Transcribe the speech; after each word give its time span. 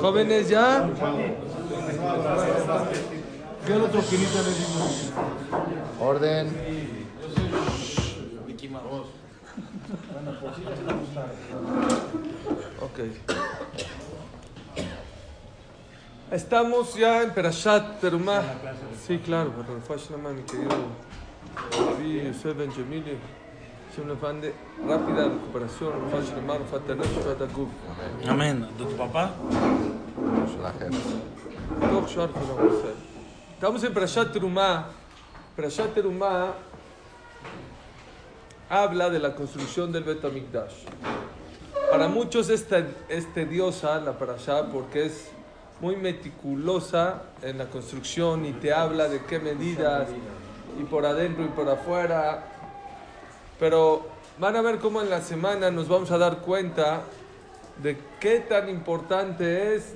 Jóvenes 0.00 0.48
ya. 0.48 0.88
¿Qué 3.66 3.72
otro 3.72 4.00
quinita 4.02 4.42
le 4.42 4.50
dimos? 4.54 5.12
Orden. 6.00 6.48
Ok. 12.80 13.00
Estamos 16.34 16.96
ya 16.96 17.22
en 17.22 17.30
Perashat 17.30 18.00
Terumah. 18.00 18.42
Sí, 19.06 19.18
claro, 19.18 19.52
pero 19.56 19.80
Fashlama, 19.80 20.30
mi 20.30 20.42
querido 20.42 20.74
David 21.70 22.32
Yosef 22.32 22.58
Ben 22.58 22.72
Jemili. 22.72 23.16
Es 23.92 23.98
una 24.00 24.16
fan 24.16 24.40
de 24.40 24.52
rápida 24.84 25.28
recuperación. 25.28 25.92
Fashlama, 26.10 26.54
Fatanash, 26.68 27.06
Fataguf. 27.24 27.68
Amén. 28.26 28.66
¿De 28.76 28.84
tu 28.84 28.96
papá? 28.96 29.30
Toch 31.92 32.08
Shar. 32.08 32.30
Estamos 33.52 33.84
en 33.84 33.94
Perashat 33.94 34.32
Terumah. 34.32 34.86
Perashat 35.54 35.94
Terumah 35.94 36.54
habla 38.68 39.08
de 39.08 39.20
la 39.20 39.36
construcción 39.36 39.92
del 39.92 40.02
Bet 40.02 40.24
HaMikdash. 40.24 40.86
Para 41.92 42.08
muchos 42.08 42.50
es 42.50 42.66
tediosa 43.34 44.00
la 44.00 44.18
Parashá 44.18 44.66
porque 44.72 45.06
es 45.06 45.30
muy 45.80 45.96
meticulosa 45.96 47.22
en 47.42 47.58
la 47.58 47.66
construcción 47.66 48.46
y 48.46 48.52
te 48.52 48.72
habla 48.72 49.08
de 49.08 49.22
qué 49.24 49.38
medidas 49.38 50.08
y 50.80 50.84
por 50.84 51.04
adentro 51.06 51.44
y 51.44 51.48
por 51.48 51.68
afuera. 51.68 52.44
Pero 53.58 54.06
van 54.38 54.56
a 54.56 54.62
ver 54.62 54.78
cómo 54.78 55.00
en 55.00 55.10
la 55.10 55.20
semana 55.20 55.70
nos 55.70 55.88
vamos 55.88 56.10
a 56.10 56.18
dar 56.18 56.38
cuenta 56.38 57.02
de 57.82 57.98
qué 58.20 58.40
tan 58.40 58.68
importante 58.68 59.74
es 59.74 59.94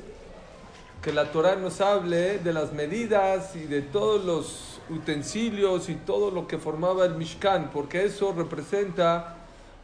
que 1.02 1.12
la 1.12 1.30
Torah 1.30 1.56
nos 1.56 1.80
hable 1.80 2.38
de 2.38 2.52
las 2.52 2.72
medidas 2.72 3.54
y 3.54 3.60
de 3.60 3.82
todos 3.82 4.24
los 4.24 4.80
utensilios 4.90 5.88
y 5.88 5.94
todo 5.94 6.30
lo 6.30 6.48
que 6.48 6.58
formaba 6.58 7.04
el 7.04 7.14
Mishkan, 7.14 7.70
porque 7.70 8.04
eso 8.04 8.34
representa 8.36 9.36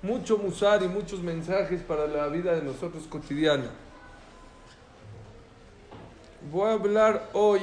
mucho 0.03 0.39
musar 0.39 0.83
y 0.83 0.89
muchos 0.89 1.21
mensajes 1.21 1.83
para 1.83 2.07
la 2.07 2.27
vida 2.27 2.55
de 2.55 2.63
nosotros 2.63 3.05
cotidiana. 3.09 3.71
Voy 6.53 6.69
a 6.69 6.75
hablar 6.75 7.31
hoy 7.33 7.61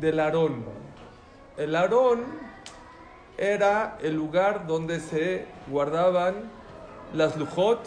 del 0.00 0.20
Aarón. 0.20 0.64
El 1.56 1.74
Aarón 1.74 2.24
era 3.36 3.98
el 4.00 4.14
lugar 4.14 4.68
donde 4.68 5.00
se 5.00 5.46
guardaban 5.66 6.34
las 7.12 7.36
lujot. 7.36 7.80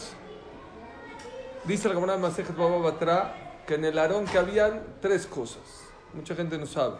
Dice 1.64 1.88
la 1.88 1.94
Gemara 1.94 2.18
Masejet 2.18 2.54
Baba 2.54 2.78
Batra 2.78 3.62
que 3.66 3.76
en 3.76 3.86
el 3.86 3.98
Aarón 3.98 4.26
que 4.26 4.36
habían 4.36 4.82
tres 5.00 5.26
cosas. 5.26 5.62
Mucha 6.12 6.34
gente 6.34 6.58
no 6.58 6.66
sabe. 6.66 6.96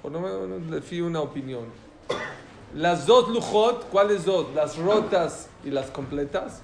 Por 0.00 0.12
lo 0.12 0.20
menos 0.20 0.84
le 0.90 1.02
una 1.02 1.20
opinión. 1.20 1.64
Las 2.72 3.04
dos 3.04 3.28
lujot, 3.30 3.88
¿cuáles 3.88 4.24
dos? 4.24 4.54
Las 4.54 4.76
rotas 4.76 5.48
y 5.64 5.70
las 5.70 5.90
completas. 5.90 6.62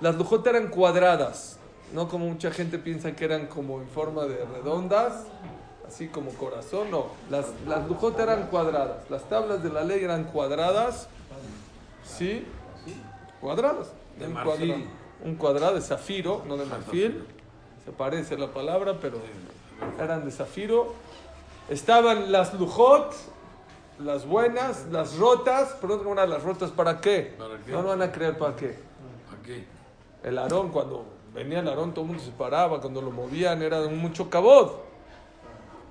Las 0.00 0.16
lujot 0.16 0.46
eran 0.46 0.68
cuadradas, 0.68 1.58
no 1.92 2.08
como 2.08 2.26
mucha 2.26 2.50
gente 2.50 2.78
piensa 2.78 3.14
que 3.14 3.24
eran 3.24 3.46
como 3.46 3.80
en 3.80 3.88
forma 3.88 4.24
de 4.24 4.44
redondas, 4.44 5.26
así 5.86 6.08
como 6.08 6.30
corazón, 6.32 6.90
no. 6.90 7.06
Las, 7.30 7.46
las 7.66 7.86
lujot 7.88 8.18
eran 8.18 8.46
cuadradas, 8.46 9.10
las 9.10 9.28
tablas 9.28 9.62
de 9.62 9.70
la 9.70 9.84
ley 9.84 10.02
eran 10.02 10.24
cuadradas, 10.24 11.08
¿sí? 12.04 12.46
Cuadradas. 13.40 13.92
De 14.18 14.26
un, 14.26 14.34
cuadrado, 14.34 14.74
un 15.24 15.34
cuadrado 15.36 15.74
de 15.74 15.80
zafiro, 15.80 16.42
no 16.46 16.56
de 16.56 16.66
marfil, 16.66 17.24
se 17.84 17.92
parece 17.92 18.38
la 18.38 18.48
palabra, 18.48 18.98
pero 19.00 19.18
eran 19.98 20.24
de 20.24 20.30
zafiro. 20.30 20.94
Estaban 21.68 22.32
las 22.32 22.54
lujot, 22.54 23.14
las 23.98 24.26
buenas, 24.26 24.86
las 24.90 25.16
rotas, 25.16 25.76
pero 25.80 26.02
no 26.02 26.12
eran 26.12 26.30
las 26.30 26.42
rotas 26.42 26.70
para 26.70 27.00
qué? 27.00 27.34
¿Para 27.38 27.58
qué? 27.58 27.72
No 27.72 27.82
lo 27.82 27.88
van 27.88 28.02
a 28.02 28.12
creer 28.12 28.38
para 28.38 28.56
qué. 28.56 28.78
Aquí. 29.40 29.64
El 30.22 30.38
Aarón, 30.38 30.70
cuando 30.70 31.04
venía 31.34 31.60
el 31.60 31.68
Aarón, 31.68 31.92
todo 31.92 32.02
el 32.04 32.08
mundo 32.08 32.22
se 32.22 32.30
paraba, 32.32 32.80
cuando 32.80 33.00
lo 33.02 33.10
movían 33.10 33.62
era 33.62 33.80
mucho 33.88 34.28
cabot. 34.30 34.90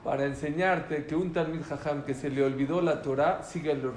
Para 0.04 0.26
enseñarte 0.26 1.06
que 1.06 1.16
un 1.16 1.32
Talmid 1.32 1.62
Jajam 1.64 2.04
que 2.04 2.16
se 2.16 2.32
le 2.32 2.44
olvidó 2.44 2.82
la 2.82 3.04
Torah, 3.04 3.44
síguelo 3.44 3.94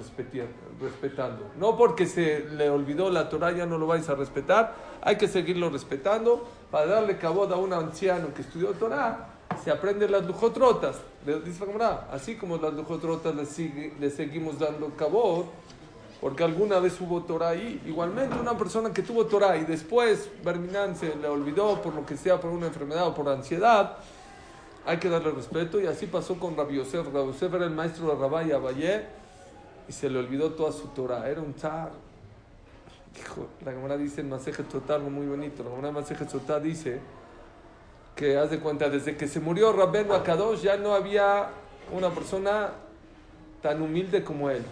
respetando. 0.80 1.50
No 1.58 1.78
porque 1.78 2.04
se 2.06 2.40
le 2.50 2.68
olvidó 2.68 3.08
la 3.10 3.30
Torah 3.30 3.52
ya 3.52 3.64
no 3.64 3.78
lo 3.78 3.86
vais 3.86 4.06
a 4.10 4.14
respetar, 4.14 4.74
hay 5.00 5.16
que 5.16 5.28
seguirlo 5.28 5.70
respetando. 5.70 6.46
Para 6.70 6.86
darle 6.86 7.16
cabot 7.16 7.50
a 7.52 7.56
un 7.56 7.72
anciano 7.72 8.34
que 8.34 8.42
estudió 8.42 8.72
Torah, 8.72 9.28
se 9.62 9.70
aprende 9.70 10.06
las 10.06 10.26
lujotrotas. 10.26 10.96
Así 12.12 12.34
como 12.34 12.58
las 12.58 12.74
lujotrotas 12.74 13.34
le, 13.34 13.46
sigue- 13.46 13.94
le 13.98 14.10
seguimos 14.10 14.58
dando 14.58 14.90
cabot, 14.96 15.46
porque 16.24 16.42
alguna 16.42 16.80
vez 16.80 16.98
hubo 17.02 17.22
Torah 17.24 17.50
ahí. 17.50 17.82
Igualmente, 17.84 18.38
una 18.40 18.56
persona 18.56 18.90
que 18.94 19.02
tuvo 19.02 19.26
Torah 19.26 19.58
y 19.58 19.66
después 19.66 20.30
Berminan 20.42 20.96
se 20.96 21.14
le 21.16 21.28
olvidó 21.28 21.82
por 21.82 21.94
lo 21.94 22.06
que 22.06 22.16
sea, 22.16 22.40
por 22.40 22.50
una 22.50 22.68
enfermedad 22.68 23.08
o 23.08 23.14
por 23.14 23.28
ansiedad, 23.28 23.98
hay 24.86 24.96
que 24.96 25.10
darle 25.10 25.32
respeto. 25.32 25.78
Y 25.78 25.86
así 25.86 26.06
pasó 26.06 26.38
con 26.38 26.56
Rabbi 26.56 26.76
Yosef. 26.76 27.12
Rabbi 27.12 27.26
Yosef 27.26 27.52
era 27.52 27.66
el 27.66 27.72
maestro 27.72 28.06
de 28.06 28.14
Rabá 28.14 28.42
y 28.42 28.52
Abayé 28.52 29.04
y 29.86 29.92
se 29.92 30.08
le 30.08 30.18
olvidó 30.18 30.52
toda 30.52 30.72
su 30.72 30.88
Torah. 30.88 31.28
Era 31.28 31.42
un 31.42 31.52
zar. 31.52 31.90
Hijo, 33.20 33.48
la 33.62 33.72
Gemara 33.72 33.98
dice 33.98 34.22
en 34.22 34.30
Maseje 34.30 34.62
Total, 34.62 35.02
muy 35.02 35.26
bonito. 35.26 35.62
La 35.62 35.68
Gemara 35.68 35.92
Maseje 35.92 36.24
Total 36.24 36.62
dice 36.62 37.00
que, 38.16 38.38
haz 38.38 38.48
de 38.48 38.60
cuenta, 38.60 38.88
desde 38.88 39.14
que 39.18 39.28
se 39.28 39.40
murió 39.40 39.74
Rabben 39.74 40.10
Akadosh 40.10 40.62
ya 40.62 40.78
no 40.78 40.94
había 40.94 41.50
una 41.92 42.08
persona 42.08 42.70
tan 43.60 43.82
humilde 43.82 44.24
como 44.24 44.48
él. 44.48 44.62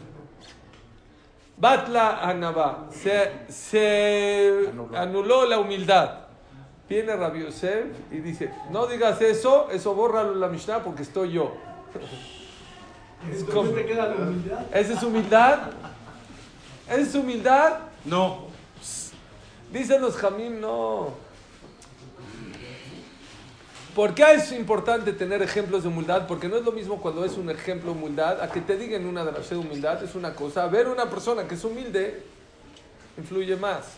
Batla 1.63 2.19
Anabá. 2.29 2.87
Se, 2.91 3.31
se 3.49 4.69
anuló. 4.97 5.47
la 5.47 5.61
humildad. 5.61 6.19
Viene 6.89 7.15
Rabbi 7.15 7.45
Yosef 7.45 7.87
y 8.11 8.17
dice, 8.17 8.53
no 8.71 8.87
digas 8.89 9.21
eso, 9.23 9.69
eso 9.71 9.95
bórralo 9.95 10.33
en 10.33 10.41
la 10.41 10.49
Mishnah 10.49 10.81
porque 10.83 11.03
estoy 11.03 11.31
yo. 11.33 11.55
Es 13.33 13.45
como- 13.45 13.71
¿Esa 14.75 14.93
es 14.95 15.03
humildad? 15.05 15.59
¿Esa 16.89 17.01
es 17.01 17.15
humildad? 17.15 17.79
No. 18.07 18.47
Dicen 19.71 20.03
los 20.03 20.17
Jamim, 20.17 20.61
no. 20.61 21.11
¿Por 23.95 24.15
qué 24.15 24.33
es 24.33 24.53
importante 24.53 25.13
tener 25.13 25.43
ejemplos 25.43 25.83
de 25.83 25.91
humildad? 25.91 26.27
Porque 26.27 26.49
no 26.49 26.57
es 26.57 26.65
lo 26.65 26.73
mismo 26.73 26.99
cuando 26.99 27.27
es 27.27 27.37
un 27.37 27.51
ejemplo 27.51 27.93
de 27.93 27.99
humildad, 27.99 28.41
a 28.41 28.51
que 28.51 28.63
te 28.63 28.79
digan 28.79 29.05
una 29.05 29.23
de 29.23 29.33
las 29.33 29.51
de 29.51 29.57
humildad, 29.57 30.03
es 30.03 30.15
una 30.15 30.33
cosa. 30.35 30.67
Ver 30.69 30.89
una 30.89 31.11
persona 31.11 31.47
que 31.47 31.57
es 31.57 31.65
humilde 31.65 32.23
influye 33.19 33.55
más. 33.57 33.93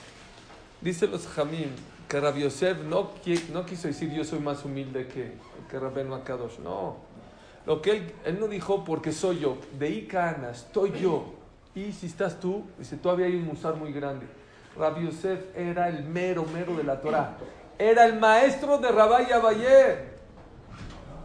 Dicen 0.81 1.13
los 1.13 1.29
Jamim 1.29 1.71
que 2.09 2.19
Rabbi 2.19 2.43
Yosef 2.43 2.79
no, 2.83 3.13
no 3.53 3.67
quiso 3.67 3.87
decir 3.87 4.13
yo 4.13 4.25
soy 4.25 4.41
más 4.41 4.65
humilde 4.65 5.07
que, 5.07 5.35
que 5.71 5.79
Rabbeinu 5.79 6.15
Akadosh. 6.15 6.59
No. 6.59 6.97
Lo 7.65 7.81
que 7.81 7.93
él, 7.93 8.13
él 8.25 8.41
no 8.41 8.49
dijo 8.49 8.85
porque 8.85 9.13
soy 9.13 9.39
yo. 9.39 9.59
De 9.79 9.91
Ikana, 9.91 10.51
estoy 10.51 10.93
yo. 11.01 11.35
Y 11.77 11.93
si 11.93 12.07
estás 12.07 12.41
tú, 12.41 12.65
dice, 12.81 12.97
todavía 12.97 13.27
hay 13.27 13.37
un 13.37 13.47
musar 13.47 13.77
muy 13.77 13.93
grande. 13.93 14.27
Rabbi 14.77 15.05
Yosef 15.07 15.57
era 15.57 15.89
el 15.89 16.03
mero, 16.03 16.45
mero 16.53 16.77
de 16.77 16.83
la 16.83 17.01
Torah. 17.01 17.37
Era 17.79 18.05
el 18.07 18.19
maestro 18.19 18.79
de 18.79 18.91
Rabá 18.91 19.23
y 19.23 19.33
Abayé. 19.33 20.13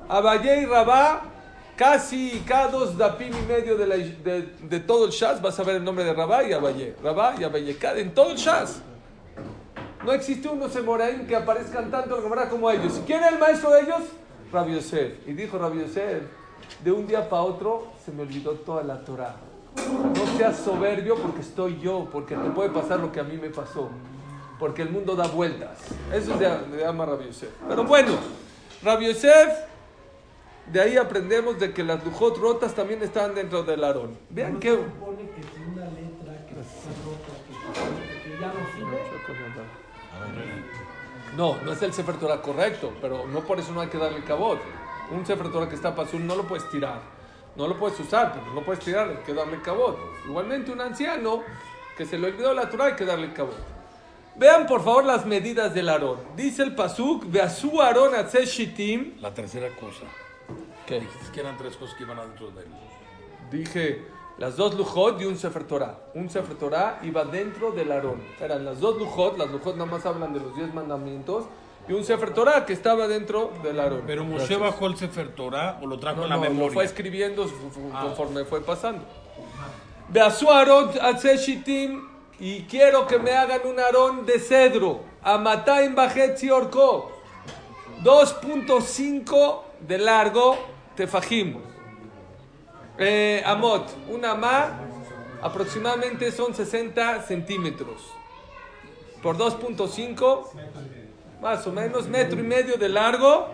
Abayé 0.08 0.62
y 0.62 0.66
Rabá, 0.66 1.22
casi 1.76 2.44
cada 2.48 2.68
dos 2.70 2.98
dapim 2.98 3.32
y 3.36 3.46
medio 3.48 3.78
de, 3.78 3.86
la- 3.88 3.96
de- 3.98 4.54
de 4.62 4.80
todo 4.80 5.06
el 5.06 5.12
Shas, 5.12 5.42
vas 5.42 5.60
a 5.60 5.64
ver 5.64 5.76
el 5.76 5.84
nombre 5.84 6.04
de 6.04 6.14
Rabá 6.14 6.44
y 6.44 6.54
Abayé. 6.54 6.96
Rabá 7.04 7.36
y 7.40 7.44
Abayé, 7.44 7.78
en 7.98 8.14
todo 8.14 8.32
el 8.32 8.38
Shas. 8.38 8.82
No 10.04 10.12
existe 10.14 10.48
unos 10.48 10.76
Emoraim 10.76 11.28
que 11.28 11.36
aparezcan 11.36 11.92
tanto 11.92 12.22
como 12.50 12.72
ellos. 12.72 13.02
¿Quién 13.06 13.24
es 13.24 13.34
el 13.34 13.38
maestro 13.40 13.72
de 13.72 13.82
ellos? 13.82 14.02
Rabbi 14.52 14.74
Yosef. 14.76 15.28
Y 15.28 15.34
dijo 15.34 15.58
Rabbi 15.60 15.82
Yosef, 15.82 16.24
de 16.84 16.92
un 16.92 17.06
día 17.06 17.30
para 17.30 17.44
otro 17.44 17.88
se 18.04 18.12
me 18.12 18.24
olvidó 18.24 18.52
toda 18.54 18.82
la 18.84 19.04
Torah. 19.04 19.36
No 19.76 20.38
seas 20.38 20.58
soberbio 20.58 21.16
porque 21.16 21.42
estoy 21.42 21.80
yo, 21.80 22.08
porque 22.12 22.36
te 22.36 22.50
puede 22.50 22.70
pasar 22.70 23.00
lo 23.00 23.12
que 23.12 23.20
a 23.20 23.24
mí 23.24 23.38
me 23.38 23.50
pasó. 23.50 23.90
Porque 24.60 24.82
el 24.82 24.90
mundo 24.90 25.16
da 25.16 25.28
vueltas. 25.28 25.80
Eso 26.14 26.34
es 26.34 26.40
de, 26.40 26.78
de 26.78 26.86
ama 26.86 27.06
Rabbi 27.06 27.28
Yosef. 27.28 27.50
Pero 27.68 27.86
bueno, 27.86 28.12
Rabbi 28.84 29.08
Yosef, 29.08 29.54
de 30.68 30.82
ahí 30.82 30.98
aprendemos 30.98 31.58
de 31.58 31.74
que 31.74 31.84
las 31.84 32.04
lujot 32.06 32.38
rotas 32.38 32.76
también 32.76 33.02
están 33.02 33.34
dentro 33.34 33.64
del 33.64 33.84
Aarón. 33.84 34.18
Vean 34.30 34.60
qué... 34.60 34.72
supone 34.72 35.30
que 35.32 35.42
si 35.42 35.64
una 35.64 35.86
letra 35.86 36.46
que 36.46 36.60
está 36.60 36.92
rota, 37.06 37.34
que, 37.48 38.30
que 38.30 38.40
ya 38.40 38.48
no 38.48 38.60
sirve, 38.76 39.00
No, 41.38 41.56
no 41.64 41.72
es 41.72 41.82
el 41.82 41.94
Sefer 41.94 42.18
Torah 42.18 42.42
correcto, 42.42 42.92
pero 43.02 43.26
no 43.28 43.40
por 43.42 43.60
eso 43.60 43.72
no 43.72 43.80
hay 43.82 43.88
que 43.88 43.98
darle 43.98 44.24
cabot. 44.24 44.60
Un 45.12 45.26
Sefer 45.26 45.50
Torah 45.52 45.70
que 45.70 45.76
está 45.76 45.96
pasur 45.96 46.20
no 46.20 46.36
lo 46.36 46.44
puedes 46.44 46.70
tirar, 46.70 47.00
no 47.56 47.68
lo 47.68 47.78
puedes 47.78 48.00
usar, 48.00 48.34
pero 48.34 48.54
no 48.54 48.62
puedes 48.62 48.84
tirar, 48.84 49.10
hay 49.10 49.24
que 49.26 49.34
darle 49.34 49.62
cabot. 49.62 49.98
Igualmente 50.28 50.72
un 50.72 50.82
anciano 50.82 51.44
que 51.98 52.06
se 52.06 52.18
le 52.20 52.28
olvidó 52.28 52.54
la 52.54 52.70
Torah 52.70 52.86
hay 52.86 52.96
que 52.96 53.06
darle 53.06 53.32
cabot. 53.34 53.79
Vean 54.40 54.66
por 54.68 54.82
favor 54.84 55.04
las 55.04 55.26
medidas 55.26 55.74
del 55.74 55.90
Aarón. 55.90 56.18
Dice 56.38 56.64
el 56.64 56.74
Pasuk, 56.74 57.26
Beasu 57.30 57.82
Aarón 57.82 58.14
Shitim. 58.46 59.20
La 59.20 59.34
tercera 59.34 59.68
cosa. 59.76 60.06
¿Qué? 60.88 60.98
Es 61.22 61.30
que 61.34 61.42
eran 61.42 61.58
tres 61.58 61.76
cosas 61.76 61.94
que 61.96 62.04
iban 62.04 62.18
adentro 62.18 62.50
de 62.52 62.62
él. 62.62 62.68
Dije 63.52 64.02
las 64.38 64.56
dos 64.56 64.76
lujot 64.76 65.20
y 65.22 65.26
un 65.26 65.38
Sefer 65.38 65.66
Torah. 65.66 66.00
Un 66.14 66.30
Sefer 66.30 66.56
Torah 66.56 67.00
iba 67.04 67.26
dentro 67.26 67.72
del 67.74 67.92
Aarón. 67.92 68.22
Eran 68.40 68.64
las 68.64 68.80
dos 68.80 68.98
lujot, 68.98 69.38
las 69.38 69.50
lujot 69.52 69.76
nada 69.76 69.92
más 69.92 70.06
hablan 70.06 70.32
de 70.34 70.40
los 70.40 70.56
diez 70.56 70.74
mandamientos, 70.74 71.44
y 71.90 71.92
un 71.94 72.06
Sefer 72.06 72.34
Torah 72.34 72.66
que 72.66 72.72
estaba 72.72 73.10
dentro 73.10 73.52
del 73.62 73.78
Aarón. 73.78 74.04
Pero 74.08 74.24
Moshe 74.24 74.38
Gracias. 74.38 74.60
bajó 74.62 74.88
el 74.88 74.96
Sefer 74.96 75.36
Torah 75.36 75.80
o 75.82 75.86
lo 75.88 76.00
trajo 76.00 76.18
No, 76.20 76.24
en 76.24 76.30
la 76.30 76.38
no, 76.38 76.44
lo 76.46 76.50
memoria. 76.50 76.74
fue 76.74 76.86
escribiendo 76.86 77.46
Ah. 77.94 78.04
conforme 78.04 78.46
fue 78.46 78.62
pasando. 78.62 79.04
Beasu 80.08 80.50
Aarón 80.50 80.92
Shitim, 81.38 82.02
y 82.40 82.62
quiero 82.64 83.06
que 83.06 83.20
me 83.20 83.32
hagan 83.32 83.62
un 83.66 83.80
Aarón 83.80 84.26
de 84.26 84.40
cedro. 84.40 85.02
Amataim 85.22 85.94
Bajetzi 85.94 86.50
Orko. 86.50 87.12
2.5 88.04 89.62
de 89.82 89.98
largo, 89.98 90.58
tefajim. 90.96 91.58
Eh, 92.98 93.44
amot, 93.46 93.90
una 94.10 94.36
ma, 94.36 94.80
aproximadamente 95.42 96.32
son 96.32 96.54
60 96.54 97.24
centímetros. 97.24 98.02
Por 99.22 99.38
2.5, 99.38 100.48
más 101.42 101.68
o 101.68 101.72
menos, 101.74 102.08
metro 102.08 102.40
y 102.40 102.44
medio 102.44 102.78
de 102.78 102.88
largo. 102.88 103.50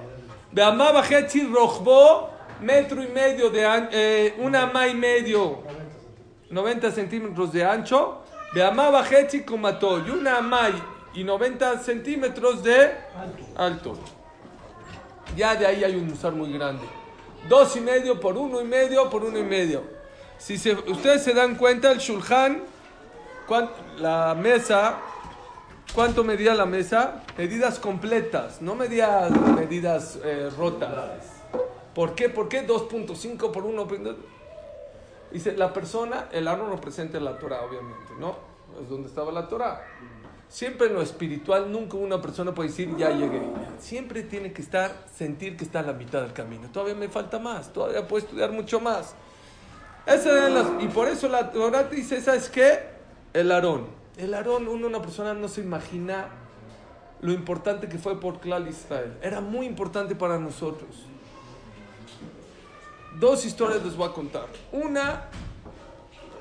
De 0.52 0.62
amá 0.62 0.92
bajetzi 0.92 1.42
rojbo, 1.42 2.30
metro 2.62 3.04
y 3.04 3.08
medio 3.08 3.50
de 3.50 3.66
ancho, 3.66 3.98
una 4.40 4.68
ma 4.68 4.88
y 4.88 4.94
medio, 4.94 5.64
90 6.52 6.92
centímetros 6.92 7.52
de 7.52 7.66
ancho. 7.66 8.25
De 8.56 8.64
amá 8.64 8.90
bajetzi 8.90 9.44
comató, 9.44 10.00
y 10.00 10.10
una 10.10 10.40
ma 10.40 10.70
y 11.14 11.24
90 11.26 11.78
centímetros 11.80 12.64
de 12.64 12.90
alto. 13.58 13.98
Ya 15.36 15.56
de 15.56 15.68
ahí 15.68 15.84
hay 15.84 15.96
un 15.98 16.08
musar 16.08 16.32
muy 16.32 16.54
grande. 16.54 16.86
Dos 17.50 17.76
y 17.76 17.82
medio 17.82 18.18
por 18.20 18.38
uno 18.38 18.62
y 18.62 18.64
medio 18.64 19.10
por 19.10 19.26
uno 19.26 19.38
y 19.38 19.44
medio. 19.44 19.84
Si 20.38 20.56
ustedes 20.88 21.22
se 21.24 21.34
dan 21.34 21.56
cuenta, 21.56 21.92
el 21.92 21.98
shulchan, 22.00 22.64
cuán- 23.46 23.70
la 23.98 24.34
mesa, 24.36 25.00
¿cuánto 25.94 26.24
medía 26.24 26.54
la 26.56 26.66
mesa? 26.66 27.24
Medidas 27.38 27.78
completas, 27.78 28.62
no 28.62 28.74
medía 28.76 29.28
medidas 29.58 30.18
eh, 30.24 30.50
rotas. 30.58 31.44
¿Por 31.94 32.16
qué? 32.16 32.30
¿Por 32.30 32.48
qué 32.48 32.66
2.5 32.66 33.52
por 33.52 33.66
1? 33.66 33.86
Dice, 35.32 35.56
la 35.58 35.74
persona, 35.74 36.30
el 36.32 36.48
árbol 36.48 36.72
representa 36.72 37.20
la 37.20 37.38
Torah, 37.38 37.62
obviamente, 37.64 38.14
¿no? 38.20 38.36
Es 38.82 38.90
donde 38.90 39.08
estaba 39.10 39.32
la 39.32 39.48
Torah. 39.48 39.84
Siempre 40.48 40.88
en 40.88 40.94
lo 40.94 41.02
espiritual, 41.02 41.72
nunca 41.72 41.98
una 41.98 42.22
persona 42.22 42.54
puede 42.54 42.70
decir, 42.70 42.96
ya 42.98 43.10
llegué. 43.10 43.42
Siempre 43.80 44.24
tiene 44.24 44.54
que 44.54 44.62
estar, 44.62 44.92
sentir 45.14 45.58
que 45.58 45.64
está 45.66 45.80
a 45.80 45.84
la 45.84 45.94
mitad 45.94 46.22
del 46.22 46.34
camino. 46.34 46.70
Todavía 46.72 46.96
me 46.96 47.10
falta 47.10 47.40
más, 47.40 47.74
todavía 47.74 48.08
puedo 48.08 48.24
estudiar 48.24 48.52
mucho 48.52 48.80
más. 48.80 49.16
Las- 50.54 50.84
y 50.84 50.88
por 50.88 51.08
eso 51.08 51.28
la 51.28 51.52
Torah 51.52 51.84
dice, 51.84 52.22
¿sabes 52.22 52.50
qué? 52.50 52.80
El 53.34 53.52
Aarón. 53.52 53.88
El 54.18 54.34
Aarón, 54.34 54.68
uno, 54.68 54.88
una 54.88 55.02
persona 55.02 55.34
no 55.34 55.48
se 55.48 55.62
imagina 55.62 56.28
lo 57.22 57.32
importante 57.34 57.90
que 57.90 57.98
fue 57.98 58.20
por 58.20 58.40
Clal 58.40 58.68
Israel. 58.68 59.18
Era 59.22 59.42
muy 59.42 59.66
importante 59.66 60.16
para 60.16 60.38
nosotros. 60.38 61.08
Dos 63.20 63.46
historias 63.46 63.84
les 63.84 63.96
voy 63.96 64.10
a 64.10 64.12
contar. 64.12 64.48
Una, 64.72 65.26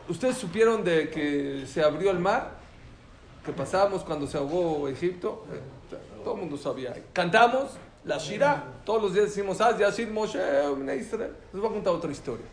¿ustedes 0.09 0.37
supieron 0.37 0.83
de 0.85 1.11
que 1.11 1.65
se 1.67 1.83
abrió 1.83 2.11
el 2.11 2.19
mar? 2.19 2.53
Que 3.45 3.53
pasábamos 3.53 4.03
cuando 4.03 4.27
se 4.27 4.37
ahogó 4.39 4.89
Egipto. 4.89 5.45
Todo 6.25 6.35
el 6.35 6.41
mundo 6.41 6.57
sabía. 6.57 6.95
Cantamos 7.13 7.73
la 8.05 8.19
Shira. 8.19 8.65
Todos 8.85 9.03
los 9.03 9.15
días 9.15 9.27
decimos, 9.27 9.61
ah, 9.61 9.77
Yashir 9.79 10.11
Moshe, 10.11 10.39
Israel". 10.99 11.33
Les 11.53 11.61
voy 11.61 11.71
a 11.71 11.73
contar 11.75 11.93
otra 11.93 12.11
historia. 12.11 12.47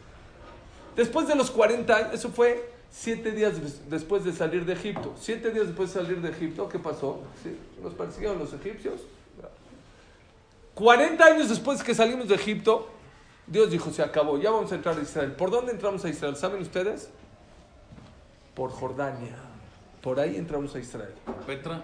Después 0.96 1.28
de 1.28 1.36
los 1.36 1.50
40 1.50 1.96
años, 1.96 2.14
eso 2.14 2.30
fue 2.30 2.70
siete 2.92 3.32
días 3.32 3.62
des- 3.62 3.90
después 3.90 4.26
de 4.26 4.34
salir 4.34 4.66
de 4.66 4.74
Egipto. 4.74 5.14
Siete 5.20 5.52
días 5.52 5.68
después 5.68 5.94
de 5.94 6.02
salir 6.02 6.22
de 6.22 6.30
Egipto, 6.30 6.68
¿qué 6.68 6.78
pasó? 6.80 7.22
Sí, 7.42 7.58
Nos 7.82 7.94
persiguieron 7.94 8.38
los 8.38 8.52
egipcios. 8.54 9.00
40 10.76 11.24
años 11.26 11.50
después 11.50 11.82
que 11.84 11.96
salimos 11.96 12.28
de 12.28 12.36
Egipto, 12.36 12.88
Dios 13.52 13.70
dijo, 13.70 13.92
se 13.92 14.02
acabó, 14.02 14.38
ya 14.38 14.50
vamos 14.50 14.72
a 14.72 14.76
entrar 14.76 14.98
a 14.98 15.02
Israel. 15.02 15.34
¿Por 15.34 15.52
dónde 15.52 15.74
entramos 15.74 16.06
a 16.06 16.10
Israel? 16.10 16.38
¿Saben 16.38 16.62
ustedes? 16.62 17.10
Por 18.56 18.72
Jordania. 18.72 19.36
Por 20.02 20.22
ahí 20.22 20.38
entramos 20.38 20.74
a 20.74 20.80
Israel. 20.80 21.14
Petra. 21.46 21.84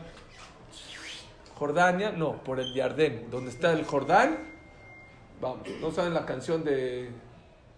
Jordania, 1.55 2.11
no, 2.11 2.41
por 2.43 2.61
el 2.61 2.73
Yardén, 2.73 3.29
donde 3.29 3.49
está 3.49 3.73
el 3.73 3.83
Jordán. 3.83 4.37
Vamos, 5.41 5.67
¿no 5.81 5.91
saben 5.91 6.13
la 6.13 6.25
canción 6.25 6.63
de 6.63 7.09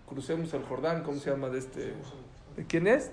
Crucemos 0.07 0.53
el 0.53 0.63
Jordán? 0.65 1.01
¿Cómo 1.01 1.19
se 1.19 1.31
llama 1.31 1.49
de 1.49 1.59
este? 1.59 1.93
¿De 2.55 2.65
quién 2.67 2.87
es? 2.87 3.09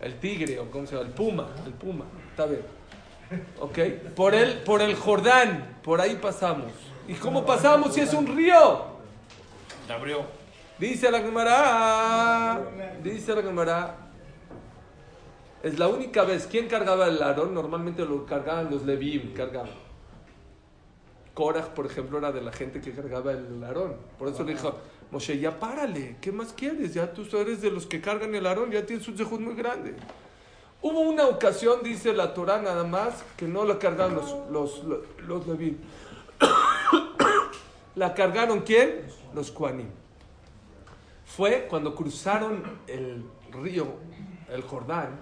El 0.00 0.18
tigre, 0.18 0.58
o 0.58 0.70
cómo 0.70 0.86
se 0.86 0.96
llama, 0.96 1.06
el 1.06 1.14
puma, 1.14 1.48
el 1.64 1.72
puma, 1.74 2.06
está 2.30 2.46
bien. 2.46 2.62
Ok, 3.60 3.78
por 4.16 4.34
el, 4.34 4.58
por 4.62 4.80
el 4.80 4.96
Jordán, 4.96 5.78
por 5.84 6.00
ahí 6.00 6.16
pasamos. 6.16 6.72
¿Y 7.06 7.14
cómo 7.14 7.46
pasamos 7.46 7.94
si 7.94 8.00
es 8.00 8.12
un 8.12 8.26
río? 8.26 8.99
Abrió. 9.90 10.24
Dice 10.78 11.10
la 11.10 11.20
Gemara, 11.20 12.60
dice 13.02 13.34
la 13.34 13.42
Gemara, 13.42 13.96
es 15.62 15.78
la 15.78 15.88
única 15.88 16.24
vez, 16.24 16.46
¿quién 16.50 16.68
cargaba 16.68 17.06
el 17.06 17.22
Aarón? 17.22 17.52
Normalmente 17.52 18.04
lo 18.04 18.24
cargaban 18.24 18.70
los 18.70 18.84
Levim, 18.86 19.34
cargaban. 19.34 19.68
Korach, 21.34 21.68
por 21.68 21.84
ejemplo, 21.84 22.18
era 22.18 22.32
de 22.32 22.40
la 22.40 22.50
gente 22.50 22.80
que 22.80 22.92
cargaba 22.92 23.32
el 23.32 23.62
Aarón. 23.62 23.96
Por 24.18 24.28
eso 24.28 24.42
le 24.42 24.52
dijo, 24.52 24.74
Moshe, 25.10 25.38
ya 25.38 25.58
párale, 25.58 26.16
¿qué 26.20 26.32
más 26.32 26.54
quieres? 26.54 26.94
Ya 26.94 27.12
tú 27.12 27.26
eres 27.36 27.60
de 27.60 27.70
los 27.70 27.86
que 27.86 28.00
cargan 28.00 28.34
el 28.34 28.46
Aarón, 28.46 28.70
ya 28.70 28.86
tienes 28.86 29.06
un 29.06 29.18
zehut 29.18 29.40
muy 29.40 29.54
grande. 29.54 29.96
Hubo 30.82 31.00
una 31.00 31.26
ocasión, 31.26 31.82
dice 31.82 32.14
la 32.14 32.32
Torah 32.32 32.62
nada 32.62 32.84
más, 32.84 33.22
que 33.36 33.46
no 33.46 33.66
la 33.66 33.78
cargaron 33.78 34.14
los, 34.14 34.34
los, 34.50 34.82
los. 35.26 35.46
¿La 37.94 38.14
cargaron 38.14 38.60
quién? 38.60 39.02
Los 39.34 39.50
Kuanim 39.50 39.88
fue 41.36 41.68
cuando 41.70 41.94
cruzaron 41.94 42.62
el 42.88 43.24
río, 43.52 43.86
el 44.48 44.62
Jordán. 44.62 45.20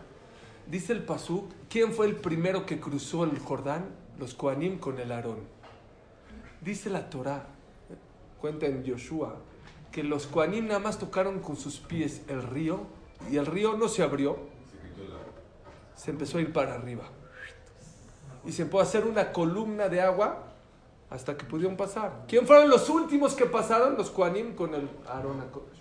Dice 0.67 0.93
el 0.93 1.05
Pasuk, 1.05 1.53
¿quién 1.69 1.93
fue 1.93 2.07
el 2.07 2.17
primero 2.17 2.65
que 2.65 2.81
cruzó 2.81 3.25
el 3.25 3.39
Jordán? 3.39 3.91
Los 4.19 4.35
Koanim 4.35 4.79
con 4.79 4.99
el 4.99 5.13
Aarón. 5.13 5.41
Dice 6.61 6.89
la 6.91 7.11
Torah, 7.11 7.47
cuenta 8.41 8.67
en 8.67 8.85
Yoshua, 8.85 9.37
que 9.93 10.03
los 10.03 10.27
Koanim 10.27 10.67
nada 10.67 10.81
más 10.81 10.99
tocaron 10.99 11.41
con 11.41 11.57
sus 11.57 11.79
pies 11.79 12.23
el 12.29 12.43
río 12.43 12.87
y 13.31 13.37
el 13.37 13.47
río 13.47 13.77
no 13.77 13.89
se 13.89 14.03
abrió, 14.03 14.39
se 15.95 16.11
empezó 16.11 16.39
a 16.39 16.41
ir 16.41 16.53
para 16.53 16.75
arriba. 16.75 17.05
Y 18.47 18.53
se 18.53 18.65
puede 18.65 18.87
hacer 18.87 19.05
una 19.05 19.33
columna 19.33 19.89
de 19.89 20.01
agua 20.01 20.48
hasta 21.11 21.37
que 21.37 21.45
pudieron 21.45 21.77
pasar. 21.77 22.25
¿Quién 22.29 22.47
fueron 22.47 22.69
los 22.69 22.89
últimos 22.89 23.35
que 23.35 23.47
pasaron? 23.47 23.97
Los 23.97 24.11
Koanim 24.11 24.55
con 24.55 24.75
el 24.75 24.89
Aarón 25.07 25.41
Akosh. 25.41 25.79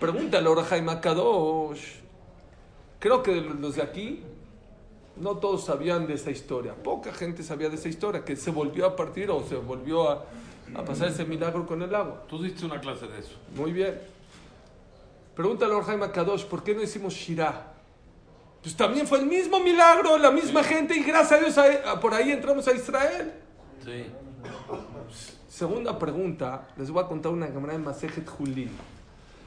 Pregúntale 0.00 0.48
ahora 0.48 0.64
Jaime 0.64 1.00
Kadosh. 1.00 1.96
Creo 2.98 3.22
que 3.22 3.40
los 3.40 3.76
de 3.76 3.82
aquí 3.82 4.22
no 5.16 5.36
todos 5.36 5.64
sabían 5.64 6.06
de 6.06 6.14
esa 6.14 6.30
historia. 6.30 6.74
Poca 6.74 7.12
gente 7.12 7.42
sabía 7.42 7.68
de 7.68 7.76
esa 7.76 7.88
historia, 7.88 8.24
que 8.24 8.36
se 8.36 8.50
volvió 8.50 8.86
a 8.86 8.96
partir 8.96 9.30
o 9.30 9.42
se 9.42 9.56
volvió 9.56 10.10
a, 10.10 10.24
a 10.74 10.84
pasar 10.84 11.08
ese 11.08 11.24
milagro 11.24 11.66
con 11.66 11.82
el 11.82 11.94
agua. 11.94 12.24
Tú 12.28 12.42
diste 12.42 12.64
una 12.64 12.80
clase 12.80 13.06
de 13.06 13.20
eso. 13.20 13.36
Muy 13.54 13.72
bien. 13.72 14.00
Pregúntale 15.34 15.76
a 15.76 15.82
Jaime 15.82 16.10
Kadosh, 16.10 16.44
¿por 16.44 16.62
qué 16.62 16.74
no 16.74 16.82
hicimos 16.82 17.14
Shirah? 17.14 17.75
Pues 18.66 18.74
también 18.76 19.06
fue 19.06 19.20
el 19.20 19.26
mismo 19.26 19.60
milagro, 19.60 20.18
la 20.18 20.32
misma 20.32 20.64
gente, 20.64 20.96
y 20.96 21.04
gracias 21.04 21.38
a 21.40 21.44
Dios 21.44 21.56
a- 21.86 22.00
por 22.00 22.12
ahí 22.12 22.32
entramos 22.32 22.66
a 22.66 22.72
Israel. 22.72 23.32
Sí. 23.84 24.06
Segunda 25.48 25.96
pregunta, 25.96 26.66
les 26.76 26.90
voy 26.90 27.04
a 27.04 27.06
contar 27.06 27.30
una 27.30 27.46
cámara 27.46 27.74
de 27.74 27.78
Masejet 27.78 28.28
Julín. 28.28 28.72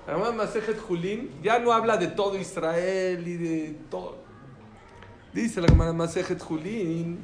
La 0.08 0.14
cámara 0.14 0.32
de 0.32 0.38
Masejet 0.38 0.80
Julín 0.80 1.32
ya 1.44 1.60
no 1.60 1.74
habla 1.74 1.98
de 1.98 2.08
todo 2.08 2.38
Israel 2.38 3.28
y 3.28 3.36
de 3.36 3.76
todo. 3.92 4.20
Dice 5.34 5.60
la 5.60 5.68
cámara 5.68 5.92
de 5.92 5.98
Masejet 5.98 6.40
Julín. 6.42 7.20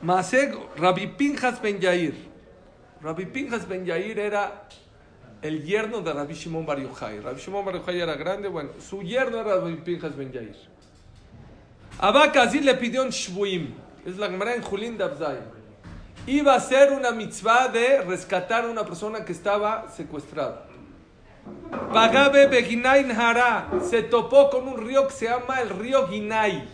Maseg 0.00 0.54
Rabbi 0.76 1.08
Pinjas 1.08 1.60
Ben 1.60 1.80
Yair. 1.80 2.14
Rabbi 3.02 3.26
Pinjas 3.26 3.66
Ben 3.66 3.84
Yair 3.84 4.16
era 4.16 4.68
el 5.46 5.64
yerno 5.64 6.00
de 6.00 6.12
Rabbi 6.12 6.34
Shimon 6.34 6.66
Bar 6.66 6.78
Yochai. 6.78 7.20
Rabbi 7.20 7.40
Shimon 7.40 7.64
Bar 7.64 7.74
Yochai 7.76 8.00
era 8.00 8.16
grande, 8.16 8.48
bueno, 8.48 8.70
su 8.80 9.02
yerno 9.02 9.40
era 9.40 9.56
Rabbi 9.56 9.76
Pinjas 9.76 10.16
Ben 10.16 10.32
Yair. 10.32 10.56
Abacazí 11.98 12.60
le 12.60 12.74
pidió 12.74 13.02
un 13.02 13.10
shbuim. 13.10 13.74
Es 14.04 14.18
la 14.18 14.28
Gemara 14.28 14.54
en 14.54 14.62
Julín 14.62 14.98
de 14.98 15.04
Abzai. 15.04 15.38
Iba 16.26 16.54
a 16.54 16.56
hacer 16.56 16.92
una 16.92 17.10
mitzvah 17.10 17.68
de 17.68 18.02
rescatar 18.02 18.64
a 18.64 18.68
una 18.68 18.84
persona 18.84 19.24
que 19.24 19.32
estaba 19.32 19.88
secuestrada. 19.90 20.66
Pagabe 21.92 22.46
Beginay 22.46 23.04
Nahara. 23.04 23.70
Se 23.88 24.02
topó 24.02 24.50
con 24.50 24.68
un 24.68 24.86
río 24.86 25.06
que 25.06 25.12
se 25.12 25.26
llama 25.26 25.60
el 25.60 25.70
río 25.70 26.06
Ginay. 26.08 26.68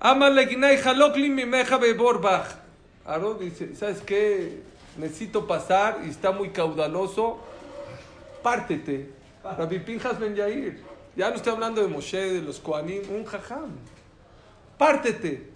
Amale 0.00 0.46
Ginay 0.46 0.76
Halokli 0.76 1.30
Mimeja 1.30 1.78
Beborbach. 1.78 2.46
Dice, 3.40 3.74
¿sabes 3.74 4.02
qué? 4.02 4.62
necesito 4.96 5.46
pasar 5.46 6.00
y 6.04 6.10
está 6.10 6.30
muy 6.30 6.50
caudaloso, 6.50 7.38
pártete. 8.42 9.10
Rabbi 9.42 9.78
Pinjas 9.80 10.18
Ben 10.18 10.34
Yair, 10.34 10.82
ya 11.16 11.30
no 11.30 11.36
estoy 11.36 11.52
hablando 11.52 11.82
de 11.82 11.88
Moshe, 11.88 12.18
de 12.18 12.42
los 12.42 12.58
Koanim, 12.58 13.02
un 13.10 13.24
jajam. 13.24 13.70
Pártete. 14.78 15.54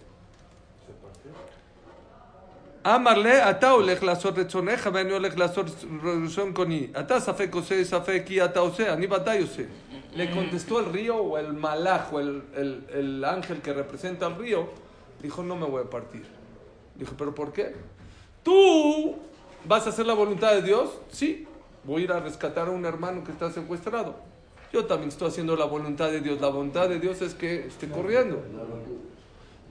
Amarle, 2.85 3.43
ata 3.43 3.75
olech 3.75 4.03
lazot 4.03 4.37
retzoneja, 4.37 4.91
veni 4.91 5.13
olech 5.13 5.37
lazot 5.37 5.69
retzon 6.03 6.55
koni. 6.55 6.91
Ata 6.95 7.21
safek 7.21 7.55
ose, 7.55 7.85
safek 7.85 8.31
y 8.31 8.41
ata 8.41 8.63
ose, 8.63 8.89
ani 8.89 9.07
batay 9.07 9.43
ose. 9.43 9.67
Le 10.15 10.31
contestó 10.31 10.81
el 10.81 10.93
río 10.93 11.17
o 11.17 11.39
el 11.39 11.53
malaj 11.53 12.13
o 12.13 12.21
el, 12.21 12.43
el, 12.57 12.87
el 12.95 13.25
ángel 13.25 13.61
que 13.61 13.75
representa 13.75 14.27
al 14.27 14.37
río. 14.37 14.71
Dijo, 15.21 15.43
no 15.43 15.57
me 15.57 15.67
voy 15.67 15.83
a 15.83 15.91
partir. 15.91 16.25
Dijo, 16.95 17.15
¿pero 17.19 17.35
por 17.35 17.53
qué? 17.53 17.75
¿Tú 18.43 19.17
vas 19.65 19.87
a 19.87 19.91
hacer 19.91 20.07
la 20.07 20.15
voluntad 20.15 20.53
de 20.53 20.63
Dios? 20.63 20.91
Sí. 21.11 21.47
Voy 21.85 22.03
a 22.03 22.05
ir 22.05 22.13
a 22.13 22.21
rescatar 22.21 22.69
a 22.69 22.71
un 22.71 22.85
hermano 22.85 23.25
que 23.25 23.33
está 23.33 23.51
secuestrado. 23.51 24.17
Yo 24.73 24.85
también 24.85 25.09
estoy 25.09 25.29
haciendo 25.29 25.57
la 25.57 25.65
voluntad 25.65 26.11
de 26.11 26.21
Dios. 26.21 26.41
La 26.41 26.49
voluntad 26.49 26.89
de 26.89 27.01
Dios 27.01 27.23
es 27.23 27.35
que 27.35 27.67
esté 27.67 27.89
corriendo. 27.89 28.43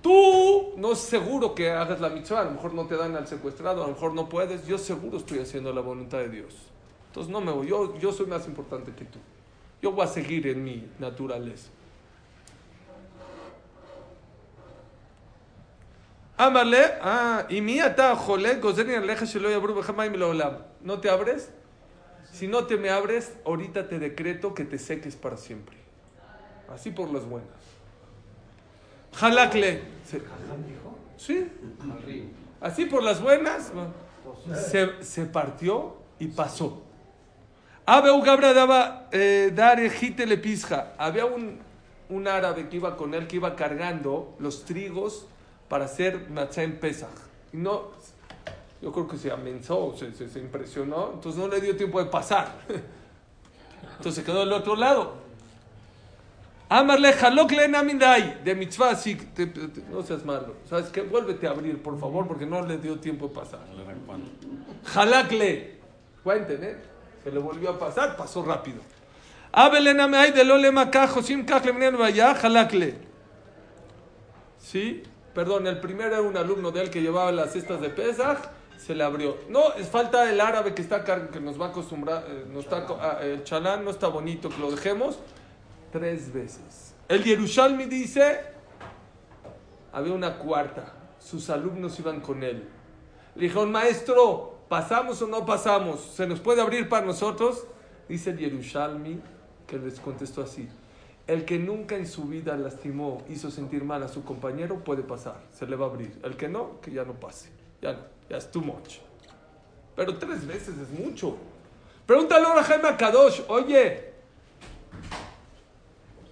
Tú 0.02 0.74
no 0.78 0.94
es 0.94 1.00
seguro 1.00 1.54
que 1.54 1.72
hagas 1.72 2.00
la 2.00 2.10
mitzvah. 2.10 2.42
A 2.42 2.46
lo 2.46 2.52
mejor 2.52 2.74
no 2.74 2.86
te 2.88 2.96
dan 2.96 3.16
al 3.16 3.28
secuestrado, 3.28 3.84
a 3.84 3.88
lo 3.88 3.94
mejor 3.94 4.14
no 4.14 4.30
puedes. 4.30 4.66
Yo 4.66 4.78
seguro 4.78 5.18
estoy 5.18 5.40
haciendo 5.40 5.74
la 5.74 5.82
voluntad 5.82 6.20
de 6.20 6.30
Dios. 6.30 6.56
Entonces 7.08 7.32
no 7.32 7.42
me 7.42 7.52
voy. 7.52 7.68
Yo, 7.68 7.98
yo 8.00 8.12
soy 8.12 8.26
más 8.26 8.48
importante 8.48 8.92
que 8.94 9.06
tú. 9.06 9.20
Yo 9.82 9.92
voy 9.92 10.06
a 10.06 10.08
seguir 10.08 10.48
en 10.48 10.64
mi 10.64 10.88
naturaleza. 11.00 11.70
Amarle, 16.38 16.84
ah, 17.02 17.46
y 17.50 17.62
mi 17.62 17.80
ata 17.80 18.16
jole, 18.16 18.56
gozeni 18.56 18.94
aleja 18.94 19.26
shelo 19.26 19.50
yabru 19.50 19.74
b'chamaim 19.74 20.14
leolam. 20.14 20.60
¿No 20.82 21.00
te 21.00 21.10
abres? 21.10 21.50
Si 22.32 22.48
no 22.48 22.66
te 22.66 22.78
me 22.78 22.92
abres, 22.92 23.34
ahorita 23.44 23.88
te 23.90 23.98
decreto 23.98 24.54
que 24.54 24.64
te 24.64 24.78
seques 24.78 25.16
para 25.16 25.36
siempre. 25.38 25.78
Así 26.72 26.92
por 26.92 27.12
las 27.12 27.26
buenas. 27.26 27.50
Jalakle. 29.16 29.82
Sí. 31.18 31.50
Así 32.62 32.86
por 32.86 33.02
las 33.02 33.20
buenas. 33.20 33.72
Se, 34.54 35.04
se 35.04 35.26
partió 35.26 35.98
y 36.20 36.28
pasó. 36.28 36.84
Abeu 37.86 38.22
Gabra 38.22 38.54
daba 38.54 39.08
eh, 39.12 39.52
dar 39.56 39.80
le 39.80 40.38
pisja. 40.38 40.94
Había 41.00 41.26
un, 41.26 41.60
un 42.10 42.28
árabe 42.28 42.70
que 42.70 42.76
iba 42.76 42.96
con 42.96 43.16
él, 43.16 43.26
que 43.26 43.38
iba 43.38 43.56
cargando 43.56 44.36
los 44.40 44.66
trigos 44.66 45.28
para 45.70 45.86
hacer 45.86 46.30
matzah 46.30 46.64
en 46.64 46.80
Pesach. 46.80 47.10
Y 47.54 47.58
no, 47.58 47.92
yo 48.82 48.92
creo 48.92 49.08
que 49.08 49.18
se 49.18 49.32
amenazó, 49.32 49.96
se, 49.98 50.14
se, 50.14 50.30
se 50.30 50.40
impresionó, 50.40 51.12
entonces 51.14 51.42
no 51.42 51.48
le 51.48 51.60
dio 51.62 51.76
tiempo 51.76 52.00
de 52.04 52.10
pasar. 52.10 52.54
Entonces 53.98 54.16
se 54.16 54.24
quedó 54.24 54.40
del 54.42 54.54
otro 54.54 54.76
lado. 54.76 55.16
Amarle 56.70 57.14
jalok 57.14 57.52
le 57.52 57.68
de 58.44 58.56
mitzvah, 58.56 58.96
sí, 58.96 59.16
te- 59.16 59.48
te- 59.48 59.68
te- 59.70 59.82
no 59.90 60.04
seas 60.04 60.26
malo. 60.26 60.56
¿Sabes 60.70 60.88
qué? 60.90 61.02
Vuélvete 61.02 61.48
a 61.48 61.52
abrir, 61.52 61.82
por 61.82 61.98
favor, 62.00 62.28
porque 62.28 62.46
no 62.46 62.62
le 62.66 62.78
dio 62.78 63.00
tiempo 63.00 63.30
de 63.30 63.36
pasar. 63.36 63.62
Jalakle. 64.86 65.78
Cuenten, 66.24 66.64
¿eh? 66.64 66.76
Se 67.24 67.32
le 67.32 67.40
volvió 67.40 67.70
a 67.72 67.80
pasar, 67.80 68.18
pasó 68.18 68.44
rápido. 68.44 68.82
Abelena 69.52 70.08
me 70.08 70.18
hay 70.18 70.32
de 70.32 70.44
lole 70.44 70.72
macajo, 70.72 71.24
sim 71.24 71.46
cajle 71.46 71.72
jalakle. 72.36 72.96
¿Sí? 74.60 75.04
Perdón, 75.38 75.68
el 75.68 75.80
primero 75.80 76.10
era 76.10 76.22
un 76.24 76.36
alumno 76.36 76.72
de 76.72 76.82
él 76.82 76.90
que 76.90 77.00
llevaba 77.00 77.32
las 77.32 77.54
cestas 77.54 77.80
de 77.80 77.92
Pesaj, 77.92 78.40
se 78.76 78.96
le 78.96 79.04
abrió. 79.04 79.38
No, 79.50 79.72
es 79.74 79.88
falta 79.88 80.28
el 80.32 80.42
árabe 80.42 80.74
que 80.74 80.82
está 80.82 81.04
que 81.04 81.40
nos 81.40 81.62
va 81.62 81.68
a 81.68 81.70
acostumbrar, 81.70 82.26
eh, 82.28 82.46
nos 82.52 82.64
está, 82.64 82.88
ah, 83.00 83.20
el 83.22 83.44
chalán 83.44 83.86
no 83.86 83.92
está 83.92 84.08
bonito 84.08 84.50
que 84.50 84.58
lo 84.58 84.72
dejemos. 84.72 85.20
Tres 85.92 86.34
veces. 86.34 86.96
El 87.08 87.24
Yerushalmi 87.24 87.86
dice, 87.86 88.40
había 89.94 90.12
una 90.12 90.40
cuarta, 90.40 90.96
sus 91.20 91.52
alumnos 91.52 92.00
iban 92.00 92.20
con 92.20 92.42
él. 92.42 92.68
Le 93.36 93.44
dijeron, 93.44 93.72
maestro, 93.72 94.58
¿pasamos 94.68 95.22
o 95.22 95.28
no 95.28 95.46
pasamos? 95.46 96.02
¿Se 96.16 96.26
nos 96.26 96.40
puede 96.40 96.64
abrir 96.64 96.90
para 96.90 97.06
nosotros? 97.06 97.68
Dice 98.10 98.32
el 98.32 98.40
Yerushalmi, 98.40 99.22
que 99.68 99.78
les 99.78 100.00
contestó 100.00 100.42
así. 100.42 100.68
El 101.28 101.44
que 101.44 101.60
nunca 101.60 101.96
en 101.96 102.08
su 102.08 102.24
vida 102.24 102.56
lastimó, 102.56 103.24
hizo 103.30 103.52
sentir 103.52 103.84
mal 103.84 104.02
a 104.02 104.08
su 104.08 104.24
compañero, 104.24 104.84
puede 104.84 105.04
pasar, 105.04 105.44
se 105.52 105.68
le 105.68 105.76
va 105.76 105.88
a 105.88 105.90
abrir. 105.90 106.18
El 106.24 106.38
que 106.38 106.48
no, 106.48 106.80
que 106.80 106.92
ya 106.92 107.04
no 107.04 107.14
pase. 107.14 107.50
Ya 107.82 107.94
no, 107.94 108.00
ya 108.30 108.38
es 108.38 108.50
too 108.50 108.62
much. 108.62 109.00
Pero 109.96 110.18
tres 110.18 110.48
veces 110.48 110.76
es 110.78 110.90
mucho. 110.98 111.36
Pregúntale 112.06 112.46
ahora 112.46 112.64
Jaime 112.64 112.96
Kadosh, 112.96 113.42
oye, 113.50 114.14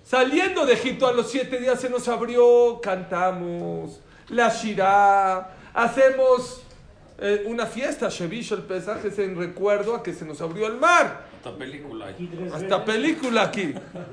saliendo 0.03 0.65
de 0.65 0.73
Egipto 0.73 1.07
a 1.07 1.11
los 1.11 1.29
siete 1.29 1.59
días 1.59 1.81
se 1.81 1.89
nos 1.89 2.07
abrió, 2.07 2.79
cantamos, 2.81 3.99
la 4.29 4.47
Shirah, 4.47 5.49
hacemos 5.73 6.63
eh, 7.17 7.43
una 7.47 7.65
fiesta, 7.65 8.07
Shevish 8.09 8.53
el 8.53 8.63
pesaje 8.63 9.09
es 9.09 9.19
en 9.19 9.37
recuerdo 9.37 9.95
a 9.95 10.03
que 10.03 10.13
se 10.13 10.23
nos 10.23 10.39
abrió 10.41 10.67
el 10.67 10.77
mar. 10.77 11.24
Hasta 11.45 11.59
película 11.59 12.07
Aquí 12.07 12.29
Hasta 12.51 12.77
veces. 12.77 12.79
película 12.85 13.41
aquí. 13.43 13.61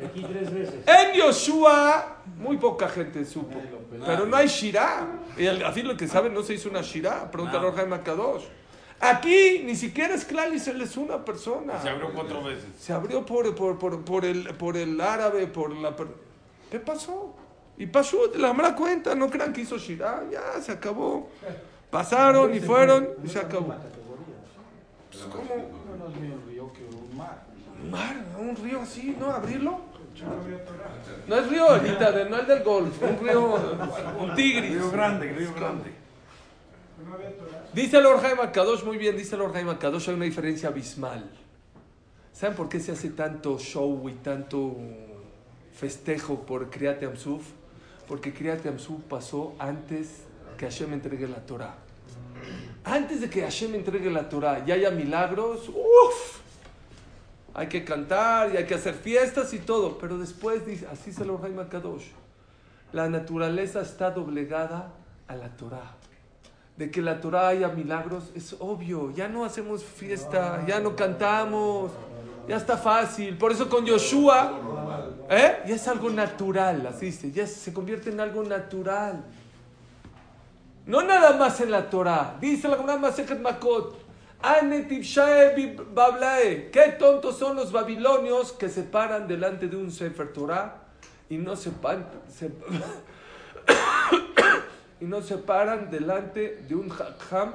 Y 0.03 0.05
aquí 0.05 0.23
tres 0.29 0.53
veces. 0.53 0.75
En 0.87 1.19
Yoshua, 1.19 2.19
muy 2.37 2.59
poca 2.59 2.89
gente 2.91 3.25
supo. 3.25 3.59
Pero 4.05 4.27
no 4.27 4.37
hay 4.37 4.49
Shirah. 4.49 5.07
Y 5.39 5.47
el- 5.47 5.65
así 5.65 5.83
lo 5.83 5.97
que 5.97 6.07
saben, 6.09 6.35
no 6.35 6.43
se 6.43 6.53
hizo 6.55 6.69
una 6.69 6.83
Shirah. 6.83 7.31
Pregúntale 7.31 7.69
a 7.69 7.73
Jaime 7.73 8.01
Kadosh. 8.03 8.43
Aquí 9.01 9.63
ni 9.65 9.75
siquiera 9.75 10.15
es 10.15 10.27
Klal 10.27 10.53
Yisrael, 10.53 10.83
es 10.83 10.95
una 10.99 11.25
persona. 11.25 11.81
Se 11.81 11.89
abrió 11.89 12.13
cuatro 12.13 12.43
veces. 12.45 12.67
Se 12.79 12.93
abrió 12.93 13.25
por, 13.25 13.53
por, 13.55 13.79
por, 13.79 14.05
por 14.05 14.25
el, 14.27 14.49
por 14.55 14.77
el 14.77 15.01
árabe, 15.01 15.47
por 15.47 15.75
la... 15.75 15.97
per- 15.97 16.15
¿Qué 16.71 16.79
pasó? 16.81 17.35
Y 17.79 17.87
pasó, 17.87 18.31
la 18.37 18.53
mala 18.53 18.77
cuenta, 18.77 19.15
no 19.15 19.31
crean 19.31 19.53
que 19.55 19.63
hizo 19.63 19.79
Shirah, 19.79 20.25
ya 20.31 20.61
se 20.61 20.71
acabó. 20.73 21.31
Pasaron 21.91 22.55
y 22.55 22.61
fueron 22.61 23.09
y 23.25 23.29
se 23.29 23.39
acabó. 23.39 23.75
Pues, 25.11 25.25
¿Cómo? 25.25 25.83
Mar, 27.91 28.17
un 28.39 28.57
río 28.57 28.81
así, 28.83 29.17
¿no? 29.19 29.31
¿Abrirlo? 29.31 29.81
No 31.27 31.37
es 31.37 31.49
río 31.49 31.69
ahorita, 31.69 32.13
de- 32.13 32.29
no 32.31 32.39
el 32.39 32.47
del 32.47 32.63
golf, 32.63 33.03
un 33.03 33.19
río, 33.27 33.55
un 34.21 34.35
tigris. 34.35 34.73
Río 34.73 34.91
Grande, 34.91 35.33
Río 35.33 35.55
Grande. 35.55 35.91
Dice 37.73 37.97
el 37.99 38.07
Orjaim 38.07 38.37
Kadosh, 38.53 38.85
muy 38.85 38.99
bien, 38.99 39.17
dice 39.17 39.35
el 39.35 39.41
Orjaim 39.41 39.75
Kadosh, 39.79 40.09
hay 40.11 40.15
una 40.15 40.25
diferencia 40.27 40.69
abismal. 40.69 41.29
¿Saben 42.33 42.55
por 42.57 42.69
qué 42.69 42.79
se 42.81 42.93
hace 42.93 43.11
tanto 43.11 43.59
show 43.59 44.09
y 44.09 44.13
tanto 44.15 44.77
festejo 45.75 46.41
por 46.41 46.71
Kriyat 46.71 47.01
Yamsuf? 47.01 47.43
Porque 48.07 48.33
Kriyat 48.33 48.65
Yamsuf 48.65 49.01
pasó 49.09 49.55
antes 49.59 50.23
que 50.59 50.67
Hashem 50.67 50.93
entregue 50.93 51.27
la 51.29 51.41
Torah. 51.47 51.75
Antes 52.85 53.21
de 53.21 53.31
que 53.31 53.43
Hashem 53.43 53.75
entregue 53.75 54.11
la 54.11 54.29
Torah 54.29 54.63
y 54.67 54.73
haya 54.73 54.91
milagros, 54.91 55.69
uff, 55.69 56.41
hay 57.55 57.69
que 57.69 57.85
cantar 57.85 58.53
y 58.53 58.57
hay 58.57 58.67
que 58.67 58.75
hacer 58.75 58.95
fiestas 58.95 59.53
y 59.55 59.59
todo. 59.59 59.99
Pero 59.99 60.19
después, 60.19 60.67
dice, 60.67 60.87
así 60.91 61.11
es 61.11 61.19
el 61.19 61.31
Orjaim 61.31 61.57
Kadosh, 61.69 62.07
la 62.93 63.09
naturaleza 63.09 63.81
está 63.81 64.11
doblegada 64.11 64.93
a 65.29 65.37
la 65.37 65.49
Torah 65.57 65.97
de 66.77 66.91
que 66.91 67.03
la 67.03 67.21
Torah 67.21 67.49
haya 67.49 67.69
milagros, 67.69 68.31
es 68.35 68.57
obvio. 68.59 69.13
Ya 69.13 69.29
no 69.29 69.45
hacemos 69.45 69.85
fiesta, 69.85 70.65
ya 70.67 70.81
no 70.81 70.97
cantamos. 70.97 71.93
Ya 72.49 72.57
está 72.57 72.77
fácil. 72.77 73.37
Por 73.37 73.53
eso 73.53 73.69
con 73.69 73.85
Yoshua, 73.85 74.59
¿eh? 75.31 75.59
Ya 75.67 75.75
es 75.75 75.87
algo 75.87 76.11
natural, 76.11 76.87
así 76.87 77.07
dice. 77.07 77.31
Ya 77.31 77.47
se 77.47 77.73
convierte 77.73 78.11
en 78.11 78.21
algo 78.21 78.43
natural. 78.43 79.23
No 80.87 81.03
nada 81.03 81.37
más 81.37 81.61
en 81.61 81.71
la 81.71 81.89
Torah. 81.89 82.37
Dice 82.41 82.67
la 82.67 82.77
Gemara 82.77 82.99
Masechet 82.99 83.41
Makot. 83.41 84.02
Qué 86.73 86.97
tontos 86.99 87.39
son 87.39 87.57
los 87.57 87.73
babilonios 87.73 88.53
que 88.53 88.69
se 88.69 88.83
paran 88.83 89.29
delante 89.29 89.69
de 89.69 89.77
un 89.77 89.91
Sefer 89.91 90.33
Torah 90.33 90.83
y 91.31 91.37
no 91.37 91.57
se- 91.57 91.71
y 95.01 95.05
no 95.05 95.23
se 95.23 95.39
paran 95.39 95.91
delante 95.91 96.63
de 96.69 96.75
un 96.75 96.91
Hakam 96.91 97.53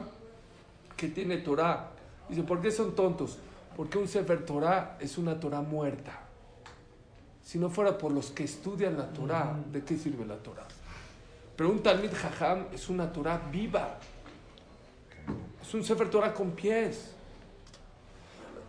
que 0.96 1.10
tiene 1.10 1.38
Torah. 1.38 1.90
Dice, 2.30 2.44
¿por 2.44 2.62
qué 2.62 2.72
son 2.72 2.96
tontos? 2.96 3.38
Porque 3.76 3.98
un 3.98 4.08
Sefer 4.08 4.46
Torah 4.46 4.98
es 5.00 5.18
una 5.18 5.40
Torah 5.40 5.62
muerta. 5.62 6.20
Si 7.44 7.58
no 7.58 7.70
fuera 7.70 7.98
por 7.98 8.12
los 8.12 8.32
que 8.32 8.44
estudian 8.44 8.98
la 8.98 9.08
Torah, 9.14 9.56
¿de 9.72 9.84
qué 9.84 9.98
sirve 9.98 10.26
la 10.26 10.38
Torah? 10.38 10.68
Pero 11.56 11.70
un 11.70 11.82
Talmid 11.82 12.12
Jajam 12.14 12.66
es 12.74 12.90
una 12.90 13.12
Torah 13.12 13.42
viva. 13.52 13.98
Es 15.68 15.74
un 15.74 15.84
Sefer 15.84 16.10
Torah 16.10 16.34
con 16.34 16.52
pies. 16.52 17.14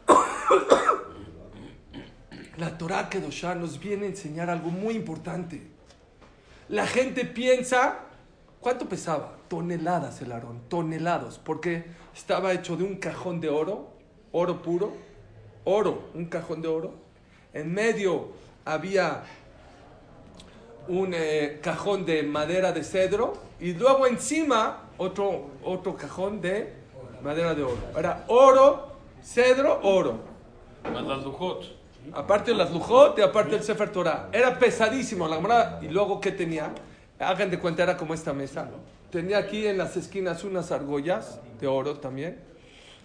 La 2.57 2.77
Torah 2.77 3.09
Kedoshá 3.09 3.55
nos 3.55 3.79
viene 3.79 4.07
a 4.07 4.09
enseñar 4.09 4.51
algo 4.51 4.71
muy 4.71 4.97
importante. 4.97 5.63
La 6.69 6.89
gente 6.89 7.25
piensa, 7.25 8.01
¿cuánto 8.59 8.89
pesaba? 8.89 9.37
Toneladas 9.47 10.21
el 10.23 10.33
Aarón, 10.33 10.63
toneladas, 10.69 11.39
porque 11.39 11.85
estaba 12.13 12.53
hecho 12.53 12.77
de 12.77 12.83
un 12.83 12.97
cajón 12.97 13.41
de 13.41 13.49
oro, 13.49 13.93
oro 14.33 14.61
puro, 14.61 14.93
oro, 15.63 16.09
un 16.15 16.25
cajón 16.25 16.63
de 16.63 16.69
oro. 16.69 16.95
En 17.55 17.73
medio 17.73 18.33
había 18.65 19.23
un 20.89 21.15
eh, 21.15 21.61
cajón 21.63 22.05
de 22.05 22.25
madera 22.25 22.73
de 22.73 22.83
cedro 22.83 23.35
y 23.61 23.75
luego 23.75 24.09
encima 24.09 24.89
otro, 24.99 25.51
otro 25.63 25.95
cajón 25.95 26.41
de 26.41 26.78
madera 27.23 27.55
de 27.55 27.63
oro. 27.63 27.79
Era 27.97 28.25
oro, 28.29 28.93
cedro, 29.23 29.81
oro. 29.83 30.19
Más 30.93 31.05
las 31.05 31.25
lujot. 31.25 31.77
Aparte 32.15 32.53
de 32.53 32.57
las 32.57 32.71
lujot 32.71 33.19
y 33.19 33.23
aparte 33.23 33.57
el 33.57 33.63
Sefer 33.63 33.91
Torah. 33.91 34.29
Era 34.33 34.59
pesadísimo 34.59 35.29
la 35.29 35.37
Gemara. 35.37 35.79
Y 35.83 35.89
luego, 35.89 36.21
¿qué 36.21 36.33
tenía? 36.33 36.71
Hagan 37.19 37.51
de 37.51 37.59
cuenta, 37.59 37.83
era 37.83 37.97
como 37.97 38.15
esta 38.15 38.33
mesa. 38.33 38.69
Tenía 39.11 39.39
aquí 39.39 39.67
en 39.67 39.77
las 39.79 39.97
esquinas 39.97 40.45
unas 40.45 40.71
argollas 40.73 41.41
de 41.61 41.67
oro 41.67 41.99
también. 41.99 42.41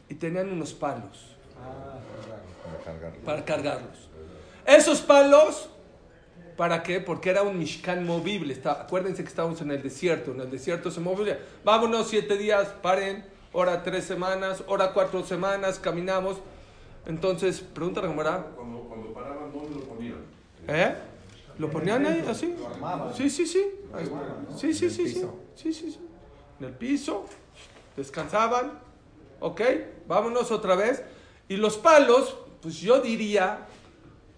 Y 0.09 0.15
tenían 0.15 0.51
unos 0.51 0.73
palos 0.73 1.35
para 3.25 3.43
cargarlos. 3.45 4.09
Esos 4.65 5.01
palos, 5.01 5.69
¿para 6.55 6.83
qué? 6.83 6.99
Porque 6.99 7.29
era 7.29 7.41
un 7.41 7.57
Mishkan 7.57 8.05
movible. 8.05 8.53
Está- 8.53 8.83
acuérdense 8.83 9.23
que 9.23 9.29
estábamos 9.29 9.59
en 9.61 9.71
el 9.71 9.81
desierto. 9.81 10.31
En 10.31 10.41
el 10.41 10.51
desierto 10.51 10.91
se 10.91 10.99
mueve. 10.99 11.39
Vámonos 11.63 12.07
siete 12.07 12.37
días, 12.37 12.67
paren. 12.81 13.25
Hora 13.53 13.83
tres 13.83 14.05
semanas, 14.05 14.63
hora 14.67 14.93
cuatro 14.93 15.23
semanas, 15.23 15.77
caminamos. 15.79 16.37
Entonces, 17.05 17.59
pregunta 17.61 18.01
la 18.01 18.07
Gemara. 18.07 18.47
Cuando, 18.55 18.79
cuando 18.81 19.13
paraban, 19.13 19.51
¿dónde 19.53 19.75
lo 19.75 19.81
ponían? 19.81 20.15
¿Eh? 20.67 20.95
¿Lo 21.59 21.69
ponían 21.69 22.05
ahí 22.05 22.25
así? 22.27 22.55
Sí, 23.15 23.29
sí, 23.29 23.45
sí. 23.45 23.63
Sí, 24.57 24.73
sí, 24.73 24.89
sí, 24.89 25.07
sí. 25.07 25.25
Sí, 25.55 25.73
sí, 25.73 25.91
sí. 25.91 25.99
En 26.59 26.65
el 26.67 26.73
piso. 26.73 27.25
Descansaban. 27.95 28.79
Ok, 29.39 29.61
vámonos 30.07 30.51
otra 30.51 30.75
vez. 30.75 31.03
Y 31.47 31.57
los 31.57 31.77
palos, 31.77 32.35
pues 32.61 32.79
yo 32.79 33.01
diría, 33.01 33.67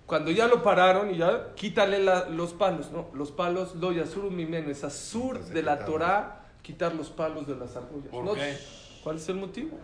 cuando 0.06 0.32
ya 0.32 0.48
lo 0.48 0.62
pararon 0.62 1.14
y 1.14 1.18
ya, 1.20 1.54
quítale 1.56 2.00
la- 2.00 2.28
los 2.28 2.52
palos, 2.54 2.92
¿no? 2.92 3.08
Los 3.14 3.32
palos, 3.32 3.76
lo 3.76 3.94
yasuru 3.94 4.30
mimeno, 4.30 4.70
es 4.72 4.84
azur 4.84 5.40
de 5.40 5.62
la 5.62 5.86
Torah, 5.86 6.44
quitar 6.64 6.94
los 6.96 7.10
palos 7.12 7.48
de 7.48 7.56
las 7.56 7.76
argollas. 7.78 8.08
¿Por 8.12 8.26
¿No? 8.26 8.34
qué? 8.34 8.58
¿Cuál 9.06 9.18
es 9.18 9.30
el 9.30 9.36
motivo? 9.36 9.78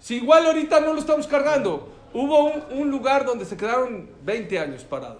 Si 0.00 0.16
igual 0.16 0.46
ahorita 0.46 0.80
no 0.80 0.94
lo 0.94 0.98
estamos 0.98 1.28
cargando. 1.28 1.88
Hubo 2.12 2.46
un, 2.46 2.64
un 2.72 2.90
lugar 2.90 3.24
donde 3.24 3.44
se 3.44 3.56
quedaron 3.56 4.10
20 4.24 4.58
años 4.58 4.82
parados. 4.82 5.18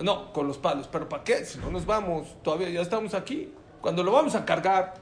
No, 0.00 0.32
con 0.32 0.48
los 0.48 0.56
palos. 0.56 0.88
¿Pero 0.90 1.06
para 1.06 1.22
qué? 1.22 1.44
Si 1.44 1.58
no 1.58 1.70
nos 1.70 1.84
vamos, 1.84 2.34
todavía 2.42 2.70
ya 2.70 2.80
estamos 2.80 3.12
aquí. 3.12 3.52
Cuando 3.82 4.02
lo 4.02 4.10
vamos 4.10 4.34
a 4.34 4.46
cargar. 4.46 4.94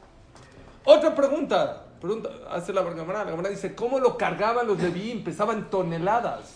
Otra 0.85 1.15
pregunta. 1.15 1.85
pregunta 2.01 2.29
hace 2.51 2.73
la 2.73 2.83
Gamara. 2.83 3.25
La 3.25 3.31
Gamara 3.31 3.51
dice, 3.51 3.73
¿cómo 3.77 4.01
lo 4.01 4.17
cargaban 4.17 4.67
los 4.67 4.81
Levín? 4.81 5.23
Pesaban 5.23 5.71
toneladas. 5.71 6.55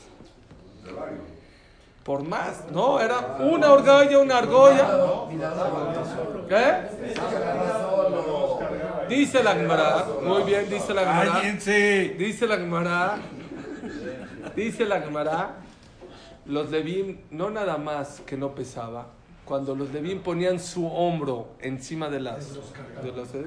Por 2.03 2.25
más, 2.25 2.65
¿no? 2.73 2.99
Era 2.99 3.37
una 3.39 3.73
argolla, 3.73 4.19
una 4.19 4.39
argolla. 4.39 4.89
¿Qué? 6.49 6.89
Dice 9.09 9.43
la 9.43 9.55
Gemara. 9.55 10.07
Muy 10.23 10.43
bien, 10.45 10.69
dice 10.69 10.95
la 10.95 11.01
Gemara. 11.01 11.41
Dice 12.19 12.47
la 12.47 12.57
Gemara, 12.57 13.19
dice 14.55 14.85
la 14.85 15.01
Gemara, 15.01 15.57
los 16.47 16.71
Levín 16.71 17.21
no 17.31 17.51
nada 17.51 17.79
más 17.79 18.21
que 18.21 18.37
no 18.37 18.55
pesaba, 18.55 19.09
cuando 19.45 19.75
los 19.75 19.93
Levín 19.93 20.21
ponían 20.21 20.61
su 20.61 20.87
hombro 20.87 21.49
encima 21.61 22.09
de 22.09 22.21
las, 22.21 22.55
de 23.03 23.13
los, 23.13 23.35
¿eh? 23.35 23.47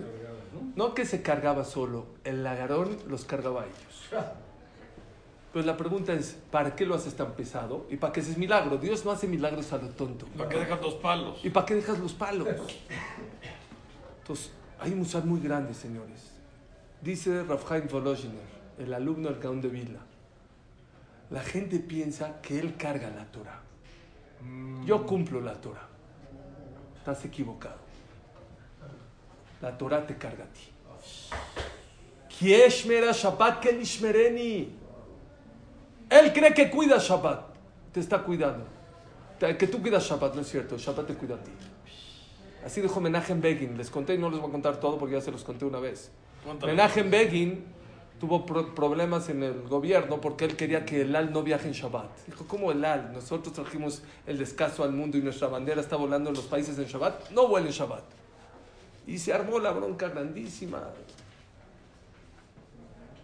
no 0.75 0.93
que 0.93 1.05
se 1.05 1.21
cargaba 1.21 1.63
solo, 1.63 2.05
el 2.23 2.43
lagarón 2.43 2.97
los 3.07 3.25
cargaba 3.25 3.61
a 3.61 3.65
ellos. 3.65 4.25
Pues 5.53 5.65
la 5.65 5.75
pregunta 5.75 6.13
es, 6.13 6.37
¿para 6.49 6.75
qué 6.75 6.85
lo 6.85 6.95
haces 6.95 7.13
tan 7.15 7.33
pesado? 7.33 7.85
¿Y 7.89 7.97
para 7.97 8.13
qué 8.13 8.21
haces 8.21 8.37
milagro? 8.37 8.77
Dios 8.77 9.03
no 9.03 9.11
hace 9.11 9.27
milagros 9.27 9.73
a 9.73 9.77
lo 9.77 9.89
tonto. 9.89 10.25
¿Para 10.37 10.49
qué 10.49 10.59
dejas 10.59 10.81
los 10.81 10.93
palos? 10.95 11.43
¿Y 11.43 11.49
para 11.49 11.65
qué 11.65 11.75
dejas 11.75 11.99
los 11.99 12.13
palos? 12.13 12.47
Entonces, 14.21 14.51
hay 14.81 14.93
un 14.93 15.05
muy 15.25 15.39
grande, 15.39 15.73
señores. 15.75 16.31
Dice 17.01 17.43
Rafhaim 17.43 17.87
Volozhiner, 17.87 18.41
el 18.79 18.93
alumno 18.93 19.29
del 19.29 19.39
Gaón 19.39 19.61
de 19.61 19.69
Vila. 19.69 19.99
La 21.29 21.41
gente 21.41 21.79
piensa 21.79 22.41
que 22.41 22.59
él 22.59 22.75
carga 22.75 23.09
la 23.11 23.25
Torah. 23.25 23.61
Yo 24.83 25.05
cumplo 25.05 25.39
la 25.39 25.53
Torah. 25.53 25.87
Estás 26.97 27.23
equivocado. 27.25 27.77
La 29.61 29.77
Torah 29.77 30.05
te 30.05 30.17
carga 30.17 30.45
a 30.45 30.47
ti. 30.47 30.61
Shabbat. 33.13 33.63
Él 36.09 36.33
cree 36.33 36.53
que 36.55 36.71
cuida 36.71 36.97
Shabbat. 36.97 37.45
Te 37.93 37.99
está 37.99 38.23
cuidando. 38.23 38.65
Que 39.39 39.67
tú 39.67 39.79
cuidas 39.79 40.03
Shabbat, 40.03 40.35
no 40.35 40.41
es 40.41 40.49
cierto. 40.49 40.77
Shabbat 40.77 41.05
te 41.05 41.13
cuida 41.13 41.35
a 41.35 41.39
ti. 41.39 41.51
Así 42.65 42.81
dijo 42.81 42.99
Menachem 43.01 43.41
Begin. 43.41 43.77
Les 43.77 43.89
conté 43.89 44.15
y 44.15 44.17
no 44.17 44.29
les 44.29 44.39
voy 44.39 44.49
a 44.49 44.51
contar 44.51 44.79
todo 44.79 44.97
porque 44.97 45.15
ya 45.15 45.21
se 45.21 45.31
los 45.31 45.43
conté 45.43 45.65
una 45.65 45.79
vez. 45.79 46.11
Menachem 46.65 47.09
Begin 47.09 47.65
tuvo 48.19 48.45
pro- 48.45 48.75
problemas 48.75 49.29
en 49.29 49.41
el 49.41 49.63
gobierno 49.67 50.21
porque 50.21 50.45
él 50.45 50.55
quería 50.55 50.85
que 50.85 51.01
el 51.01 51.15
AL 51.15 51.31
no 51.33 51.41
viaje 51.41 51.67
en 51.67 51.73
Shabbat. 51.73 52.25
Dijo, 52.27 52.45
¿cómo 52.47 52.71
el 52.71 52.85
AL? 52.85 53.13
Nosotros 53.13 53.53
trajimos 53.53 54.03
el 54.27 54.37
descanso 54.37 54.83
al 54.83 54.91
mundo 54.91 55.17
y 55.17 55.21
nuestra 55.21 55.47
bandera 55.47 55.81
está 55.81 55.95
volando 55.95 56.29
en 56.29 56.35
los 56.35 56.45
países 56.45 56.77
en 56.77 56.85
Shabbat. 56.85 57.31
No 57.31 57.47
vuela 57.47 57.67
en 57.67 57.73
Shabbat. 57.73 58.03
Y 59.07 59.17
se 59.17 59.33
armó 59.33 59.57
la 59.59 59.71
bronca 59.71 60.09
grandísima. 60.09 60.83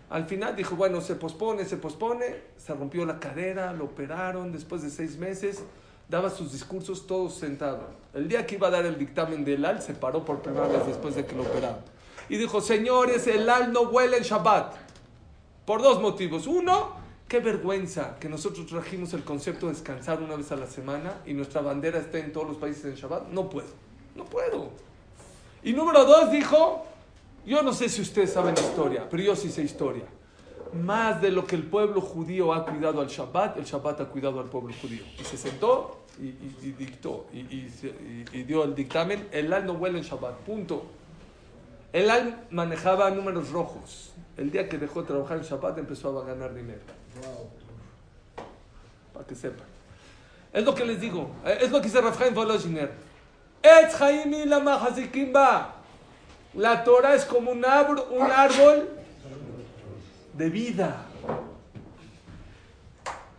Al 0.10 0.26
final 0.26 0.56
dijo, 0.56 0.76
bueno, 0.76 1.02
se 1.02 1.16
pospone, 1.16 1.66
se 1.66 1.78
pospone, 1.78 2.26
se 2.58 2.74
rompió 2.74 3.06
la 3.06 3.20
cadera, 3.20 3.74
lo 3.74 3.86
operaron 3.86 4.52
después 4.54 4.82
de 4.82 4.90
seis 4.90 5.18
meses, 5.18 5.64
daba 6.10 6.30
sus 6.30 6.52
discursos 6.52 7.06
todos 7.06 7.36
sentados. 7.36 7.86
El 8.14 8.28
día 8.28 8.46
que 8.46 8.56
iba 8.56 8.68
a 8.68 8.72
dar 8.72 8.86
el 8.86 8.98
dictamen 8.98 9.44
del 9.44 9.66
AL, 9.66 9.82
se 9.82 9.94
paró 9.94 10.24
por 10.24 10.42
primera 10.42 10.68
vez 10.68 10.86
después 10.88 11.16
de 11.16 11.26
que 11.26 11.36
lo 11.36 11.44
operaron. 11.44 11.80
Y 12.30 12.38
dijo, 12.38 12.62
señores, 12.62 13.28
el 13.28 13.50
AL 13.50 13.72
no 13.72 13.82
huele 13.82 14.18
en 14.18 14.24
Shabbat. 14.24 14.76
Por 15.66 15.82
dos 15.82 16.02
motivos. 16.02 16.48
Uno, 16.48 16.94
qué 17.28 17.40
vergüenza 17.40 18.18
que 18.20 18.30
nosotros 18.30 18.68
trajimos 18.68 19.14
el 19.14 19.24
concepto 19.24 19.68
de 19.68 19.74
descansar 19.74 20.22
una 20.22 20.36
vez 20.36 20.52
a 20.52 20.56
la 20.56 20.68
semana 20.68 21.22
y 21.26 21.34
nuestra 21.34 21.62
bandera 21.62 22.00
esté 22.00 22.20
en 22.20 22.32
todos 22.32 22.48
los 22.48 22.58
países 22.58 22.86
en 22.86 22.96
Shabbat. 22.96 23.28
No 23.30 23.50
puedo, 23.50 23.68
no 24.16 24.26
puedo. 24.26 24.70
Y 25.64 25.74
número 25.74 26.06
dos 26.06 26.32
dijo, 26.32 26.86
yo 27.46 27.62
no 27.62 27.74
sé 27.74 27.90
si 27.90 28.02
ustedes 28.02 28.32
saben 28.32 28.56
historia, 28.56 29.08
pero 29.10 29.24
yo 29.24 29.36
sí 29.36 29.50
sé 29.52 29.64
historia. 29.64 30.06
Más 30.74 31.22
de 31.22 31.32
lo 31.32 31.46
que 31.46 31.56
el 31.56 31.64
pueblo 31.64 32.02
judío 32.02 32.54
ha 32.54 32.66
cuidado 32.66 33.02
al 33.02 33.08
Shabbat, 33.08 33.58
el 33.58 33.66
Shabbat 33.66 34.02
ha 34.02 34.06
cuidado 34.06 34.40
al 34.40 34.48
pueblo 34.48 34.74
judío. 34.82 35.04
Y 35.20 35.24
se 35.24 35.38
sentó 35.38 36.00
y, 36.20 36.26
y- 36.26 36.58
y 36.64 36.72
dictó 36.72 37.28
y, 37.34 37.38
y 37.40 38.44
dio 38.44 38.64
el 38.64 38.74
dictamen, 38.76 39.28
el 39.32 39.52
al 39.54 39.66
no 39.66 39.74
huele 39.74 40.00
en 40.00 40.04
Shabbat, 40.04 40.36
punto. 40.40 40.86
El 41.94 42.10
al 42.10 42.46
manejaba 42.52 43.10
números 43.12 43.50
rojos. 43.52 44.12
El 44.36 44.52
día 44.52 44.68
que 44.70 44.78
dejó 44.78 45.02
de 45.02 45.08
trabajar 45.08 45.38
en 45.38 45.44
Shabbat 45.44 45.78
empezó 45.78 46.20
a 46.20 46.26
ganar 46.26 46.54
dinero. 46.54 46.82
Para 49.14 49.26
que 49.26 49.36
sepan. 49.36 49.66
Es 50.54 50.64
lo 50.64 50.76
que 50.76 50.86
les 50.86 51.00
digo. 51.02 51.32
eh, 51.46 51.58
Es 51.62 51.72
lo 51.72 51.80
que 51.80 51.86
dice 51.86 52.02
Rafael 52.02 52.34
Volozhiner. 52.34 52.92
Ba. 55.32 55.74
La 56.54 56.84
Torah 56.84 57.14
es 57.16 57.26
como 57.26 57.52
un, 57.52 57.66
árbol, 57.66 58.04
un 58.12 58.22
árbol 58.32 58.90
de 60.38 60.50
vida. 60.50 61.06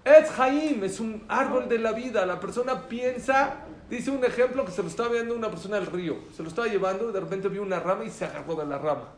Es 0.04 0.30
Jaim, 0.30 0.82
es 0.84 1.00
un 1.00 1.24
árbol 1.28 1.68
de 1.68 1.78
la 1.78 1.92
vida. 1.92 2.26
La 2.26 2.40
persona 2.40 2.88
piensa, 2.88 3.56
dice 3.88 4.10
un 4.10 4.24
ejemplo 4.24 4.64
que 4.64 4.72
se 4.72 4.82
lo 4.82 4.88
estaba 4.88 5.10
viendo 5.10 5.34
una 5.34 5.50
persona 5.50 5.76
al 5.76 5.86
río. 5.86 6.16
Se 6.34 6.42
lo 6.42 6.48
estaba 6.48 6.66
llevando, 6.66 7.12
de 7.12 7.20
repente 7.20 7.48
vio 7.48 7.62
una 7.62 7.78
rama 7.78 8.04
y 8.04 8.10
se 8.10 8.24
agarró 8.24 8.56
de 8.56 8.66
la 8.66 8.78
rama. 8.78 9.14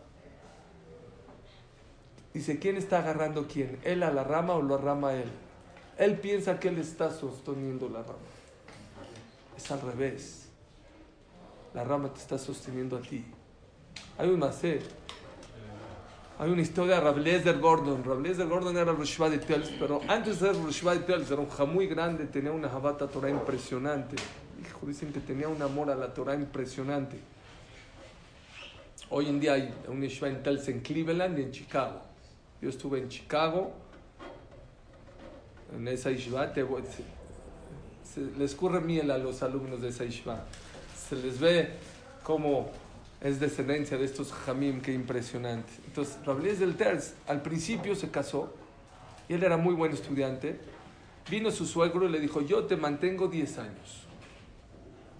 Dice, 2.35 2.59
¿quién 2.59 2.77
está 2.77 2.99
agarrando 2.99 3.47
quién? 3.49 3.81
¿Él 3.83 4.03
a 4.03 4.11
la 4.13 4.25
rama 4.25 4.55
o 4.55 4.63
la 4.63 4.77
rama 4.77 5.09
a 5.09 5.17
él? 5.17 5.31
Él 5.97 6.19
piensa 6.19 6.61
que 6.61 6.69
él 6.69 6.79
está 6.79 7.11
sosteniendo 7.11 7.89
la 7.89 8.03
rama. 8.03 8.19
Es 9.57 9.71
al 9.71 9.81
revés. 9.81 10.49
La 11.75 11.85
rama 11.85 12.13
te 12.13 12.21
está 12.21 12.39
sosteniendo 12.39 12.97
a 12.97 13.01
ti. 13.01 13.25
Hay 14.19 14.29
un 14.29 14.39
macé. 14.39 14.81
Hay 16.41 16.49
una 16.49 16.63
historia 16.63 16.95
de 16.95 17.01
Rablezer 17.03 17.59
Gordon. 17.59 18.03
Rablezer 18.03 18.47
Gordon 18.49 18.75
era 18.75 18.93
Roshva 18.93 19.29
de 19.29 19.37
Tels, 19.37 19.69
pero 19.79 20.01
antes 20.09 20.41
de 20.41 20.47
ser 20.47 20.57
Roshva 20.57 20.95
de 20.95 21.01
Tels 21.01 21.31
era 21.31 21.39
un 21.39 21.51
ja 21.51 21.67
muy 21.67 21.87
grande, 21.87 22.25
tenía 22.25 22.51
una 22.51 22.67
jabata 22.67 23.07
Torah 23.07 23.29
impresionante. 23.29 24.17
Hijo, 24.59 24.87
dicen 24.87 25.13
que 25.13 25.21
tenía 25.21 25.51
un 25.51 25.61
amor 25.61 25.91
a 25.91 25.95
la 25.95 26.15
Torah 26.15 26.35
impresionante. 26.35 27.19
Hoy 29.11 29.29
en 29.29 29.39
día 29.39 29.53
hay 29.53 29.75
un 29.87 30.01
yeshiva 30.01 30.29
en 30.29 30.43
Tels 30.43 30.67
en 30.69 30.81
Cleveland 30.81 31.39
y 31.39 31.43
en 31.43 31.53
Chicago. 31.53 32.01
Yo 32.63 32.71
estuve 32.71 33.01
en 33.01 33.11
Chicago, 33.11 33.73
en 35.77 35.89
esa 35.89 36.11
yeshiva, 36.11 36.51
te 36.55 36.67
les 38.39 38.55
corre 38.55 38.81
miel 38.81 39.11
a 39.11 39.19
los 39.19 39.43
alumnos 39.43 39.83
de 39.83 39.91
esa 39.91 40.07
yeshiva. 40.07 40.43
Se 40.97 41.17
les 41.17 41.39
ve 41.39 41.69
como 42.23 42.71
es 43.21 43.39
descendencia 43.39 43.99
de 43.99 44.07
estos 44.07 44.33
jamim, 44.33 44.81
qué 44.81 44.95
impresionante. 44.95 45.71
Entonces, 45.91 46.19
Rabelés 46.25 46.61
del 46.61 46.77
Terz 46.77 47.15
al 47.27 47.43
principio 47.43 47.97
se 47.97 48.11
casó 48.11 48.53
y 49.29 49.35
él 49.35 49.43
era 49.43 49.57
muy 49.57 49.75
buen 49.75 49.91
estudiante. 49.93 50.61
Vino 51.29 51.51
su 51.51 51.67
suegro 51.67 52.07
y 52.09 52.13
le 52.13 52.21
dijo, 52.21 52.41
yo 52.43 52.65
te 52.65 52.77
mantengo 52.77 53.27
10 53.27 53.59
años. 53.59 54.05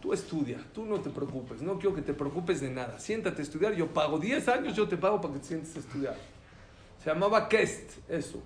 Tú 0.01 0.13
estudia, 0.13 0.59
tú 0.73 0.87
no 0.87 1.01
te 1.01 1.11
preocupes, 1.11 1.61
no 1.61 1.75
quiero 1.79 1.95
que 1.97 2.03
te 2.03 2.15
preocupes 2.15 2.61
de 2.61 2.71
nada. 2.71 3.01
Siéntate 3.01 3.43
a 3.43 3.45
estudiar, 3.45 3.75
yo 3.75 3.89
pago 3.89 4.19
10 4.21 4.47
años, 4.49 4.77
yo 4.77 4.87
te 4.89 4.97
pago 4.97 5.21
para 5.21 5.35
que 5.35 5.41
te 5.41 5.47
sientes 5.47 5.75
a 5.77 5.81
estudiar. 5.81 6.17
Se 7.03 7.11
llamaba 7.11 7.49
Kest, 7.49 7.99
eso. 8.09 8.41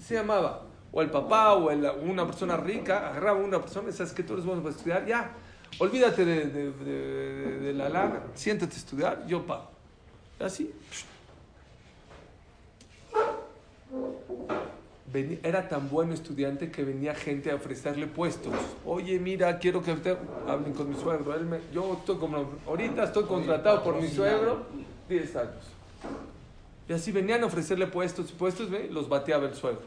Se 0.00 0.14
llamaba. 0.14 0.64
O 0.92 1.00
el 1.02 1.10
papá 1.10 1.54
o 1.54 1.70
el- 1.70 1.84
una 2.02 2.26
persona 2.26 2.56
rica 2.58 3.08
agarraba 3.08 3.40
a 3.40 3.42
una 3.42 3.60
persona 3.60 3.88
y 3.88 3.92
sabes 3.92 4.12
que 4.12 4.22
tú 4.22 4.34
eres 4.34 4.44
bueno 4.44 4.62
para 4.62 4.74
estudiar, 4.74 5.06
ya. 5.06 5.32
Olvídate 5.78 6.24
de, 6.26 6.46
de- 6.72 7.72
la 7.72 7.88
lana, 7.88 8.20
siéntate 8.34 8.74
a 8.74 8.78
estudiar, 8.78 9.26
yo 9.26 9.44
pago. 9.46 9.70
Así. 10.38 10.70
Era 15.14 15.68
tan 15.68 15.88
buen 15.90 16.10
estudiante 16.12 16.72
que 16.72 16.82
venía 16.82 17.14
gente 17.14 17.50
a 17.52 17.54
ofrecerle 17.54 18.08
puestos. 18.08 18.52
Oye, 18.84 19.20
mira, 19.20 19.60
quiero 19.60 19.80
que 19.80 19.92
usted 19.92 20.16
hablen 20.48 20.72
con 20.72 20.88
mi 20.90 20.96
suegro. 20.96 21.34
Él 21.36 21.46
me- 21.46 21.60
yo 21.72 21.92
estoy 22.00 22.16
como, 22.16 22.50
ahorita 22.66 23.04
estoy 23.04 23.24
contratado 23.24 23.84
por 23.84 24.00
mi 24.00 24.08
suegro, 24.08 24.66
10 25.08 25.36
años. 25.36 25.64
Y 26.88 26.92
así 26.92 27.12
venían 27.12 27.44
a 27.44 27.46
ofrecerle 27.46 27.86
puestos 27.86 28.30
y 28.30 28.32
puestos, 28.34 28.68
¿ve? 28.70 28.88
los 28.90 29.08
bateaba 29.08 29.46
el 29.46 29.54
suegro. 29.54 29.82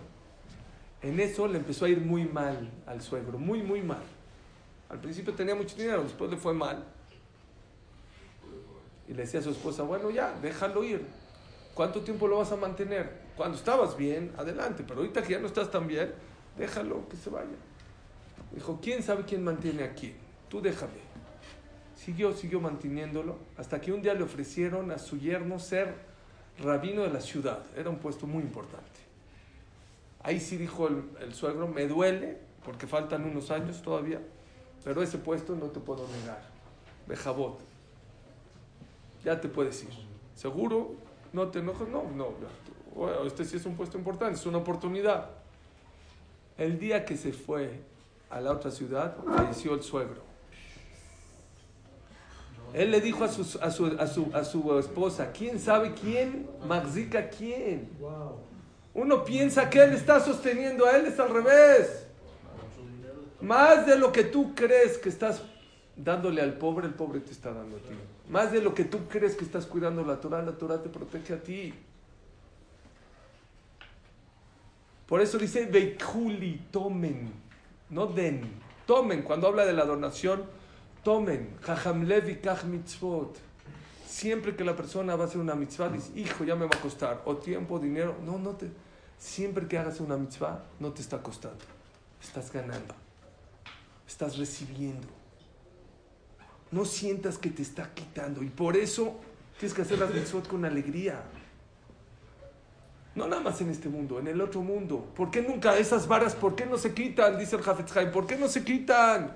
En 1.01 1.19
eso 1.19 1.45
le 1.47 1.57
empezó 1.57 1.83
a 1.85 1.89
ir 1.89 1.99
muy 1.99 2.23
mal 2.23 2.71
al 2.85 3.01
suegro, 3.01 3.37
muy, 3.37 3.61
muy 3.61 3.81
mal. 3.81 4.01
Al 4.89 4.99
principio 4.99 5.33
tenía 5.33 5.55
mucho 5.55 5.75
dinero, 5.75 6.03
después 6.03 6.31
le 6.31 6.37
fue 6.37 6.53
mal. 6.53 6.85
Y 9.09 9.13
le 9.13 9.23
decía 9.23 9.41
a 9.41 9.43
su 9.43 9.49
esposa, 9.51 9.83
bueno, 9.83 10.09
ya, 10.09 10.33
déjalo 10.41 10.85
ir. 10.85 11.05
¿Cuánto 11.73 11.99
tiempo 11.99 12.27
lo 12.29 12.37
vas 12.37 12.51
a 12.53 12.55
mantener? 12.55 13.26
Cuando 13.37 13.55
estabas 13.55 13.95
bien, 13.95 14.33
adelante, 14.35 14.83
pero 14.85 15.01
ahorita 15.01 15.21
que 15.21 15.33
ya 15.33 15.39
no 15.39 15.45
estás 15.45 15.69
tan 15.69 15.87
bien, 15.87 16.11
déjalo 16.57 17.07
que 17.07 17.15
se 17.15 17.29
vaya. 17.29 17.47
Dijo, 18.51 18.79
¿quién 18.81 19.03
sabe 19.03 19.25
quién 19.25 19.43
mantiene 19.43 19.83
a 19.83 19.93
quién? 19.93 20.15
Tú 20.49 20.59
déjame. 20.59 21.05
Siguió, 21.95 22.33
siguió 22.33 22.59
manteniéndolo, 22.59 23.37
hasta 23.55 23.79
que 23.79 23.91
un 23.91 24.01
día 24.01 24.15
le 24.15 24.23
ofrecieron 24.23 24.89
a 24.89 24.97
su 24.97 25.19
yerno 25.19 25.59
ser 25.59 25.93
rabino 26.59 27.03
de 27.03 27.09
la 27.09 27.21
ciudad. 27.21 27.63
Era 27.75 27.91
un 27.91 27.99
puesto 27.99 28.25
muy 28.25 28.41
importante. 28.41 28.99
Ahí 30.23 30.39
sí 30.39 30.57
dijo 30.57 30.87
el, 30.87 31.03
el 31.21 31.33
suegro, 31.35 31.67
me 31.67 31.87
duele, 31.87 32.39
porque 32.65 32.87
faltan 32.87 33.23
unos 33.23 33.51
años 33.51 33.83
todavía, 33.83 34.19
pero 34.83 35.03
ese 35.03 35.19
puesto 35.19 35.55
no 35.55 35.67
te 35.67 35.79
puedo 35.79 36.07
negar. 36.07 36.41
Bejabot. 37.07 37.59
Ya 39.23 39.39
te 39.39 39.47
puedes 39.47 39.83
ir. 39.83 39.91
¿Seguro? 40.33 40.95
¿No 41.33 41.49
te 41.49 41.59
enojas? 41.59 41.87
No, 41.89 42.03
no. 42.15 42.29
ya. 42.41 42.66
Bueno, 42.97 43.25
este 43.27 43.45
sí 43.45 43.57
es 43.57 43.65
un 43.67 43.75
puesto 43.75 43.95
importante, 43.95 44.39
es 44.39 44.45
una 44.47 44.57
oportunidad. 44.57 45.29
El 46.57 46.79
día 46.79 47.05
que 47.05 47.15
se 47.15 47.31
fue 47.31 47.79
a 48.27 48.41
la 48.41 48.51
otra 48.51 48.71
ciudad, 48.71 49.15
falleció 49.35 49.75
el 49.75 49.83
suegro. 49.83 50.23
Él 52.73 52.89
le 52.89 52.99
dijo 52.99 53.23
a 53.23 53.27
su, 53.27 53.41
a 53.61 53.69
su, 53.69 53.85
a 53.85 54.07
su, 54.07 54.31
a 54.33 54.43
su 54.43 54.79
esposa, 54.79 55.31
¿quién 55.31 55.59
sabe 55.59 55.93
quién? 55.93 56.49
Magzica 56.67 57.29
quién. 57.29 57.87
Uno 58.95 59.23
piensa 59.23 59.69
que 59.69 59.83
él 59.83 59.93
está 59.93 60.19
sosteniendo 60.19 60.87
a 60.87 60.97
él, 60.97 61.05
es 61.05 61.19
al 61.19 61.29
revés. 61.29 62.07
Más 63.41 63.85
de 63.85 63.95
lo 63.99 64.11
que 64.11 64.23
tú 64.23 64.55
crees 64.55 64.97
que 64.97 65.09
estás 65.09 65.43
dándole 65.95 66.41
al 66.41 66.53
pobre, 66.53 66.87
el 66.87 66.95
pobre 66.95 67.19
te 67.19 67.31
está 67.31 67.53
dando 67.53 67.77
a 67.77 67.79
ti. 67.79 67.93
Más 68.27 68.51
de 68.51 68.59
lo 68.59 68.73
que 68.73 68.85
tú 68.85 69.07
crees 69.07 69.35
que 69.35 69.45
estás 69.45 69.67
cuidando 69.67 70.03
la 70.03 70.19
Torah, 70.19 70.41
la 70.41 70.57
Torah 70.57 70.81
te 70.81 70.89
protege 70.89 71.35
a 71.35 71.43
ti. 71.43 71.75
Por 75.07 75.21
eso 75.21 75.37
dice, 75.37 75.65
Veikuli, 75.65 76.67
tomen, 76.69 77.31
no 77.89 78.07
den, 78.07 78.41
tomen. 78.85 79.21
Cuando 79.21 79.47
habla 79.47 79.65
de 79.65 79.71
la 79.73 79.85
donación, 79.85 80.43
tomen. 81.03 81.55
Jajam 81.61 82.03
levi 82.03 82.35
kach 82.35 82.65
mitzvot. 82.65 83.37
Siempre 84.05 84.55
que 84.55 84.65
la 84.65 84.75
persona 84.75 85.15
va 85.15 85.23
a 85.23 85.27
hacer 85.27 85.39
una 85.39 85.55
mitzvah, 85.55 85.89
dice, 85.89 86.11
hijo, 86.15 86.43
ya 86.43 86.55
me 86.55 86.65
va 86.65 86.75
a 86.77 86.81
costar, 86.81 87.21
o 87.25 87.37
tiempo, 87.37 87.79
dinero. 87.79 88.15
No, 88.25 88.37
no 88.37 88.51
te. 88.51 88.69
Siempre 89.17 89.67
que 89.67 89.77
hagas 89.77 89.99
una 90.01 90.17
mitzvah, 90.17 90.63
no 90.79 90.91
te 90.91 91.01
está 91.01 91.23
costando. 91.23 91.63
Estás 92.21 92.51
ganando. 92.51 92.93
Estás 94.05 94.37
recibiendo. 94.37 95.07
No 96.71 96.83
sientas 96.83 97.37
que 97.37 97.49
te 97.49 97.61
está 97.61 97.93
quitando. 97.93 98.43
Y 98.43 98.49
por 98.49 98.75
eso 98.75 99.15
tienes 99.57 99.73
que 99.73 99.83
hacer 99.83 99.99
las 99.99 100.13
mitzvot 100.13 100.47
con 100.47 100.65
alegría. 100.65 101.23
No 103.17 103.27
nada 103.27 103.41
más 103.41 103.59
en 103.61 103.71
este 103.71 103.89
mundo, 103.89 104.19
en 104.19 104.27
el 104.27 104.39
otro 104.39 104.61
mundo. 104.61 105.07
¿Por 105.15 105.31
qué 105.31 105.41
nunca 105.41 105.75
esas 105.75 106.07
varas, 106.07 106.35
por 106.35 106.55
qué 106.55 106.67
no 106.67 106.77
se 106.77 106.93
quitan? 106.93 107.39
Dice 107.39 107.55
el 107.55 107.67
Hafetz 107.67 107.97
Haim. 107.97 108.11
¿Por 108.11 108.27
qué 108.27 108.35
no 108.35 108.47
se 108.47 108.63
quitan? 108.63 109.33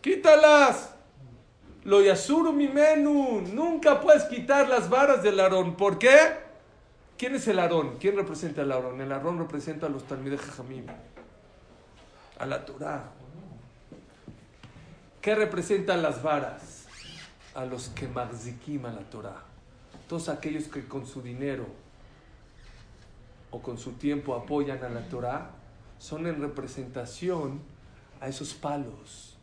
Quítalas. 0.00 0.94
Lo 1.82 2.00
yasuru 2.00 2.52
mi 2.52 2.68
menú. 2.68 3.40
Nunca 3.40 4.00
puedes 4.00 4.22
quitar 4.22 4.68
las 4.68 4.88
varas 4.88 5.20
del 5.20 5.40
Aarón. 5.40 5.74
¿Por 5.74 5.98
qué? 5.98 6.16
¿Quién 7.18 7.34
es 7.34 7.48
el 7.48 7.58
Aarón? 7.58 7.96
¿Quién 7.98 8.14
representa 8.14 8.62
el 8.62 8.70
Aarón? 8.70 9.00
El 9.00 9.10
Aarón 9.10 9.40
representa 9.40 9.86
a 9.86 9.88
los 9.88 10.04
Talmidei 10.04 10.38
Jajamim. 10.38 10.86
A 12.38 12.46
la 12.46 12.64
Torah. 12.64 13.10
¿Qué 15.20 15.34
representan 15.34 16.02
las 16.02 16.22
varas? 16.22 16.86
A 17.56 17.64
los 17.64 17.88
que 17.88 18.06
magzikim 18.06 18.86
a 18.86 18.92
la 18.92 19.10
Torah. 19.10 19.42
Todos 20.08 20.28
aquellos 20.28 20.68
que 20.68 20.86
con 20.86 21.04
su 21.04 21.20
dinero 21.20 21.89
o 23.50 23.60
con 23.60 23.78
su 23.78 23.92
tiempo 23.92 24.34
apoyan 24.34 24.82
a 24.84 24.88
la 24.88 25.08
Torah 25.08 25.50
son 25.98 26.26
en 26.26 26.40
representación 26.40 27.60
a 28.20 28.28
esos 28.28 28.54
palos. 28.54 29.36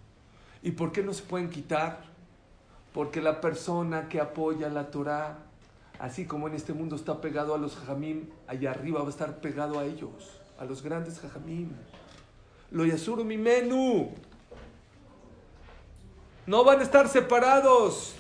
¿Y 0.64 0.72
por 0.72 0.92
qué 0.92 1.04
no 1.04 1.14
se 1.14 1.24
pueden 1.24 1.50
quitar? 1.50 2.02
Porque 2.94 3.22
la 3.22 3.40
persona 3.40 4.10
que 4.10 4.20
apoya 4.20 4.70
la 4.70 4.90
Torah, 4.90 5.38
así 6.00 6.26
como 6.26 6.48
en 6.48 6.56
este 6.56 6.74
mundo 6.74 6.96
está 6.96 7.22
pegado 7.22 7.54
a 7.54 7.58
los 7.58 7.76
jajamim, 7.76 8.28
allá 8.48 8.72
arriba 8.72 9.02
va 9.02 9.08
a 9.08 9.10
estar 9.10 9.40
pegado 9.40 9.80
a 9.80 9.86
ellos, 9.86 10.40
a 10.58 10.66
los 10.66 10.82
grandes 10.82 11.20
jajamim. 11.20 11.70
Lo 12.72 12.86
yasuru 12.86 13.24
mi 13.24 13.38
menú. 13.38 14.10
No 16.48 16.64
van 16.64 16.80
a 16.80 16.84
estar 16.84 17.08
separados. 17.08 18.17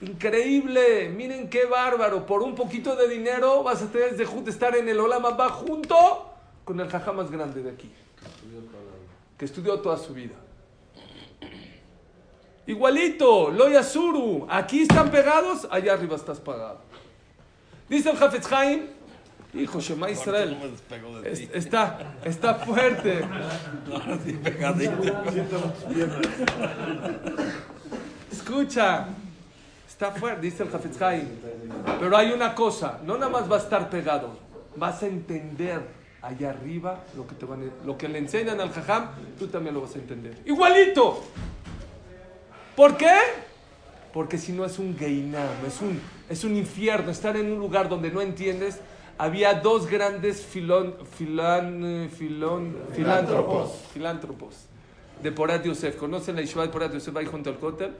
Increíble, 0.00 1.08
miren 1.08 1.48
qué 1.48 1.64
bárbaro. 1.64 2.26
Por 2.26 2.42
un 2.42 2.54
poquito 2.54 2.94
de 2.96 3.08
dinero 3.08 3.62
vas 3.62 3.82
a 3.82 3.90
tener 3.90 4.16
de 4.16 4.50
estar 4.50 4.76
en 4.76 4.88
el 4.88 5.00
Olama 5.00 5.30
va 5.30 5.48
junto 5.48 6.30
con 6.64 6.78
el 6.80 6.88
jajá 6.88 7.12
más 7.12 7.30
grande 7.30 7.62
de 7.62 7.70
aquí, 7.70 7.90
que 9.38 9.44
estudió 9.44 9.80
toda 9.80 9.96
su 9.96 10.12
vida. 10.12 10.34
Igualito, 12.66 13.50
lo 13.50 13.68
yasuru. 13.68 14.46
Aquí 14.50 14.82
están 14.82 15.10
pegados, 15.10 15.66
allá 15.70 15.94
arriba 15.94 16.16
estás 16.16 16.40
pagado. 16.40 16.80
Dice 17.88 18.10
el 18.10 18.22
Hafetz 18.22 18.50
Haim, 18.52 18.88
hijo 19.54 19.80
Shema 19.80 20.10
Israel, 20.10 20.58
es- 21.24 21.48
está, 21.54 22.16
está 22.24 22.56
fuerte. 22.56 23.24
Escucha, 28.32 29.08
está 29.96 30.12
fuerte, 30.12 30.42
dice 30.42 30.62
el 30.62 30.68
Hafetz 30.74 31.00
Haim. 31.00 31.26
Pero 31.98 32.14
hay 32.16 32.30
una 32.32 32.54
cosa, 32.54 33.00
no 33.04 33.14
nada 33.16 33.30
más 33.30 33.50
va 33.50 33.56
a 33.56 33.60
estar 33.60 33.88
pegado, 33.88 34.28
vas 34.76 35.02
a 35.02 35.06
entender 35.06 35.80
allá 36.20 36.50
arriba 36.50 37.02
lo 37.16 37.26
que, 37.26 37.34
te 37.34 37.46
van 37.46 37.62
a- 37.62 37.86
lo 37.86 37.96
que 37.96 38.06
le 38.06 38.18
enseñan 38.18 38.60
al 38.60 38.70
jajam, 38.72 39.08
tú 39.38 39.46
también 39.46 39.74
lo 39.74 39.80
vas 39.80 39.94
a 39.94 39.98
entender. 39.98 40.36
Igualito. 40.44 41.22
¿Por 42.74 42.98
qué? 42.98 43.10
Porque 44.12 44.36
si 44.36 44.52
no 44.52 44.66
es 44.66 44.78
un 44.78 44.98
geinam, 44.98 45.48
es 45.66 45.80
un, 45.80 45.98
es 46.28 46.44
un 46.44 46.56
infierno 46.56 47.10
estar 47.10 47.34
en 47.36 47.50
un 47.52 47.58
lugar 47.58 47.88
donde 47.88 48.10
no 48.10 48.20
entiendes. 48.20 48.78
Había 49.18 49.54
dos 49.54 49.86
grandes 49.86 50.44
filón, 50.44 50.94
filán, 51.16 51.82
eh, 51.84 52.08
filón, 52.14 52.76
filántropos, 52.94 53.72
filántropos 53.94 54.56
de 55.22 55.32
Porat 55.32 55.64
Yosef. 55.64 55.96
¿Conocen 55.96 56.36
la 56.36 56.42
Yeshiva 56.42 56.64
de 56.64 56.68
Porat 56.68 56.92
Yosef 56.92 57.16
ahí 57.16 57.24
junto 57.24 57.48
al 57.48 57.56
Kotel? 57.56 57.94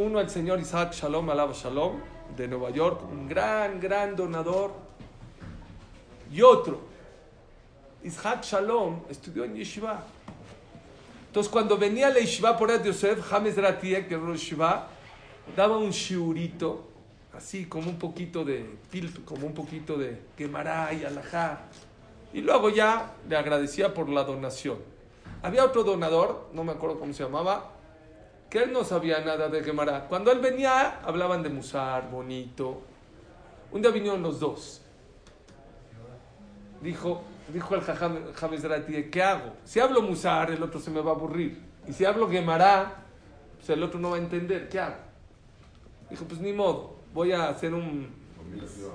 Uno, 0.00 0.18
el 0.18 0.30
señor 0.30 0.58
Isaac 0.58 0.94
Shalom, 0.94 1.28
Alaba 1.28 1.52
Shalom, 1.52 2.00
de 2.34 2.48
Nueva 2.48 2.70
York, 2.70 3.02
un 3.12 3.28
gran, 3.28 3.78
gran 3.78 4.16
donador. 4.16 4.72
Y 6.32 6.40
otro, 6.40 6.80
Isaac 8.02 8.42
Shalom, 8.42 9.02
estudió 9.10 9.44
en 9.44 9.56
Yeshiva. 9.56 10.02
Entonces, 11.26 11.52
cuando 11.52 11.76
venía 11.76 12.08
la 12.08 12.18
Yeshiva 12.18 12.56
Porat 12.56 12.82
Yosef, 12.82 13.20
James 13.20 13.58
Ratie, 13.58 14.06
que 14.06 14.14
era 14.14 14.24
el 14.24 14.32
Yeshiva, 14.32 14.88
daba 15.54 15.76
un 15.76 15.90
shiurito, 15.90 16.88
así 17.34 17.66
como 17.66 17.90
un 17.90 17.98
poquito 17.98 18.42
de 18.42 18.78
filtro, 18.88 19.22
como 19.26 19.46
un 19.46 19.52
poquito 19.52 19.98
de 19.98 20.18
Gemara 20.38 20.94
y 20.94 21.04
Alajá. 21.04 21.60
Y 22.32 22.40
luego 22.40 22.70
ya 22.70 23.16
le 23.28 23.36
agradecía 23.36 23.92
por 23.92 24.08
la 24.08 24.24
donación. 24.24 24.78
Había 25.42 25.62
otro 25.62 25.84
donador, 25.84 26.48
no 26.54 26.64
me 26.64 26.72
acuerdo 26.72 26.98
cómo 26.98 27.12
se 27.12 27.22
llamaba, 27.22 27.72
que 28.50 28.58
él 28.58 28.72
no 28.72 28.82
sabía 28.84 29.20
nada 29.20 29.48
de 29.48 29.62
Gemara. 29.62 30.06
Cuando 30.08 30.32
él 30.32 30.40
venía, 30.40 31.00
hablaban 31.04 31.42
de 31.42 31.48
Musar, 31.48 32.10
bonito. 32.10 32.82
Un 33.72 33.80
día 33.80 33.90
vinieron 33.92 34.22
los 34.22 34.40
dos. 34.40 34.82
Dijo, 36.82 37.22
dijo 37.52 37.74
el 37.74 37.82
Jajam- 37.82 38.32
James 38.34 38.64
Rati, 38.64 39.04
¿qué 39.04 39.22
hago? 39.22 39.52
Si 39.64 39.78
hablo 39.78 40.02
Musar, 40.02 40.50
el 40.50 40.62
otro 40.62 40.80
se 40.80 40.90
me 40.90 41.00
va 41.00 41.12
a 41.12 41.14
aburrir. 41.14 41.62
Y 41.86 41.92
si 41.92 42.04
hablo 42.04 42.28
Gemara, 42.28 43.04
pues 43.56 43.70
el 43.70 43.82
otro 43.82 44.00
no 44.00 44.10
va 44.10 44.16
a 44.16 44.18
entender. 44.18 44.68
¿Qué 44.68 44.80
hago? 44.80 44.96
Dijo, 46.10 46.24
pues 46.24 46.40
ni 46.40 46.52
modo, 46.52 46.96
voy 47.14 47.32
a 47.32 47.48
hacer 47.48 47.72
un 47.72 48.08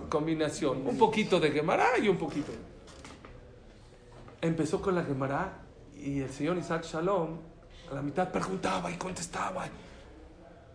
combinación. 0.09 0.85
Un 0.85 0.97
poquito 0.97 1.39
de 1.39 1.51
Gemara 1.51 1.97
y 1.97 2.09
un 2.09 2.17
poquito. 2.17 2.51
Empezó 4.41 4.81
con 4.81 4.95
la 4.95 5.03
Gemara 5.03 5.59
y 5.97 6.19
el 6.19 6.29
señor 6.29 6.57
Isaac 6.57 6.83
Shalom 6.83 7.37
a 7.91 7.93
la 7.95 8.01
mitad 8.01 8.31
preguntaba 8.31 8.91
y 8.91 8.95
contestaba. 8.95 9.67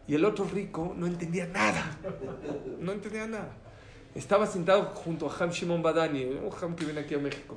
Y 0.06 0.14
el 0.14 0.24
otro 0.24 0.44
rico 0.44 0.94
no 0.96 1.06
entendía 1.06 1.46
nada. 1.46 1.98
No 2.78 2.92
entendía 2.92 3.26
nada. 3.26 3.52
Estaba 4.14 4.46
sentado 4.46 4.86
junto 4.94 5.30
a 5.30 5.36
Ham 5.38 5.50
Shimon 5.50 5.82
Badani, 5.82 6.24
un 6.24 6.50
Ham 6.60 6.74
que 6.74 6.84
viene 6.84 7.00
aquí 7.00 7.14
a 7.14 7.18
México. 7.18 7.56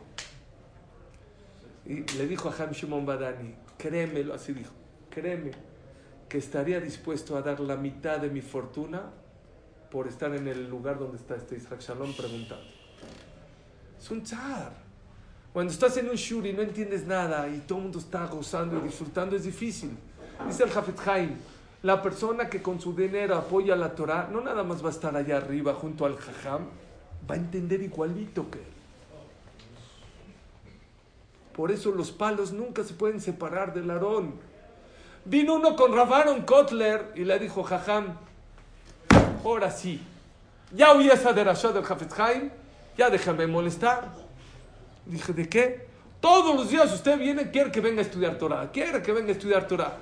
Y 1.85 2.03
le 2.15 2.27
dijo 2.27 2.49
a 2.49 2.63
Ham 2.63 2.71
Shimon 2.71 3.05
Badani, 3.05 3.55
créemelo, 3.77 4.33
así 4.33 4.53
dijo, 4.53 4.71
créeme 5.09 5.51
que 6.29 6.37
estaría 6.37 6.79
dispuesto 6.79 7.37
a 7.37 7.41
dar 7.41 7.59
la 7.59 7.75
mitad 7.75 8.19
de 8.19 8.29
mi 8.29 8.41
fortuna 8.41 9.11
por 9.91 10.07
estar 10.07 10.33
en 10.35 10.47
el 10.47 10.69
lugar 10.69 10.97
donde 10.97 11.17
está 11.17 11.35
este 11.35 11.57
Isaac 11.57 11.79
Shalom 11.81 12.13
preguntando. 12.15 12.65
Es 13.99 14.09
un 14.11 14.25
zar. 14.25 14.82
Cuando 15.53 15.71
estás 15.71 15.95
en 15.97 16.09
un 16.09 16.15
shur 16.15 16.47
y 16.47 16.53
no 16.53 16.63
entiendes 16.63 17.05
nada 17.05 17.47
y 17.47 17.59
todo 17.59 17.77
el 17.77 17.83
mundo 17.83 17.99
está 17.99 18.25
gozando 18.25 18.79
y 18.79 18.81
disfrutando, 18.81 19.35
es 19.35 19.43
difícil. 19.43 19.95
Dice 20.47 20.63
el 20.63 20.71
Jafet 20.71 21.07
Haim, 21.07 21.37
la 21.83 22.01
persona 22.01 22.49
que 22.49 22.61
con 22.61 22.81
su 22.81 22.95
dinero 22.95 23.35
apoya 23.35 23.75
la 23.75 23.93
Torah, 23.93 24.27
no 24.31 24.41
nada 24.41 24.63
más 24.63 24.83
va 24.83 24.87
a 24.87 24.91
estar 24.91 25.15
allá 25.15 25.37
arriba 25.37 25.75
junto 25.75 26.07
al 26.07 26.17
Jajam, 26.17 26.65
va 27.29 27.35
a 27.35 27.37
entender 27.37 27.83
igualito 27.83 28.49
que 28.49 28.57
él. 28.57 28.65
Por 31.53 31.71
eso 31.71 31.91
los 31.91 32.11
palos 32.11 32.51
nunca 32.51 32.83
se 32.83 32.95
pueden 32.95 33.21
separar 33.21 33.75
del 33.75 33.91
arón. 33.91 34.33
Vino 35.23 35.53
uno 35.53 35.75
con 35.75 35.93
Ravaron 35.93 36.41
Kotler 36.41 37.11
y 37.15 37.25
le 37.25 37.37
dijo, 37.37 37.63
Jajam, 37.63 38.17
ahora 39.43 39.69
sí, 39.69 40.01
ya 40.71 40.93
oí 40.93 41.09
esa 41.09 41.31
derashá 41.31 41.71
del 41.71 41.83
Jafet 41.83 42.11
ya 42.97 43.09
déjame 43.11 43.45
molestar. 43.45 44.22
Dije, 45.05 45.33
¿de 45.33 45.49
qué? 45.49 45.87
Todos 46.19 46.55
los 46.55 46.69
días 46.69 46.91
usted 46.93 47.19
viene, 47.19 47.51
quiere 47.51 47.71
que 47.71 47.81
venga 47.81 47.99
a 47.99 48.05
estudiar 48.05 48.37
Torah, 48.37 48.71
quiere 48.71 49.01
que 49.01 49.11
venga 49.11 49.29
a 49.29 49.31
estudiar 49.33 49.67
Torah. 49.67 49.97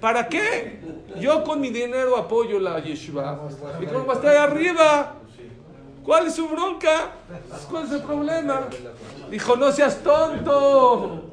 ¿Para 0.00 0.28
qué? 0.28 0.80
Yo 1.18 1.42
con 1.42 1.60
mi 1.60 1.70
dinero 1.70 2.16
apoyo 2.16 2.60
la 2.60 2.78
yeshiva. 2.80 3.40
Y 3.80 3.86
como 3.86 4.12
está 4.12 4.30
ahí 4.30 4.36
arriba, 4.36 5.14
¿cuál 6.04 6.28
es 6.28 6.34
su 6.34 6.48
bronca? 6.48 7.12
¿Cuál 7.70 7.86
es 7.86 7.92
el 7.92 8.02
problema? 8.02 8.68
Dijo, 9.30 9.56
no 9.56 9.72
seas 9.72 10.02
tonto. 10.02 11.24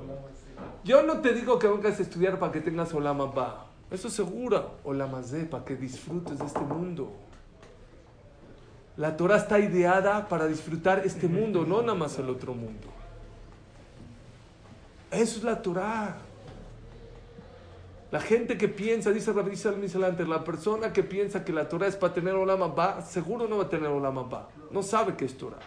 Yo 0.83 1.03
no 1.03 1.19
te 1.19 1.33
digo 1.33 1.59
que 1.59 1.67
vengas 1.67 1.99
a 1.99 2.01
estudiar 2.01 2.39
para 2.39 2.51
que 2.51 2.61
tengas 2.61 2.93
Olama 2.93 3.25
Ba. 3.25 3.65
Eso 3.91 4.09
seguro. 4.09 4.77
Olama 4.83 5.21
Z, 5.21 5.49
para 5.49 5.63
que 5.63 5.75
disfrutes 5.75 6.39
de 6.39 6.45
este 6.45 6.59
mundo. 6.61 7.11
La 8.97 9.15
Torah 9.15 9.37
está 9.37 9.59
ideada 9.59 10.27
para 10.27 10.47
disfrutar 10.47 11.03
este 11.05 11.27
mundo, 11.27 11.65
no 11.65 11.81
nada 11.81 11.95
más 11.95 12.17
el 12.19 12.29
otro 12.29 12.53
mundo. 12.53 12.87
Eso 15.13 15.37
es 15.37 15.43
la 15.43 15.61
Torah. 15.61 16.17
La 18.11 18.19
gente 18.19 18.57
que 18.57 18.67
piensa, 18.67 19.11
dice 19.11 19.31
Rabbi 19.31 19.57
Misalante, 19.77 20.25
la 20.25 20.43
persona 20.43 20.91
que 20.91 21.03
piensa 21.03 21.43
que 21.45 21.53
la 21.53 21.69
Torah 21.69 21.87
es 21.87 21.95
para 21.95 22.13
tener 22.13 22.33
Olama 22.33 22.67
Ba, 22.67 23.01
seguro 23.01 23.47
no 23.47 23.57
va 23.57 23.63
a 23.63 23.69
tener 23.69 23.87
Olama 23.87 24.23
Ba. 24.23 24.49
No 24.71 24.83
sabe 24.83 25.15
qué 25.15 25.25
es 25.25 25.37
Torah. 25.37 25.59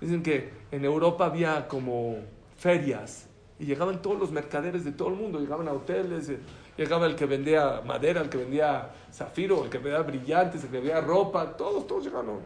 Dicen 0.00 0.22
que 0.22 0.50
en 0.70 0.84
Europa 0.84 1.26
había 1.26 1.66
como 1.68 2.16
ferias 2.56 3.26
y 3.58 3.66
llegaban 3.66 4.02
todos 4.02 4.18
los 4.18 4.30
mercaderes 4.30 4.84
de 4.84 4.92
todo 4.92 5.08
el 5.08 5.14
mundo, 5.14 5.40
llegaban 5.40 5.66
a 5.68 5.72
hoteles, 5.72 6.28
eh, 6.28 6.38
llegaba 6.76 7.06
el 7.06 7.16
que 7.16 7.26
vendía 7.26 7.80
madera, 7.84 8.20
el 8.20 8.28
que 8.28 8.38
vendía 8.38 8.90
zafiro, 9.12 9.64
el 9.64 9.70
que 9.70 9.78
vendía 9.78 10.02
brillantes, 10.02 10.62
el 10.64 10.70
que 10.70 10.76
vendía 10.78 11.00
ropa, 11.00 11.56
todos, 11.56 11.86
todos 11.86 12.04
llegaron. 12.04 12.40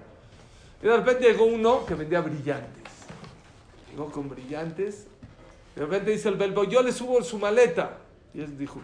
Y 0.82 0.86
de 0.86 0.96
repente 0.96 1.24
llegó 1.24 1.44
uno 1.44 1.84
que 1.84 1.94
vendía 1.94 2.20
brillantes. 2.20 2.79
Llegó 4.00 4.12
con 4.12 4.30
brillantes. 4.30 5.08
De 5.76 5.82
repente 5.82 6.12
dice 6.12 6.30
el 6.30 6.36
belbo, 6.36 6.64
yo 6.64 6.82
le 6.82 6.90
subo 6.90 7.22
su 7.22 7.38
maleta. 7.38 7.98
Y 8.32 8.40
él 8.40 8.56
dijo, 8.56 8.80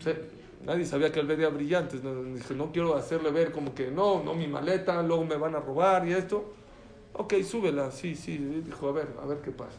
pues, 0.00 0.16
nadie 0.64 0.84
sabía 0.84 1.10
que 1.10 1.18
él 1.18 1.26
vendía 1.26 1.48
brillantes. 1.48 2.04
No, 2.04 2.12
no 2.12 2.70
quiero 2.70 2.94
hacerle 2.94 3.32
ver 3.32 3.50
como 3.50 3.74
que 3.74 3.90
no, 3.90 4.22
no 4.22 4.34
mi 4.34 4.46
maleta, 4.46 5.02
luego 5.02 5.24
me 5.24 5.36
van 5.36 5.56
a 5.56 5.58
robar 5.58 6.06
y 6.06 6.12
esto. 6.12 6.54
Ok, 7.14 7.42
súbela, 7.42 7.90
sí, 7.90 8.14
sí. 8.14 8.38
Dijo, 8.38 8.88
a 8.88 8.92
ver, 8.92 9.08
a 9.20 9.26
ver 9.26 9.38
qué 9.38 9.50
pasa. 9.50 9.78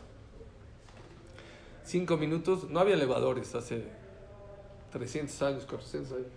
Cinco 1.85 2.17
minutos, 2.17 2.69
no 2.69 2.81
había 2.81 2.95
elevadores 2.95 3.55
hace 3.55 3.85
300 4.91 5.41
años, 5.43 5.65
400 5.65 6.11
años. 6.11 6.27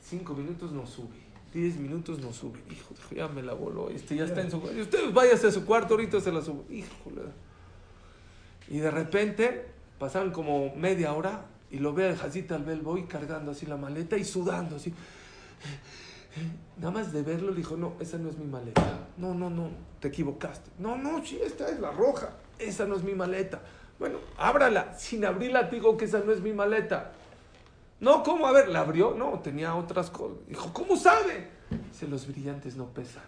Cinco 0.00 0.32
minutos 0.32 0.72
no 0.72 0.86
sube. 0.86 1.22
Diez 1.54 1.76
minutos 1.76 2.18
no 2.18 2.32
sube. 2.32 2.58
Hijo, 2.68 2.92
dijo, 2.94 3.14
ya 3.14 3.28
me 3.28 3.40
la 3.40 3.54
voló. 3.54 3.88
Este 3.88 4.16
ya 4.16 4.24
está 4.24 4.40
en 4.40 4.50
su 4.50 4.60
cuarto. 4.60 4.80
Ustedes 4.80 5.14
váyanse 5.14 5.46
a 5.46 5.50
su 5.52 5.64
cuarto, 5.64 5.94
ahorita 5.94 6.20
se 6.20 6.32
la 6.32 6.42
subo. 6.42 6.64
Híjole. 6.68 7.22
Y 8.68 8.78
de 8.78 8.90
repente 8.90 9.66
pasaron 9.98 10.32
como 10.32 10.74
media 10.74 11.12
hora 11.12 11.46
y 11.70 11.78
lo 11.78 11.94
ve 11.94 12.10
el 12.10 12.16
Jacita 12.16 12.56
al 12.56 12.64
Belboy 12.64 13.06
cargando 13.06 13.52
así 13.52 13.66
la 13.66 13.76
maleta 13.76 14.16
y 14.16 14.24
sudando 14.24 14.76
así. 14.76 14.92
Nada 16.78 16.90
más 16.90 17.12
de 17.12 17.22
verlo 17.22 17.52
le 17.52 17.58
dijo, 17.58 17.76
no, 17.76 17.94
esa 18.00 18.18
no 18.18 18.28
es 18.28 18.36
mi 18.36 18.46
maleta. 18.46 19.08
No, 19.16 19.32
no, 19.32 19.48
no, 19.48 19.70
te 20.00 20.08
equivocaste. 20.08 20.70
No, 20.80 20.96
no, 20.96 21.24
sí, 21.24 21.38
esta 21.40 21.68
es 21.68 21.78
la 21.78 21.92
roja. 21.92 22.30
Esa 22.58 22.84
no 22.84 22.96
es 22.96 23.04
mi 23.04 23.14
maleta. 23.14 23.62
Bueno, 23.98 24.18
ábrala. 24.36 24.98
Sin 24.98 25.24
abrirla 25.24 25.64
digo 25.64 25.96
que 25.96 26.06
esa 26.06 26.18
no 26.18 26.32
es 26.32 26.40
mi 26.40 26.52
maleta. 26.52 27.12
No, 28.00 28.22
¿cómo? 28.22 28.46
A 28.46 28.52
ver, 28.52 28.68
¿la 28.68 28.80
abrió? 28.80 29.14
No, 29.14 29.38
tenía 29.40 29.74
otras 29.74 30.10
cosas. 30.10 30.38
Dijo, 30.48 30.72
¿cómo 30.72 30.96
sabe? 30.96 31.48
Dice, 31.90 32.08
los 32.08 32.26
brillantes 32.26 32.76
no 32.76 32.86
pesan. 32.86 33.22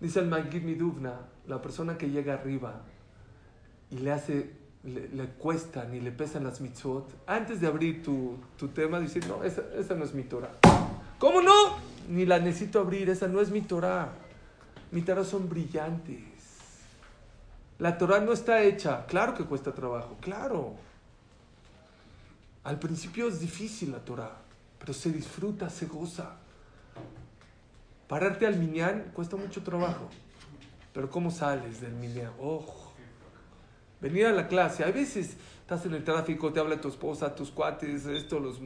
Dice 0.00 0.20
el 0.20 0.26
Magid 0.26 0.62
Miduvna, 0.62 1.20
la 1.46 1.62
persona 1.62 1.96
que 1.96 2.10
llega 2.10 2.34
arriba 2.34 2.82
y 3.90 3.98
le 3.98 4.12
hace, 4.12 4.50
le, 4.82 5.08
le 5.08 5.26
cuestan 5.28 5.94
y 5.94 6.00
le 6.00 6.10
pesan 6.10 6.44
las 6.44 6.60
mitzvot, 6.60 7.08
antes 7.26 7.60
de 7.60 7.68
abrir 7.68 8.02
tu, 8.02 8.36
tu 8.58 8.68
tema, 8.68 9.00
dice, 9.00 9.20
no, 9.20 9.44
esa, 9.44 9.62
esa 9.78 9.94
no 9.94 10.04
es 10.04 10.12
mi 10.12 10.24
Torah. 10.24 10.50
¿Cómo 11.18 11.40
no? 11.40 11.76
Ni 12.08 12.26
la 12.26 12.38
necesito 12.38 12.80
abrir, 12.80 13.08
esa 13.08 13.28
no 13.28 13.40
es 13.40 13.50
mi 13.50 13.62
Torah. 13.62 14.12
Mi 14.90 15.00
Torah 15.02 15.24
son 15.24 15.48
brillantes. 15.48 16.20
La 17.78 17.96
Torah 17.98 18.20
no 18.20 18.32
está 18.32 18.62
hecha, 18.62 19.06
claro 19.06 19.34
que 19.34 19.44
cuesta 19.44 19.72
trabajo, 19.72 20.16
claro. 20.20 20.74
Al 22.64 22.78
principio 22.78 23.28
es 23.28 23.40
difícil 23.40 23.92
la 23.92 24.04
Torah, 24.04 24.36
pero 24.78 24.92
se 24.92 25.10
disfruta, 25.12 25.70
se 25.70 25.86
goza. 25.86 26.36
Pararte 28.08 28.46
al 28.46 28.58
minyan 28.58 29.12
cuesta 29.14 29.36
mucho 29.36 29.62
trabajo, 29.62 30.08
pero 30.92 31.10
¿cómo 31.10 31.30
sales 31.30 31.80
del 31.80 31.92
minyan? 31.92 32.32
Oh, 32.40 32.64
venir 34.00 34.26
a 34.26 34.32
la 34.32 34.48
clase, 34.48 34.84
a 34.84 34.90
veces 34.90 35.36
estás 35.60 35.86
en 35.86 35.94
el 35.94 36.04
tráfico, 36.04 36.52
te 36.52 36.60
habla 36.60 36.80
tu 36.80 36.88
esposa, 36.88 37.34
tus 37.34 37.50
cuates, 37.50 38.06
esto, 38.06 38.40
los 38.40 38.60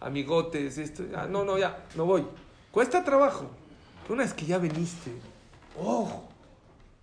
amigotes, 0.00 0.78
esto, 0.78 1.04
ah, 1.16 1.26
no, 1.28 1.44
no, 1.44 1.58
ya, 1.58 1.86
no 1.96 2.06
voy. 2.06 2.26
Cuesta 2.70 3.04
trabajo, 3.04 3.50
pero 4.02 4.14
una 4.14 4.24
vez 4.24 4.34
que 4.34 4.46
ya 4.46 4.58
veniste, 4.58 5.12
¡Oh! 5.78 6.24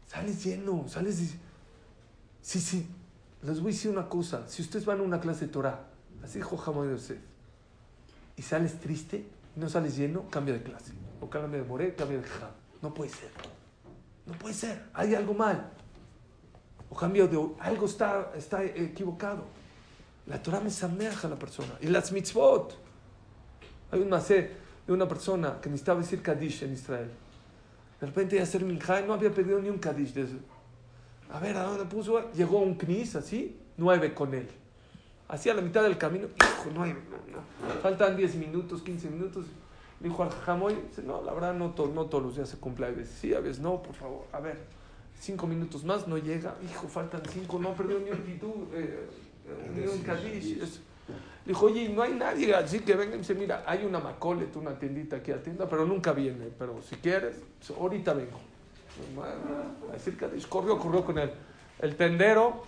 Sales 0.07 0.43
lleno, 0.43 0.85
sales... 0.87 1.35
Sí, 2.41 2.59
sí. 2.59 2.87
Les 3.41 3.59
voy 3.59 3.71
a 3.71 3.75
decir 3.75 3.91
una 3.91 4.07
cosa. 4.07 4.47
Si 4.47 4.61
ustedes 4.61 4.85
van 4.85 4.99
a 4.99 5.03
una 5.03 5.19
clase 5.19 5.47
de 5.47 5.51
Torah, 5.51 5.85
así 6.23 6.39
dijo 6.39 6.61
Hamad 6.65 6.89
Yosef, 6.89 7.17
y 8.35 8.41
sales 8.41 8.79
triste, 8.79 9.25
no 9.55 9.69
sales 9.69 9.97
lleno, 9.97 10.29
cambia 10.29 10.53
de 10.53 10.63
clase. 10.63 10.93
O 11.19 11.29
cambia 11.29 11.61
de 11.61 11.67
Moré, 11.67 11.95
cambia 11.95 12.19
de 12.19 12.25
Ham. 12.25 12.51
No 12.81 12.93
puede 12.93 13.09
ser. 13.09 13.31
No 14.25 14.33
puede 14.33 14.53
ser. 14.53 14.83
Hay 14.93 15.15
algo 15.15 15.33
mal. 15.33 15.71
O 16.89 16.95
cambio 16.95 17.27
de... 17.27 17.37
Algo 17.59 17.85
está, 17.87 18.31
está 18.35 18.63
equivocado. 18.63 19.45
La 20.27 20.41
Torah 20.41 20.59
me 20.59 20.69
sameja 20.69 21.27
a 21.27 21.31
la 21.31 21.39
persona. 21.39 21.73
Y 21.81 21.87
las 21.87 22.11
mitzvot. 22.11 22.77
Hay 23.91 24.01
un 24.01 24.09
macé 24.09 24.51
de 24.85 24.93
una 24.93 25.07
persona 25.07 25.59
que 25.59 25.69
necesitaba 25.69 26.01
decir 26.01 26.21
Kaddish 26.21 26.63
en 26.63 26.73
Israel. 26.73 27.09
De 27.99 28.05
repente 28.05 28.35
iba 28.35 28.43
a 28.43 28.47
hacer 28.47 28.63
minjá 28.63 29.01
y 29.01 29.07
no 29.07 29.13
había 29.13 29.31
pedido 29.31 29.59
ni 29.59 29.69
un 29.69 29.79
Kaddish 29.79 30.13
de 30.13 30.23
eso. 30.23 30.37
A 31.31 31.39
ver, 31.39 31.57
¿a 31.57 31.63
dónde 31.63 31.85
puso? 31.85 32.31
Llegó 32.33 32.59
un 32.59 32.75
knis 32.75 33.15
así, 33.15 33.59
nueve 33.77 34.13
con 34.13 34.33
él. 34.33 34.47
Así 35.27 35.49
a 35.49 35.53
la 35.53 35.61
mitad 35.61 35.83
del 35.83 35.97
camino, 35.97 36.27
hijo, 36.37 36.69
no, 36.73 36.85
no. 36.85 37.81
Faltan 37.81 38.15
10 38.15 38.35
minutos, 38.35 38.81
15 38.81 39.09
minutos. 39.09 39.45
Le 39.99 40.09
dijo 40.09 40.23
al 40.23 40.29
jamoy, 40.29 40.75
dice, 40.89 41.01
no, 41.03 41.21
la 41.21 41.33
verdad 41.33 41.53
no, 41.53 41.71
to- 41.71 41.87
no 41.93 42.05
todos 42.05 42.23
los 42.23 42.35
días 42.35 42.47
se 42.47 42.57
cumple. 42.57 42.85
A 42.85 42.91
veces 42.91 43.17
sí, 43.19 43.33
a 43.33 43.39
veces 43.39 43.59
no, 43.61 43.81
por 43.81 43.93
favor. 43.95 44.25
A 44.31 44.39
ver, 44.39 44.57
cinco 45.19 45.47
minutos 45.47 45.83
más, 45.83 46.07
no 46.07 46.17
llega. 46.17 46.55
Hijo, 46.63 46.87
faltan 46.87 47.21
cinco, 47.29 47.59
no 47.59 47.73
perdió 47.73 47.99
ni 47.99 48.11
un 48.11 48.23
titú, 48.23 48.67
eh, 48.73 49.07
eh, 49.47 49.71
ni 49.75 49.85
un 49.87 50.01
Kaddish. 50.03 50.61
eso. 50.61 50.79
Le 51.45 51.53
dijo, 51.53 51.65
oye, 51.65 51.89
no 51.89 52.01
hay 52.03 52.13
nadie 52.13 52.53
así 52.53 52.79
que 52.81 52.93
venga 52.95 53.15
y 53.15 53.19
dice, 53.19 53.33
mira, 53.33 53.63
hay 53.65 53.85
una 53.85 53.99
Macolet, 53.99 54.53
una 54.55 54.77
tiendita 54.77 55.15
aquí 55.17 55.31
a 55.31 55.41
tienda, 55.41 55.67
pero 55.67 55.85
nunca 55.85 56.11
viene. 56.13 56.49
Pero 56.59 56.81
si 56.81 56.95
quieres, 56.97 57.37
ahorita 57.77 58.13
vengo. 58.13 58.39
A 59.89 59.93
decir 59.93 60.15
Kaddish, 60.17 60.47
corrió, 60.47 60.77
corrió 60.77 61.03
con 61.03 61.17
él. 61.17 61.31
El 61.79 61.95
tendero, 61.95 62.63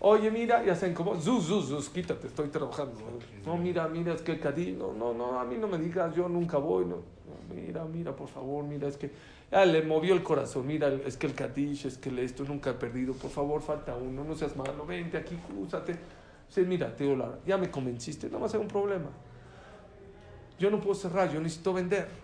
oye, 0.00 0.30
mira, 0.30 0.64
ya 0.64 0.74
se 0.74 0.88
incomodó. 0.88 1.20
Zuz, 1.20 1.46
zuz, 1.46 1.68
zuz, 1.68 1.88
quítate, 1.88 2.26
estoy 2.26 2.48
trabajando. 2.48 3.00
No, 3.44 3.56
mira, 3.56 3.88
mira, 3.88 4.14
es 4.14 4.22
que 4.22 4.38
Kaddish, 4.38 4.76
no, 4.76 4.92
no, 4.92 5.14
no, 5.14 5.38
a 5.38 5.44
mí 5.44 5.56
no 5.56 5.68
me 5.68 5.78
digas, 5.78 6.14
yo 6.14 6.28
nunca 6.28 6.58
voy. 6.58 6.84
No, 6.84 6.98
mira, 7.54 7.84
mira, 7.84 8.14
por 8.14 8.28
favor, 8.28 8.64
mira, 8.64 8.88
es 8.88 8.96
que 8.96 9.10
ya 9.50 9.64
le 9.64 9.82
movió 9.82 10.14
el 10.14 10.22
corazón. 10.22 10.66
Mira, 10.66 10.88
es 10.88 11.16
que 11.16 11.26
el 11.26 11.34
Kaddish, 11.34 11.86
es 11.86 11.98
que 11.98 12.08
el 12.08 12.18
esto 12.18 12.44
nunca 12.44 12.70
he 12.70 12.74
perdido. 12.74 13.14
Por 13.14 13.30
favor, 13.30 13.62
falta 13.62 13.96
uno, 13.96 14.24
no 14.24 14.34
seas 14.34 14.56
malo, 14.56 14.86
vente 14.86 15.16
aquí, 15.16 15.36
crúzate. 15.36 15.96
Sí, 16.48 16.60
mira, 16.62 16.94
te 16.94 17.04
digo 17.04 17.38
ya 17.46 17.56
me 17.56 17.70
convenciste, 17.70 18.28
no 18.28 18.38
va 18.38 18.46
a 18.46 18.48
ser 18.48 18.60
un 18.60 18.68
problema. 18.68 19.08
Yo 20.58 20.70
no 20.70 20.80
puedo 20.80 20.94
cerrar, 20.94 21.32
yo 21.32 21.40
necesito 21.40 21.72
vender. 21.72 22.23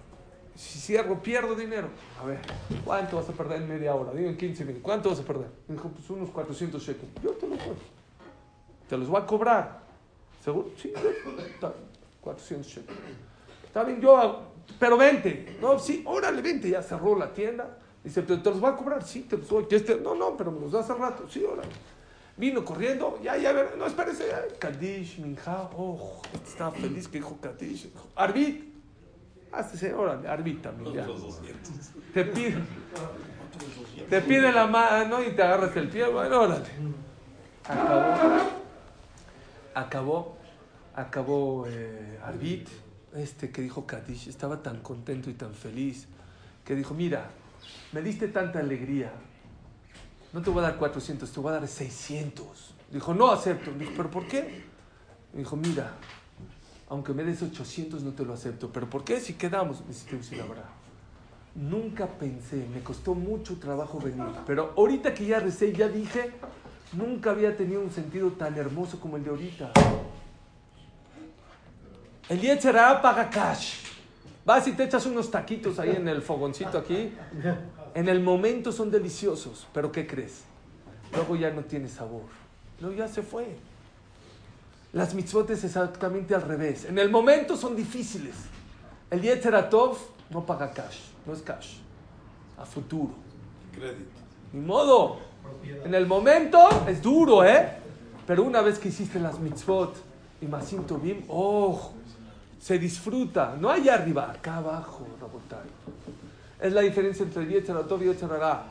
Si 0.57 0.79
cierro, 0.79 1.23
pierdo 1.23 1.55
dinero. 1.55 1.89
A 2.21 2.27
ver, 2.27 2.41
¿cuánto 2.85 3.17
vas 3.17 3.29
a 3.29 3.33
perder 3.33 3.63
en 3.63 3.69
media 3.69 3.95
hora? 3.95 4.13
Digo 4.13 4.29
en 4.29 4.37
15 4.37 4.65
minutos. 4.65 4.83
¿Cuánto 4.85 5.09
vas 5.11 5.21
a 5.21 5.23
perder? 5.23 5.49
Me 5.69 5.75
dijo, 5.77 5.89
pues 5.89 6.09
unos 6.11 6.31
400 6.31 6.83
shekels. 6.83 7.09
Yo 7.23 7.31
te 7.33 7.47
lo 7.49 7.57
puedo. 7.57 7.77
Te 8.89 8.97
los 8.99 9.09
voy 9.09 9.23
a 9.23 9.27
cobrar. 9.27 9.81
¿Seguro? 10.45 10.71
Sí, 10.77 10.93
está, 11.55 11.73
400 12.21 12.67
shekels. 12.71 12.99
Está 13.65 13.85
bien, 13.85 14.01
yo, 14.01 14.43
pero 14.79 14.97
vente. 14.99 15.57
No, 15.61 15.79
sí, 15.79 16.03
órale, 16.07 16.43
vente. 16.43 16.69
Ya 16.69 16.83
cerró 16.83 17.17
la 17.17 17.33
tienda. 17.33 17.79
Dice, 18.05 18.23
¿te, 18.23 18.37
te 18.39 18.51
los 18.51 18.61
voy 18.61 18.71
a 18.71 18.77
cobrar? 18.77 19.03
Sí, 19.05 19.23
te 19.23 19.37
los 19.39 19.49
doy. 19.49 19.65
¿Quieres 19.65 19.87
te- 19.87 19.97
No, 20.01 20.15
no, 20.15 20.37
pero 20.37 20.51
me 20.51 20.61
los 20.61 20.73
das 20.73 20.91
al 20.91 20.99
rato. 20.99 21.27
Sí, 21.29 21.45
órale. 21.45 21.69
Vino 22.37 22.65
corriendo, 22.65 23.19
ya, 23.23 23.37
ya, 23.37 23.53
no, 23.77 23.85
espérese, 23.87 24.27
ya. 24.29 24.43
Kadish, 24.59 25.23
oh, 25.77 26.23
este 26.33 26.49
estaba 26.49 26.71
feliz 26.71 27.07
que 27.07 27.19
dijo 27.19 27.37
Kadish. 27.41 27.91
Arbit, 28.17 28.70
hazte, 29.53 29.93
órale, 29.95 30.29
Arbit 30.29 30.63
también, 30.63 30.95
ya. 30.95 31.07
Te 32.15 32.25
pide, 32.25 32.57
te 34.09 34.21
pide 34.23 34.53
la 34.53 34.67
mano 34.67 35.23
y 35.23 35.31
te 35.31 35.43
agarras 35.43 35.77
el 35.77 35.89
pie, 35.89 36.07
bueno, 36.09 36.41
órale. 36.43 36.67
Acabó, 37.65 38.15
acabó, 39.75 40.39
acabó 40.95 41.67
eh, 41.69 42.19
Arbit, 42.25 42.69
este 43.15 43.51
que 43.51 43.63
dijo 43.63 43.87
Kadish, 43.87 44.29
estaba 44.29 44.63
tan 44.63 44.81
contento 44.81 45.31
y 45.31 45.35
tan 45.35 45.55
feliz, 45.55 46.09
que 46.65 46.75
dijo, 46.75 46.95
mira, 46.95 47.31
me 47.93 48.03
diste 48.03 48.29
tanta 48.29 48.61
alegría, 48.61 49.13
no 50.33 50.43
te 50.43 50.51
voy 50.51 50.61
a 50.61 50.69
dar 50.69 50.77
400, 50.77 51.31
te 51.31 51.41
voy 51.41 51.51
a 51.51 51.59
dar 51.59 51.67
600. 51.67 52.75
Dijo, 52.93 53.15
no 53.15 53.31
acepto. 53.31 53.73
Dijo, 53.73 53.93
¿pero 53.97 54.11
por 54.11 54.27
qué? 54.27 54.65
Dijo, 55.33 55.57
mira, 55.57 55.93
aunque 56.91 57.15
me 57.15 57.23
des 57.23 57.41
800 57.41 58.03
no 58.03 58.11
te 58.11 58.25
lo 58.25 58.35
acepto. 58.35 58.69
¿Pero 58.71 58.91
por 58.91 59.05
qué? 59.05 59.21
Si 59.21 59.35
quedamos. 59.35 59.87
Decir 59.87 60.37
la 60.37 60.45
verdad. 60.45 60.65
Nunca 61.55 62.07
pensé, 62.07 62.67
me 62.73 62.81
costó 62.81 63.15
mucho 63.15 63.59
trabajo 63.59 63.99
venir. 63.99 64.27
Pero 64.45 64.75
ahorita 64.77 65.15
que 65.15 65.27
ya 65.27 65.39
recé, 65.39 65.73
ya 65.73 65.89
dije, 65.89 66.33
nunca 66.93 67.31
había 67.31 67.57
tenido 67.57 67.81
un 67.81 67.91
sentido 67.91 68.31
tan 68.33 68.57
hermoso 68.57 69.01
como 69.01 69.17
el 69.17 69.25
de 69.25 69.31
ahorita. 69.31 69.73
El 72.29 72.41
Yetzerá 72.41 73.01
paga 73.01 73.31
cash. 73.31 73.85
Vas 74.45 74.67
y 74.67 74.73
te 74.73 74.85
echas 74.85 75.07
unos 75.07 75.31
taquitos 75.31 75.79
ahí 75.79 75.91
en 75.91 76.09
el 76.09 76.23
fogoncito 76.23 76.77
aquí. 76.77 77.13
En 77.95 78.09
el 78.09 78.21
momento 78.21 78.73
son 78.73 78.91
deliciosos, 78.91 79.67
pero 79.73 79.93
¿qué 79.93 80.07
crees? 80.07 80.43
Luego 81.13 81.37
ya 81.37 81.51
no 81.51 81.63
tiene 81.63 81.89
sabor. 81.89 82.23
Luego 82.81 82.97
ya 82.97 83.07
se 83.07 83.23
fue. 83.23 83.57
Las 84.93 85.15
mitzvot 85.15 85.49
es 85.51 85.63
exactamente 85.65 86.35
al 86.35 86.43
revés. 86.43 86.85
En 86.85 86.99
el 86.99 87.11
momento 87.11 87.57
son 87.57 87.77
difíciles. 87.77 88.35
El 89.11 89.23
Yetzeratov 89.23 89.97
no 90.31 90.45
paga 90.45 90.73
cash, 90.73 90.99
no 91.27 91.33
es 91.33 91.43
cash. 91.43 91.77
A 92.59 92.65
futuro. 92.65 93.15
Crédito. 93.73 94.21
Ni 94.53 94.61
modo. 94.61 95.19
En 95.85 95.95
el 95.95 96.07
momento 96.07 96.59
es 96.89 97.01
duro, 97.01 97.45
¿eh? 97.45 97.77
Pero 98.27 98.45
una 98.45 98.61
vez 98.63 98.79
que 98.79 98.89
hiciste 98.89 99.19
las 99.19 99.39
mitzvot 99.39 99.95
y 100.41 100.47
Masim 100.47 100.85
Tovim, 100.85 101.25
oh, 101.29 101.93
se 102.61 102.79
disfruta. 102.79 103.57
No 103.59 103.71
allá 103.71 103.95
arriba, 103.95 104.31
acá 104.31 104.57
abajo, 104.57 105.07
Rabotai. 105.21 105.69
Es 106.61 106.73
la 106.73 106.83
diferencia 106.83 107.25
entre 107.25 107.47
Yetzeratov 107.47 108.03
y 108.03 108.07
Yetzerará. 108.07 108.65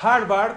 Harvard 0.00 0.56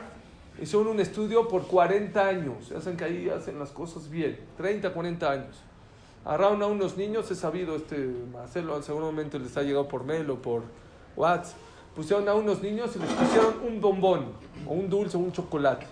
hizo 0.62 0.80
un 0.80 1.00
estudio 1.00 1.48
por 1.48 1.68
40 1.68 2.28
años. 2.28 2.72
Hacen 2.72 2.98
que 2.98 3.06
ahí 3.06 3.30
hacen 3.30 3.60
las 3.60 3.70
cosas 3.70 4.10
bien. 4.10 4.40
30, 4.58 4.92
40 4.94 5.32
años. 5.32 5.56
Agarraron 6.26 6.62
a 6.62 6.68
unos 6.68 6.98
niños, 6.98 7.32
he 7.32 7.36
sabido, 7.36 7.76
este 7.76 7.98
Marcelo 8.32 8.82
seguramente 8.82 9.40
les 9.40 9.56
ha 9.58 9.64
llegado 9.64 9.88
por 9.88 10.04
mail 10.04 10.30
o 10.30 10.42
por 10.42 10.64
WhatsApp. 11.16 11.58
Pusieron 11.96 12.28
a 12.30 12.36
unos 12.36 12.62
niños 12.62 12.96
y 12.96 13.00
les 13.00 13.10
pusieron 13.10 13.56
un 13.66 13.82
bombón, 13.82 14.26
o 14.68 14.74
un 14.74 14.90
dulce, 14.90 15.18
o 15.18 15.20
un 15.20 15.32
chocolate. 15.32 15.88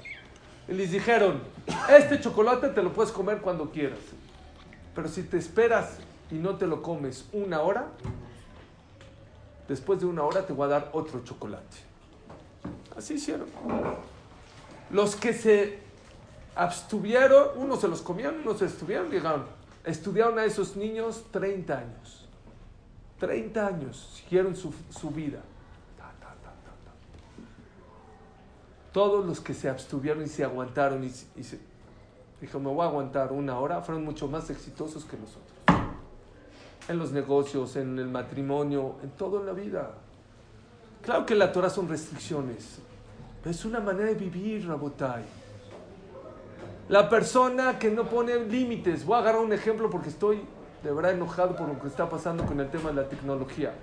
Y 0.67 0.73
les 0.73 0.91
dijeron, 0.91 1.41
este 1.89 2.19
chocolate 2.19 2.69
te 2.69 2.83
lo 2.83 2.93
puedes 2.93 3.11
comer 3.11 3.39
cuando 3.41 3.71
quieras. 3.71 3.99
Pero 4.93 5.07
si 5.07 5.23
te 5.23 5.37
esperas 5.37 5.97
y 6.29 6.35
no 6.35 6.55
te 6.55 6.67
lo 6.67 6.81
comes 6.81 7.25
una 7.33 7.61
hora, 7.61 7.87
después 9.67 9.99
de 9.99 10.05
una 10.05 10.23
hora 10.23 10.45
te 10.45 10.53
voy 10.53 10.65
a 10.65 10.69
dar 10.69 10.89
otro 10.93 11.23
chocolate. 11.23 11.77
Así 12.95 13.15
hicieron. 13.15 13.47
Los 14.89 15.15
que 15.15 15.33
se 15.33 15.79
abstuvieron, 16.55 17.49
unos 17.57 17.81
se 17.81 17.87
los 17.87 18.01
comieron, 18.01 18.39
unos 18.39 18.59
se 18.59 18.65
estuvieron, 18.65 19.09
llegaron. 19.09 19.45
Estudiaron 19.83 20.37
a 20.39 20.45
esos 20.45 20.75
niños 20.75 21.25
30 21.31 21.77
años. 21.77 22.25
30 23.19 23.67
años 23.67 24.21
siguieron 24.21 24.55
su, 24.55 24.73
su 24.89 25.09
vida. 25.09 25.39
Todos 28.93 29.25
los 29.25 29.39
que 29.39 29.53
se 29.53 29.69
abstuvieron 29.69 30.23
y 30.23 30.27
se 30.27 30.43
aguantaron 30.43 31.03
y, 31.03 31.07
y 31.07 31.43
se 31.43 31.59
dijo, 32.41 32.59
me 32.59 32.69
voy 32.69 32.81
a 32.81 32.89
aguantar 32.89 33.31
una 33.31 33.59
hora, 33.59 33.81
fueron 33.81 34.03
mucho 34.03 34.27
más 34.27 34.49
exitosos 34.49 35.05
que 35.05 35.17
nosotros. 35.17 35.43
En 36.87 36.97
los 36.97 37.11
negocios, 37.11 37.75
en 37.75 37.99
el 37.99 38.07
matrimonio, 38.07 38.95
en 39.03 39.11
todo 39.11 39.41
en 39.41 39.45
la 39.45 39.53
vida. 39.53 39.91
Claro 41.01 41.25
que 41.25 41.35
la 41.35 41.51
Torah 41.51 41.69
son 41.69 41.87
restricciones, 41.89 42.79
es 43.45 43.65
una 43.65 43.79
manera 43.79 44.07
de 44.07 44.15
vivir, 44.15 44.67
Rabotai. 44.67 45.23
La 46.89 47.09
persona 47.09 47.77
que 47.77 47.91
no 47.91 48.05
pone 48.05 48.35
límites, 48.45 49.05
voy 49.05 49.15
a 49.15 49.19
agarrar 49.19 49.41
un 49.41 49.51
ejemplo 49.51 49.89
porque 49.89 50.09
estoy 50.09 50.41
de 50.83 50.91
verdad 50.91 51.11
enojado 51.11 51.55
por 51.55 51.67
lo 51.67 51.79
que 51.79 51.87
está 51.87 52.09
pasando 52.09 52.45
con 52.45 52.59
el 52.59 52.69
tema 52.69 52.89
de 52.89 52.95
la 52.95 53.09
tecnología. 53.09 53.73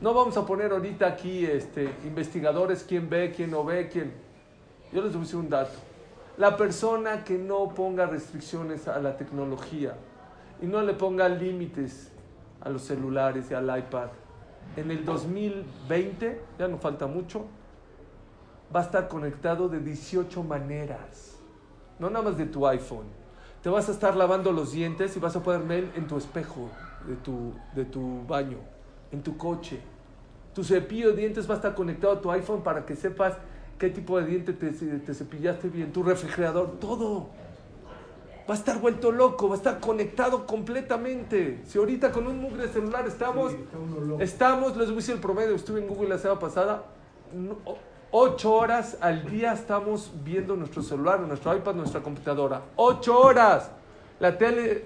No 0.00 0.14
vamos 0.14 0.36
a 0.38 0.46
poner 0.46 0.72
ahorita 0.72 1.06
aquí 1.06 1.44
este, 1.44 1.90
investigadores, 2.04 2.84
quién 2.88 3.10
ve, 3.10 3.32
quién 3.36 3.50
no 3.50 3.64
ve, 3.64 3.88
quién... 3.88 4.14
Yo 4.92 5.02
les 5.02 5.12
voy 5.12 5.22
decir 5.22 5.36
un 5.36 5.50
dato. 5.50 5.78
La 6.38 6.56
persona 6.56 7.22
que 7.22 7.36
no 7.36 7.68
ponga 7.74 8.06
restricciones 8.06 8.88
a 8.88 8.98
la 8.98 9.16
tecnología 9.18 9.94
y 10.62 10.66
no 10.66 10.80
le 10.80 10.94
ponga 10.94 11.28
límites 11.28 12.10
a 12.62 12.70
los 12.70 12.82
celulares 12.82 13.50
y 13.50 13.54
al 13.54 13.78
iPad, 13.78 14.08
en 14.76 14.90
el 14.90 15.04
2020, 15.04 16.40
ya 16.58 16.68
no 16.68 16.78
falta 16.78 17.06
mucho, 17.06 17.44
va 18.74 18.80
a 18.80 18.82
estar 18.84 19.08
conectado 19.08 19.68
de 19.68 19.80
18 19.80 20.42
maneras. 20.44 21.36
No 21.98 22.08
nada 22.10 22.24
más 22.24 22.38
de 22.38 22.46
tu 22.46 22.66
iPhone. 22.66 23.06
Te 23.62 23.68
vas 23.68 23.88
a 23.88 23.92
estar 23.92 24.16
lavando 24.16 24.52
los 24.52 24.72
dientes 24.72 25.16
y 25.16 25.20
vas 25.20 25.36
a 25.36 25.42
poder 25.42 25.62
ver 25.62 25.90
en 25.96 26.06
tu 26.06 26.16
espejo 26.16 26.70
de 27.06 27.16
tu, 27.16 27.52
de 27.74 27.84
tu 27.84 28.24
baño, 28.26 28.58
en 29.12 29.22
tu 29.22 29.36
coche. 29.36 29.80
Tu 30.54 30.64
cepillo 30.64 31.10
de 31.10 31.16
dientes 31.16 31.48
va 31.48 31.54
a 31.54 31.56
estar 31.56 31.74
conectado 31.74 32.14
a 32.14 32.20
tu 32.20 32.30
iPhone 32.30 32.62
para 32.62 32.86
que 32.86 32.96
sepas 32.96 33.34
qué 33.78 33.90
tipo 33.90 34.18
de 34.18 34.26
diente 34.26 34.52
te, 34.52 34.70
te 34.70 35.14
cepillaste 35.14 35.68
bien. 35.68 35.92
Tu 35.92 36.02
refrigerador, 36.02 36.78
todo. 36.80 37.28
Va 38.48 38.54
a 38.54 38.56
estar 38.56 38.80
vuelto 38.80 39.12
loco, 39.12 39.48
va 39.48 39.54
a 39.54 39.58
estar 39.58 39.78
conectado 39.78 40.46
completamente. 40.46 41.60
Si 41.66 41.78
ahorita 41.78 42.10
con 42.10 42.26
un 42.26 42.40
mugre 42.40 42.66
celular 42.68 43.06
estamos, 43.06 43.52
Sí, 43.52 43.58
estamos, 44.20 44.76
les 44.76 44.86
voy 44.86 44.94
a 44.94 44.96
decir 44.96 45.14
el 45.14 45.20
promedio, 45.20 45.54
estuve 45.54 45.80
en 45.80 45.86
Google 45.86 46.08
la 46.08 46.18
semana 46.18 46.40
pasada, 46.40 46.82
no- 47.34 47.58
ocho 48.12 48.54
horas 48.54 48.96
al 49.00 49.24
día 49.30 49.52
estamos 49.52 50.10
viendo 50.24 50.56
nuestro 50.56 50.82
celular, 50.82 51.20
nuestro 51.20 51.56
iPad, 51.56 51.74
nuestra 51.74 52.00
computadora. 52.00 52.62
Ocho 52.76 53.18
horas. 53.18 53.70
La 54.18 54.36
tele, 54.36 54.84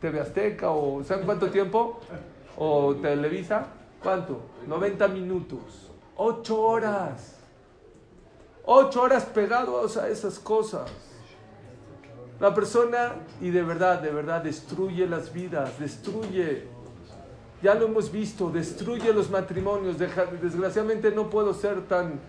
TV 0.00 0.20
Azteca 0.20 0.70
o 0.70 1.02
¿saben 1.02 1.24
cuánto 1.24 1.50
tiempo? 1.50 2.00
O 2.56 2.94
Televisa, 2.94 3.66
¿cuánto? 4.02 4.40
90 4.66 5.08
minutos. 5.08 5.90
Ocho 6.16 6.60
horas. 6.60 7.36
Ocho 8.64 9.02
horas 9.02 9.24
pegados 9.24 9.96
a 9.96 10.08
esas 10.08 10.38
cosas. 10.38 10.90
La 12.40 12.54
persona, 12.54 13.14
y 13.40 13.50
de 13.50 13.62
verdad, 13.62 14.00
de 14.00 14.10
verdad, 14.10 14.42
destruye 14.42 15.06
las 15.08 15.32
vidas, 15.32 15.78
destruye. 15.80 16.68
Ya 17.62 17.74
lo 17.74 17.86
hemos 17.86 18.12
visto, 18.12 18.50
destruye 18.50 19.12
los 19.12 19.28
matrimonios. 19.30 19.98
Desgraciadamente 19.98 21.10
no 21.10 21.28
puedo 21.28 21.52
ser 21.52 21.88
tan, 21.88 22.20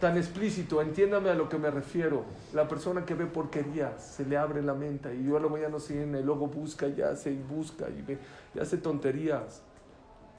tan 0.00 0.16
explícito, 0.16 0.80
entiéndame 0.80 1.30
a 1.30 1.34
lo 1.34 1.48
que 1.48 1.58
me 1.58 1.70
refiero. 1.70 2.24
La 2.54 2.68
persona 2.68 3.04
que 3.04 3.14
ve 3.14 3.26
porquerías, 3.26 4.02
se 4.02 4.24
le 4.24 4.36
abre 4.36 4.62
la 4.62 4.74
mente 4.74 5.14
y 5.14 5.24
yo 5.24 5.38
luego 5.38 5.58
ya 5.58 5.68
no 5.68 5.80
sé, 5.80 5.94
y 5.94 6.22
luego 6.22 6.46
busca 6.46 6.86
y 6.86 7.00
hace 7.02 7.32
y 7.32 7.42
busca 7.42 7.88
y, 7.88 8.02
ve, 8.02 8.18
y 8.54 8.60
hace 8.60 8.76
tonterías. 8.78 9.62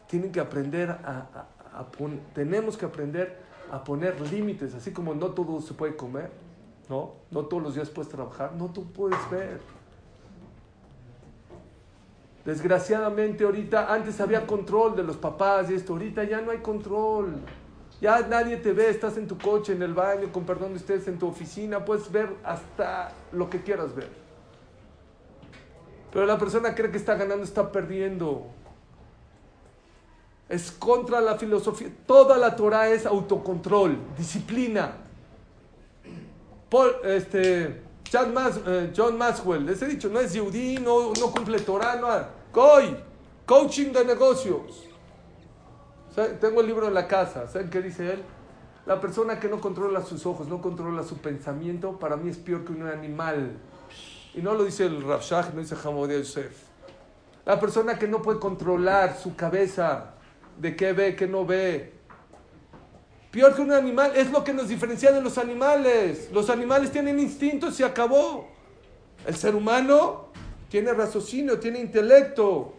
Tienen 0.08 0.32
que 0.32 0.40
aprender 0.40 0.90
a, 0.92 1.28
a- 1.74 1.80
a 1.80 1.92
pon- 1.92 2.20
tenemos 2.34 2.78
que 2.78 2.86
aprender 2.86 3.38
a 3.72 3.84
poner 3.84 4.20
límites, 4.32 4.74
así 4.74 4.92
como 4.92 5.14
no 5.14 5.28
todo 5.28 5.62
se 5.62 5.74
puede 5.74 5.96
comer, 5.96 6.32
¿no? 6.90 7.12
No 7.30 7.46
todos 7.46 7.62
los 7.62 7.76
días 7.76 7.90
puedes 7.90 8.10
trabajar, 8.10 8.54
no 8.58 8.68
tú 8.68 8.92
puedes 8.92 9.20
ver. 9.30 9.60
Desgraciadamente 12.46 13.44
ahorita, 13.44 13.94
antes 13.94 14.20
había 14.22 14.48
control 14.48 14.96
de 14.96 15.04
los 15.04 15.18
papás 15.18 15.70
y 15.70 15.76
esto, 15.76 15.94
ahorita 15.94 16.24
ya 16.24 16.42
no 16.42 16.52
hay 16.52 16.60
control. 16.60 17.36
Ya 18.02 18.22
nadie 18.22 18.58
te 18.58 18.72
ve, 18.72 18.90
estás 18.90 19.18
en 19.18 19.28
tu 19.28 19.38
coche, 19.38 19.74
en 19.74 19.82
el 19.82 19.94
baño, 19.94 20.32
con 20.32 20.46
perdón 20.46 20.70
de 20.70 20.78
ustedes, 20.78 21.08
en 21.08 21.20
tu 21.20 21.28
oficina, 21.28 21.84
puedes 21.84 22.10
ver 22.12 22.30
hasta 22.44 23.12
lo 23.34 23.50
que 23.50 23.62
quieras 23.62 23.94
ver. 23.94 24.10
Pero 26.12 26.26
la 26.26 26.38
persona 26.38 26.74
cree 26.74 26.90
que 26.92 26.98
está 26.98 27.16
ganando, 27.16 27.44
está 27.44 27.72
perdiendo. 27.72 28.48
Es 30.48 30.72
contra 30.72 31.22
la 31.22 31.38
filosofía. 31.38 31.90
Toda 32.08 32.38
la 32.38 32.56
Torah 32.56 32.90
es 32.90 33.06
autocontrol, 33.06 33.98
disciplina. 34.18 34.94
Este, 37.04 37.82
John, 38.12 38.34
Mas- 38.34 38.60
eh, 38.66 38.92
John 38.96 39.18
Maxwell, 39.18 39.66
les 39.66 39.82
he 39.82 39.88
dicho, 39.88 40.10
no 40.10 40.20
es 40.20 40.34
Yehudí, 40.34 40.78
no, 40.78 41.12
no 41.14 41.32
cumple 41.32 41.60
Torah, 41.60 41.96
no. 41.98 42.08
Coy, 42.52 42.96
coaching 43.46 43.92
de 43.92 44.06
negocios. 44.06 44.89
Tengo 46.40 46.62
el 46.62 46.68
libro 46.68 46.88
en 46.88 46.94
la 46.94 47.08
casa, 47.08 47.48
¿saben 47.48 47.70
qué 47.70 47.82
dice 47.82 48.14
él? 48.14 48.24
La 48.86 49.00
persona 49.00 49.40
que 49.40 49.48
no 49.48 49.62
controla 49.62 50.02
sus 50.02 50.26
ojos, 50.26 50.48
no 50.48 50.62
controla 50.62 51.04
su 51.04 51.18
pensamiento, 51.18 52.00
para 52.00 52.18
mí 52.18 52.30
es 52.30 52.38
peor 52.38 52.66
que 52.66 52.72
un 52.72 52.88
animal. 52.88 53.52
Y 54.34 54.42
no 54.42 54.54
lo 54.54 54.64
dice 54.64 54.86
el 54.86 55.04
Rav 55.04 55.22
Shach, 55.22 55.54
no 55.54 55.62
dice 55.62 55.76
Hamodia 55.84 56.18
Yosef. 56.18 56.56
La 57.46 57.60
persona 57.60 57.98
que 57.98 58.08
no 58.08 58.22
puede 58.22 58.40
controlar 58.40 59.18
su 59.18 59.36
cabeza, 59.36 60.16
de 60.58 60.76
qué 60.76 60.94
ve, 60.94 61.16
qué 61.16 61.28
no 61.28 61.46
ve. 61.46 61.94
Peor 63.32 63.56
que 63.56 63.62
un 63.62 63.72
animal, 63.72 64.14
es 64.16 64.32
lo 64.32 64.44
que 64.44 64.54
nos 64.54 64.68
diferencia 64.68 65.12
de 65.12 65.22
los 65.22 65.38
animales. 65.38 66.30
Los 66.34 66.50
animales 66.50 66.92
tienen 66.92 67.20
instintos 67.20 67.80
y 67.80 67.84
acabó. 67.84 68.48
El 69.26 69.36
ser 69.36 69.56
humano 69.56 70.30
tiene 70.68 70.94
raciocinio, 70.94 71.60
tiene 71.60 71.80
intelecto. 71.80 72.74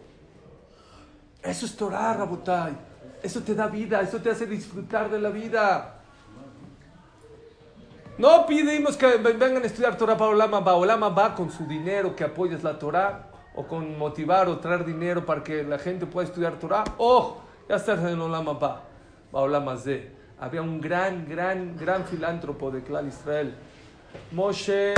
Eso 1.41 1.65
es 1.65 1.75
Torah, 1.75 2.13
Rabotai. 2.13 2.90
Eso 3.23 3.41
te 3.41 3.53
da 3.53 3.67
vida, 3.67 4.01
eso 4.01 4.19
te 4.19 4.31
hace 4.31 4.45
disfrutar 4.47 5.09
de 5.09 5.19
la 5.19 5.29
vida. 5.29 5.95
No 8.17 8.45
pedimos 8.45 8.97
que 8.97 9.17
ven- 9.17 9.39
vengan 9.39 9.63
a 9.63 9.65
estudiar 9.65 9.97
Torah 9.97 10.17
para 10.17 10.31
Olama 10.31 10.59
va. 10.59 10.75
Olama 10.75 11.09
va 11.09 11.33
con 11.33 11.51
su 11.51 11.65
dinero 11.65 12.15
que 12.15 12.23
apoyes 12.23 12.63
la 12.63 12.77
Torah 12.77 13.27
o 13.55 13.65
con 13.67 13.97
motivar 13.97 14.47
o 14.47 14.59
traer 14.59 14.85
dinero 14.85 15.25
para 15.25 15.43
que 15.43 15.63
la 15.63 15.77
gente 15.79 16.05
pueda 16.05 16.27
estudiar 16.27 16.53
Torah. 16.59 16.83
¡Oh! 16.97 17.37
Ya 17.69 17.75
estás 17.75 17.99
en 17.99 18.19
Olama. 18.19 18.53
Va 18.53 18.81
Olama. 19.31 19.75
Había 20.39 20.61
un 20.61 20.81
gran, 20.81 21.27
gran, 21.27 21.77
gran 21.77 22.03
filántropo 22.05 22.71
de 22.71 22.81
Clal 22.83 23.07
Israel. 23.07 23.55
Moshe 24.31 24.93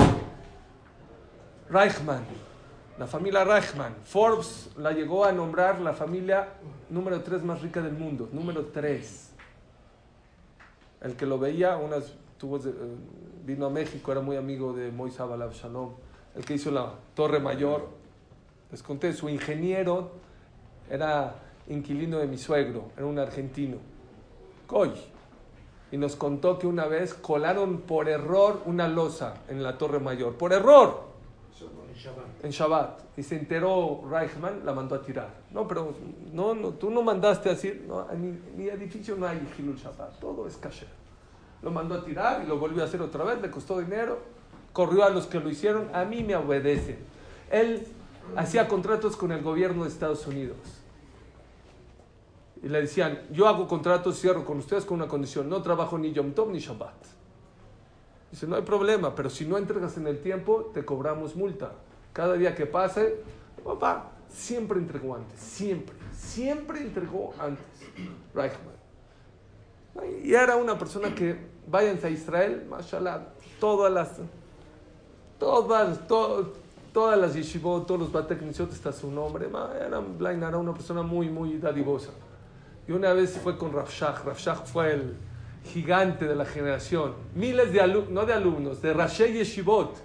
Reichman. 1.70 2.24
La 3.00 3.08
familia 3.08 3.44
Reichman. 3.44 3.96
Forbes 4.04 4.70
la 4.78 4.92
llegó 4.92 5.26
a 5.26 5.32
nombrar 5.32 5.82
la 5.82 5.94
familia 5.94 6.50
número 6.92 7.22
3 7.22 7.44
más 7.44 7.62
rica 7.62 7.82
del 7.82 7.94
mundo. 7.94 8.30
Número 8.32 8.66
3. 8.66 9.32
El 11.02 11.16
que 11.16 11.26
lo 11.26 11.40
veía, 11.40 11.76
unas 11.78 12.14
tuvo, 12.38 12.58
eh, 12.58 12.62
vino 13.44 13.66
a 13.66 13.70
México, 13.72 14.12
era 14.12 14.22
muy 14.22 14.38
amigo 14.38 14.74
de 14.74 14.92
Moisés 14.92 15.22
Abalab 15.22 15.54
Shalom. 15.54 15.94
El 16.36 16.46
que 16.46 16.54
hizo 16.54 16.70
la 16.70 16.94
Torre 17.16 17.40
Mayor. 17.40 17.88
Les 18.72 18.84
conté, 18.84 19.12
su 19.14 19.28
ingeniero 19.28 20.12
era 20.88 21.36
inquilino 21.68 22.20
de 22.20 22.28
mi 22.28 22.38
suegro, 22.38 22.92
era 22.96 23.08
un 23.08 23.18
argentino. 23.18 23.78
Coy. 24.68 24.92
Y 25.92 25.98
nos 25.98 26.16
contó 26.16 26.60
que 26.60 26.68
una 26.68 26.86
vez 26.86 27.16
colaron 27.16 27.82
por 27.82 28.08
error 28.08 28.62
una 28.66 28.88
losa 28.88 29.42
en 29.48 29.64
la 29.64 29.80
Torre 29.80 30.00
Mayor. 30.00 30.36
Por 30.36 30.54
error 30.54 31.14
en 32.44 32.52
Shabbat 32.52 33.18
y 33.18 33.24
se 33.24 33.38
enteró 33.38 34.04
Reichman, 34.10 34.66
la 34.66 34.74
mandó 34.74 34.96
a 34.96 35.02
tirar. 35.02 35.30
No, 35.52 35.66
pero 35.66 35.96
no, 36.34 36.54
no, 36.54 36.72
tú 36.72 36.92
no 36.92 37.02
mandaste 37.02 37.50
a 37.50 37.54
decir, 37.54 37.86
no, 37.88 38.06
edificio 38.12 39.16
no 39.16 39.26
hay 39.26 39.42
Hilul 39.58 39.78
Shabbat, 39.78 40.20
todo 40.20 40.46
es 40.46 40.58
kasher. 40.58 40.90
Lo 41.62 41.72
mandó 41.72 41.96
a 41.96 42.04
tirar 42.04 42.44
y 42.44 42.48
lo 42.48 42.60
volvió 42.60 42.84
a 42.84 42.86
hacer 42.86 43.02
otra 43.02 43.24
vez, 43.24 43.42
le 43.42 43.50
costó 43.50 43.80
dinero, 43.80 44.20
corrió 44.74 45.06
a 45.06 45.10
los 45.10 45.26
que 45.26 45.40
lo 45.40 45.50
hicieron, 45.50 45.90
a 45.94 46.04
mí 46.04 46.22
me 46.22 46.36
obedecen. 46.36 46.98
Él 47.50 47.88
hacía 48.36 48.68
contratos 48.68 49.16
con 49.16 49.32
el 49.32 49.42
gobierno 49.42 49.84
de 49.84 49.90
Estados 49.90 50.28
Unidos. 50.28 50.58
Y 52.62 52.68
le 52.68 52.82
decían, 52.82 53.22
yo 53.32 53.48
hago 53.48 53.70
contratos, 53.70 54.20
cierro 54.20 54.44
con 54.44 54.58
ustedes 54.58 54.84
con 54.84 54.98
una 54.98 55.08
condición, 55.08 55.48
no 55.48 55.62
trabajo 55.62 55.98
ni 55.98 56.12
Yom 56.12 56.34
Tov 56.34 56.52
ni 56.52 56.60
Shabbat. 56.60 56.94
Dice, 58.32 58.48
no 58.48 58.58
hay 58.58 58.64
problema, 58.64 59.16
pero 59.16 59.30
si 59.30 59.46
no 59.46 59.58
entregas 59.58 59.96
en 59.96 60.08
el 60.08 60.20
tiempo, 60.20 60.72
te 60.74 60.84
cobramos 60.84 61.38
multa. 61.38 61.72
Cada 62.14 62.36
día 62.36 62.54
que 62.56 62.66
pase, 62.66 63.16
papá, 63.64 64.12
siempre 64.30 64.80
entregó 64.80 65.16
antes, 65.16 65.40
siempre, 65.40 65.96
siempre 66.16 66.80
entregó 66.82 67.34
antes. 67.40 67.66
Reichman. 68.34 68.74
Y 70.24 70.34
era 70.34 70.56
una 70.56 70.78
persona 70.78 71.14
que, 71.14 71.38
váyanse 71.68 72.08
a 72.08 72.10
Israel, 72.10 72.66
mashallah, 72.70 73.28
todas 73.60 73.92
las, 73.92 74.12
todas, 75.40 76.08
to- 76.08 76.54
todas 76.92 77.20
las 77.20 77.34
yeshivot, 77.36 77.86
todos 77.86 78.00
los 78.00 78.12
bateknisiot, 78.12 78.72
está 78.72 78.92
su 78.92 79.12
nombre, 79.12 79.48
era, 79.48 80.00
era 80.32 80.58
una 80.58 80.74
persona 80.74 81.02
muy, 81.04 81.30
muy 81.30 81.58
dadivosa. 81.58 82.12
Y 82.88 82.92
una 82.92 83.14
vez 83.14 83.38
fue 83.38 83.58
con 83.58 83.72
Rav 83.72 83.88
Shach 83.90 84.66
fue 84.66 84.94
el 84.94 85.16
gigante 85.64 86.26
de 86.26 86.36
la 86.36 86.46
generación, 86.46 87.14
miles 87.36 87.72
de 87.72 87.80
alumnos, 87.82 88.10
no 88.12 88.26
de 88.26 88.34
alumnos, 88.34 88.82
de 88.82 88.94
Rashi 88.94 89.32
Yeshivot, 89.32 89.96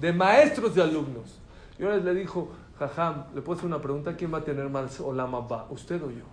de 0.00 0.12
maestros 0.12 0.74
de 0.74 0.82
alumnos. 0.82 1.38
Y 1.78 1.82
vez 1.84 2.04
le 2.04 2.14
dijo, 2.14 2.48
Jajam, 2.78 3.24
le 3.34 3.42
puedo 3.42 3.58
hacer 3.58 3.66
una 3.66 3.80
pregunta, 3.80 4.16
¿quién 4.16 4.32
va 4.32 4.38
a 4.38 4.44
tener 4.44 4.68
más 4.68 5.00
Olam 5.00 5.34
usted 5.70 6.02
o 6.02 6.10
yo? 6.10 6.24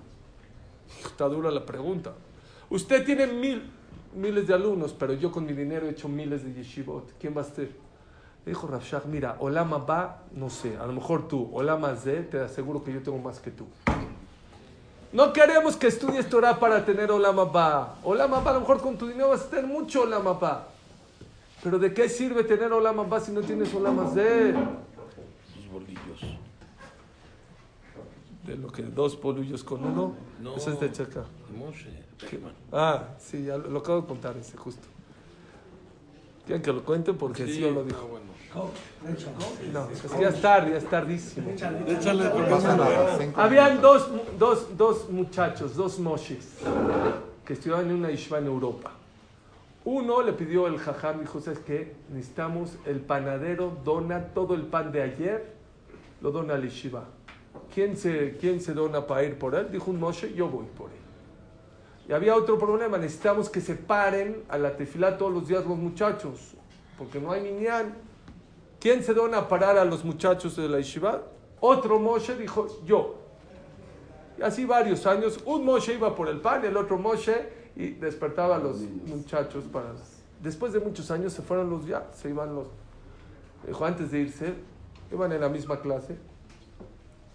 Está 1.05 1.27
dura 1.27 1.51
la 1.51 1.65
pregunta. 1.65 2.13
Usted 2.69 3.05
tiene 3.05 3.27
mil, 3.27 3.69
miles 4.15 4.47
de 4.47 4.53
alumnos, 4.53 4.93
pero 4.93 5.13
yo 5.13 5.31
con 5.31 5.45
mi 5.45 5.53
dinero 5.53 5.85
he 5.85 5.91
hecho 5.91 6.07
miles 6.07 6.43
de 6.43 6.53
yeshivot. 6.53 7.13
¿Quién 7.19 7.35
va 7.35 7.41
a 7.41 7.45
ser? 7.45 7.71
Le 8.45 8.51
dijo 8.51 8.67
Rav 8.67 8.81
Shach, 8.81 9.05
mira, 9.05 9.35
Olam 9.39 9.71
no 10.35 10.49
sé, 10.49 10.77
a 10.77 10.85
lo 10.85 10.93
mejor 10.93 11.27
tú, 11.27 11.49
Olam 11.53 11.83
Azé, 11.83 12.23
te 12.23 12.39
aseguro 12.39 12.81
que 12.83 12.93
yo 12.93 13.03
tengo 13.03 13.17
más 13.17 13.39
que 13.39 13.51
tú. 13.51 13.65
No 15.11 15.33
queremos 15.33 15.75
que 15.75 15.87
estudies 15.87 16.29
Torah 16.29 16.59
para 16.59 16.85
tener 16.85 17.11
Olam 17.11 17.39
Abba. 17.39 17.95
A 18.03 18.53
lo 18.53 18.59
mejor 18.59 18.81
con 18.81 18.97
tu 18.97 19.07
dinero 19.07 19.29
vas 19.29 19.41
a 19.41 19.49
tener 19.49 19.65
mucho 19.65 20.03
Olam. 20.03 20.25
Pero 21.67 21.79
¿de 21.79 21.93
qué 21.93 22.07
sirve 22.07 22.45
tener 22.45 22.71
Olam 22.71 22.97
Abba 23.01 23.19
si 23.19 23.29
no 23.33 23.41
tienes 23.41 23.73
Olam 23.73 23.99
Azé? 23.99 24.53
Sus 25.53 25.69
bolillos. 25.69 26.21
De 28.45 28.55
lo 28.55 28.69
que 28.69 28.83
dos 28.83 29.17
polullos 29.17 29.65
con 29.65 29.83
uno, 29.83 30.15
No. 30.41 30.55
eso 30.55 30.71
es 30.71 30.79
de. 30.79 30.87
Reichman. 30.87 32.53
Ah, 32.71 33.09
sí, 33.19 33.43
ya 33.43 33.57
lo, 33.57 33.69
lo 33.69 33.79
acabo 33.79 33.99
de 33.99 34.07
contar 34.07 34.37
ese 34.37 34.55
justo. 34.55 34.87
¿Quieren 36.45 36.61
que 36.61 36.71
lo 36.71 36.85
cuente? 36.85 37.11
Porque 37.11 37.45
sí, 37.45 37.59
lo 37.59 37.83
dijo. 37.83 37.99
ah, 38.01 38.07
bueno. 38.11 38.71
No, 39.73 39.89
es 39.91 40.01
que 40.03 40.21
ya 40.21 40.29
es 40.29 40.41
tarde, 40.41 40.71
ya 40.71 40.77
es 40.77 40.89
tardísimo. 40.89 41.49
Échale, 41.49 42.29
no 42.29 43.41
Habían 43.41 43.81
dos, 43.81 44.09
dos, 44.39 44.77
dos 44.77 45.09
muchachos, 45.09 45.75
dos 45.75 45.99
moshes, 45.99 46.59
que 47.43 47.51
estudiaban 47.51 47.89
en 47.89 47.97
una 47.97 48.09
yeshiva 48.09 48.37
en 48.39 48.45
Europa. 48.45 48.96
Uno 49.89 50.21
le 50.21 50.33
pidió 50.33 50.67
el 50.67 50.79
jajam, 50.79 51.21
dijo, 51.21 51.39
¿sabes 51.39 51.59
qué? 51.59 51.95
Necesitamos, 52.09 52.77
el 52.85 52.99
panadero 52.99 53.77
dona 53.85 54.33
todo 54.33 54.53
el 54.53 54.63
pan 54.63 54.91
de 54.91 55.01
ayer, 55.01 55.53
lo 56.19 56.31
dona 56.31 56.55
al 56.55 56.63
yeshiva. 56.63 57.05
¿Quién 57.73 57.95
se, 57.95 58.35
¿Quién 58.37 58.59
se 58.59 58.73
dona 58.73 59.07
para 59.07 59.23
ir 59.23 59.39
por 59.39 59.55
él? 59.55 59.71
Dijo 59.71 59.89
un 59.89 59.97
moshe, 60.01 60.33
yo 60.33 60.49
voy 60.49 60.65
por 60.77 60.89
él. 60.89 60.97
Y 62.09 62.11
había 62.11 62.35
otro 62.35 62.59
problema, 62.59 62.97
necesitamos 62.97 63.49
que 63.49 63.61
se 63.61 63.75
paren 63.75 64.43
a 64.49 64.57
la 64.57 64.75
tefilá 64.75 65.17
todos 65.17 65.31
los 65.31 65.47
días 65.47 65.65
los 65.65 65.77
muchachos, 65.77 66.55
porque 66.97 67.21
no 67.21 67.31
hay 67.31 67.39
minyan. 67.39 67.95
¿Quién 68.81 69.01
se 69.01 69.13
dona 69.13 69.37
a 69.37 69.47
parar 69.47 69.77
a 69.77 69.85
los 69.85 70.03
muchachos 70.03 70.57
de 70.57 70.67
la 70.67 70.79
yeshiva? 70.79 71.21
Otro 71.61 71.97
Moshe 71.97 72.35
dijo, 72.35 72.83
yo. 72.83 73.15
Y 74.37 74.41
así 74.41 74.65
varios 74.65 75.07
años, 75.07 75.39
un 75.45 75.63
Moshe 75.63 75.93
iba 75.93 76.13
por 76.13 76.27
el 76.27 76.41
pan, 76.41 76.65
el 76.65 76.75
otro 76.75 76.97
Moshe, 76.97 77.55
y 77.77 77.91
despertaba 77.91 78.55
a 78.55 78.59
los 78.59 78.81
muchachos 79.05 79.65
para... 79.65 79.93
Después 80.41 80.73
de 80.73 80.79
muchos 80.79 81.11
años 81.11 81.31
se 81.31 81.43
fueron 81.43 81.69
los 81.69 81.85
ya, 81.85 82.07
se 82.11 82.29
iban 82.29 82.55
los... 82.55 82.67
Dijo, 83.65 83.85
antes 83.85 84.11
de 84.11 84.19
irse, 84.19 84.55
iban 85.11 85.31
en 85.31 85.41
la 85.41 85.49
misma 85.49 85.79
clase, 85.79 86.17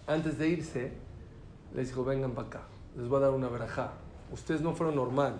antes 0.05 0.37
de 0.37 0.49
irse, 0.49 0.91
les 1.73 1.87
dijo, 1.87 2.03
vengan 2.03 2.31
para 2.31 2.47
acá, 2.47 2.61
les 2.97 3.07
voy 3.07 3.17
a 3.17 3.21
dar 3.21 3.31
una 3.31 3.47
verajá. 3.47 3.93
Ustedes 4.31 4.61
no 4.61 4.73
fueron 4.73 4.95
normal. 4.95 5.39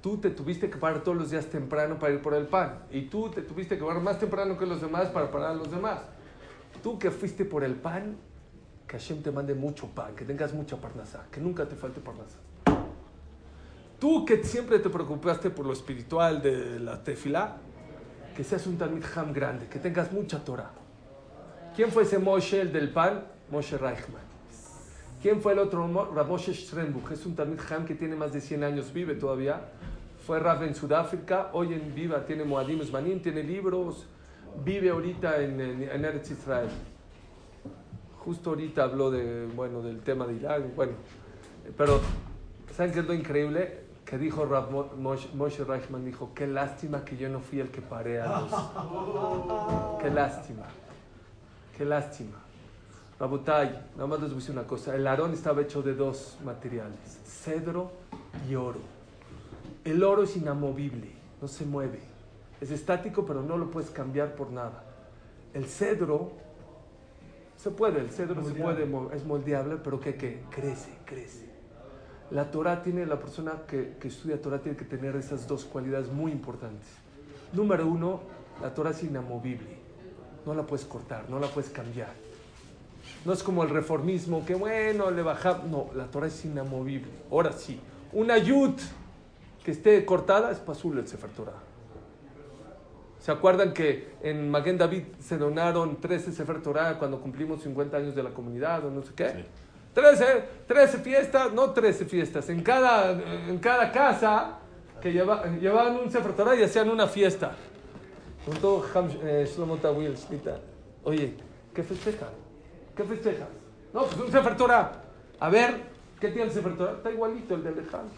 Tú 0.00 0.18
te 0.18 0.30
tuviste 0.30 0.70
que 0.70 0.76
parar 0.76 1.02
todos 1.02 1.18
los 1.18 1.30
días 1.30 1.46
temprano 1.46 1.98
para 1.98 2.12
ir 2.12 2.22
por 2.22 2.34
el 2.34 2.46
pan. 2.46 2.84
Y 2.92 3.02
tú 3.02 3.28
te 3.30 3.42
tuviste 3.42 3.76
que 3.76 3.84
parar 3.84 4.02
más 4.02 4.20
temprano 4.20 4.56
que 4.56 4.66
los 4.66 4.80
demás 4.80 5.08
para 5.08 5.28
parar 5.30 5.50
a 5.50 5.54
los 5.54 5.70
demás. 5.70 5.98
Tú 6.84 6.98
que 6.98 7.10
fuiste 7.10 7.44
por 7.44 7.64
el 7.64 7.74
pan, 7.74 8.16
que 8.86 8.96
Hashem 8.96 9.22
te 9.22 9.32
mande 9.32 9.54
mucho 9.54 9.88
pan, 9.88 10.14
que 10.14 10.24
tengas 10.24 10.52
mucha 10.52 10.76
parnasá, 10.76 11.26
que 11.32 11.40
nunca 11.40 11.68
te 11.68 11.74
falte 11.74 12.00
parnasá. 12.00 12.38
Tú 13.98 14.24
que 14.24 14.44
siempre 14.44 14.78
te 14.78 14.90
preocupaste 14.90 15.50
por 15.50 15.66
lo 15.66 15.72
espiritual 15.72 16.42
de 16.42 16.78
la 16.80 17.02
tefilá, 17.02 17.56
que 18.36 18.44
seas 18.44 18.66
un 18.66 18.76
Talmid 18.76 19.04
Ham 19.14 19.32
grande, 19.32 19.66
que 19.68 19.78
tengas 19.78 20.12
mucha 20.12 20.44
Torah. 20.44 20.70
¿Quién 21.74 21.90
fue 21.90 22.02
ese 22.02 22.18
Moshe, 22.18 22.60
el 22.60 22.72
del 22.72 22.90
pan? 22.90 23.24
Moshe 23.50 23.78
Reichman. 23.78 24.22
¿Quién 25.22 25.40
fue 25.40 25.54
el 25.54 25.58
otro? 25.60 25.86
Mo- 25.88 26.04
Rav 26.14 26.28
Moshe 26.28 26.52
Strenbuch. 26.52 27.10
Es 27.12 27.24
un 27.24 27.34
Talmid 27.34 27.58
Ham 27.70 27.86
que 27.86 27.94
tiene 27.94 28.16
más 28.16 28.32
de 28.32 28.40
100 28.40 28.64
años, 28.64 28.92
vive 28.92 29.14
todavía. 29.14 29.60
Fue 30.26 30.38
Rav 30.40 30.62
en 30.64 30.74
Sudáfrica, 30.74 31.50
hoy 31.52 31.72
en 31.72 31.94
viva 31.94 32.24
tiene 32.26 32.44
Moadim 32.44 32.82
Zmanim, 32.82 33.20
tiene 33.20 33.42
libros, 33.42 34.06
vive 34.64 34.90
ahorita 34.90 35.40
en, 35.40 35.60
en, 35.60 35.82
en 35.84 36.04
Eretz 36.04 36.30
Israel. 36.32 36.68
Justo 38.18 38.50
ahorita 38.50 38.82
habló 38.84 39.10
de, 39.10 39.46
bueno, 39.54 39.82
del 39.82 40.00
tema 40.00 40.26
de 40.26 40.34
Irak, 40.34 40.74
bueno, 40.74 40.92
pero 41.76 42.00
¿saben 42.76 42.92
qué 42.92 43.00
es 43.00 43.06
lo 43.06 43.14
increíble? 43.14 43.85
Que 44.06 44.18
dijo 44.18 44.46
Moshe, 45.34 45.64
Reichman, 45.64 46.04
dijo, 46.04 46.30
qué 46.32 46.46
lástima 46.46 47.04
que 47.04 47.16
yo 47.16 47.28
no 47.28 47.40
fui 47.40 47.58
el 47.58 47.70
que 47.72 47.82
paré 47.82 48.20
a 48.20 48.40
los... 48.40 48.52
Qué 50.00 50.10
lástima, 50.10 50.62
qué 51.76 51.84
lástima. 51.84 52.36
Rabotai, 53.18 53.70
nada 53.96 54.06
más 54.06 54.20
les 54.20 54.28
voy 54.28 54.36
a 54.36 54.40
decir 54.40 54.52
una 54.52 54.66
cosa. 54.66 54.94
El 54.94 55.08
arón 55.08 55.32
estaba 55.32 55.60
hecho 55.62 55.82
de 55.82 55.94
dos 55.94 56.38
materiales, 56.44 57.18
cedro 57.24 57.90
y 58.48 58.54
oro. 58.54 58.78
El 59.84 60.04
oro 60.04 60.22
es 60.22 60.36
inamovible, 60.36 61.10
no 61.42 61.48
se 61.48 61.64
mueve. 61.64 62.00
Es 62.60 62.70
estático, 62.70 63.26
pero 63.26 63.42
no 63.42 63.58
lo 63.58 63.72
puedes 63.72 63.90
cambiar 63.90 64.36
por 64.36 64.52
nada. 64.52 64.84
El 65.52 65.66
cedro, 65.66 66.30
se 67.56 67.70
puede, 67.70 68.00
el 68.00 68.10
cedro 68.10 68.44
se 68.44 68.54
puede, 68.54 68.86
es 69.16 69.24
moldeable, 69.24 69.78
pero 69.82 69.98
que 69.98 70.16
crece, 70.50 70.92
crece. 71.04 71.45
La 72.30 72.50
Torah 72.50 72.82
tiene, 72.82 73.06
la 73.06 73.18
persona 73.18 73.62
que, 73.68 73.96
que 74.00 74.08
estudia 74.08 74.40
Torah 74.40 74.58
tiene 74.58 74.76
que 74.76 74.84
tener 74.84 75.14
esas 75.16 75.46
dos 75.46 75.64
cualidades 75.64 76.10
muy 76.10 76.32
importantes. 76.32 76.88
Número 77.52 77.86
uno, 77.86 78.20
la 78.60 78.74
Torah 78.74 78.90
es 78.90 79.02
inamovible. 79.02 79.76
No 80.44 80.54
la 80.54 80.64
puedes 80.64 80.86
cortar, 80.86 81.28
no 81.28 81.38
la 81.38 81.46
puedes 81.46 81.70
cambiar. 81.70 82.12
No 83.24 83.32
es 83.32 83.42
como 83.42 83.62
el 83.62 83.70
reformismo, 83.70 84.44
que 84.44 84.54
bueno, 84.54 85.10
le 85.10 85.22
baja. 85.22 85.62
No, 85.70 85.90
la 85.94 86.06
Torah 86.06 86.26
es 86.26 86.44
inamovible. 86.44 87.10
Ahora 87.30 87.52
sí, 87.52 87.80
una 88.12 88.38
yud 88.38 88.74
que 89.64 89.70
esté 89.70 90.04
cortada 90.04 90.50
es 90.50 90.58
pasul 90.58 90.98
el 90.98 91.06
Sefer 91.08 91.30
Torah. 91.30 91.60
¿Se 93.18 93.32
acuerdan 93.32 93.72
que 93.72 94.14
en 94.22 94.48
Maguen 94.48 94.78
David 94.78 95.02
se 95.18 95.36
donaron 95.36 95.96
13 96.00 96.30
Sefer 96.30 96.62
Torah 96.62 96.96
cuando 96.98 97.20
cumplimos 97.20 97.62
50 97.62 97.96
años 97.96 98.14
de 98.14 98.22
la 98.22 98.30
comunidad 98.30 98.84
o 98.86 98.90
no 98.90 99.02
sé 99.02 99.12
qué? 99.16 99.44
13, 99.96 100.24
13 100.68 100.98
fiestas, 100.98 101.52
no 101.54 101.70
13 101.70 102.04
fiestas, 102.04 102.50
en 102.50 102.62
cada, 102.62 103.12
en 103.12 103.58
cada 103.58 103.90
casa 103.90 104.58
que 105.00 105.10
lleva- 105.10 105.46
llevaban 105.58 105.96
un 105.96 106.10
Sefer 106.10 106.34
Torah 106.34 106.54
y 106.54 106.62
hacían 106.62 106.90
una 106.90 107.06
fiesta. 107.06 107.52
Preguntó 108.44 108.84
eh, 109.24 109.48
Shlomo 109.50 109.78
Tawil, 109.78 110.14
oye, 111.02 111.34
¿qué 111.74 111.82
festejan? 111.82 112.28
¿Qué 112.94 113.04
festejas? 113.04 113.48
No, 113.94 114.04
pues 114.04 114.18
un 114.18 114.30
Sefer 114.30 114.54
Torah. 114.58 114.92
A 115.40 115.48
ver, 115.48 115.80
¿qué 116.20 116.28
tiene 116.28 116.42
el 116.42 116.50
Sefer 116.52 116.76
Torah? 116.76 116.92
Está 116.92 117.10
igualito 117.10 117.54
el 117.54 117.62
de 117.62 117.68
Alejandro. 117.70 118.14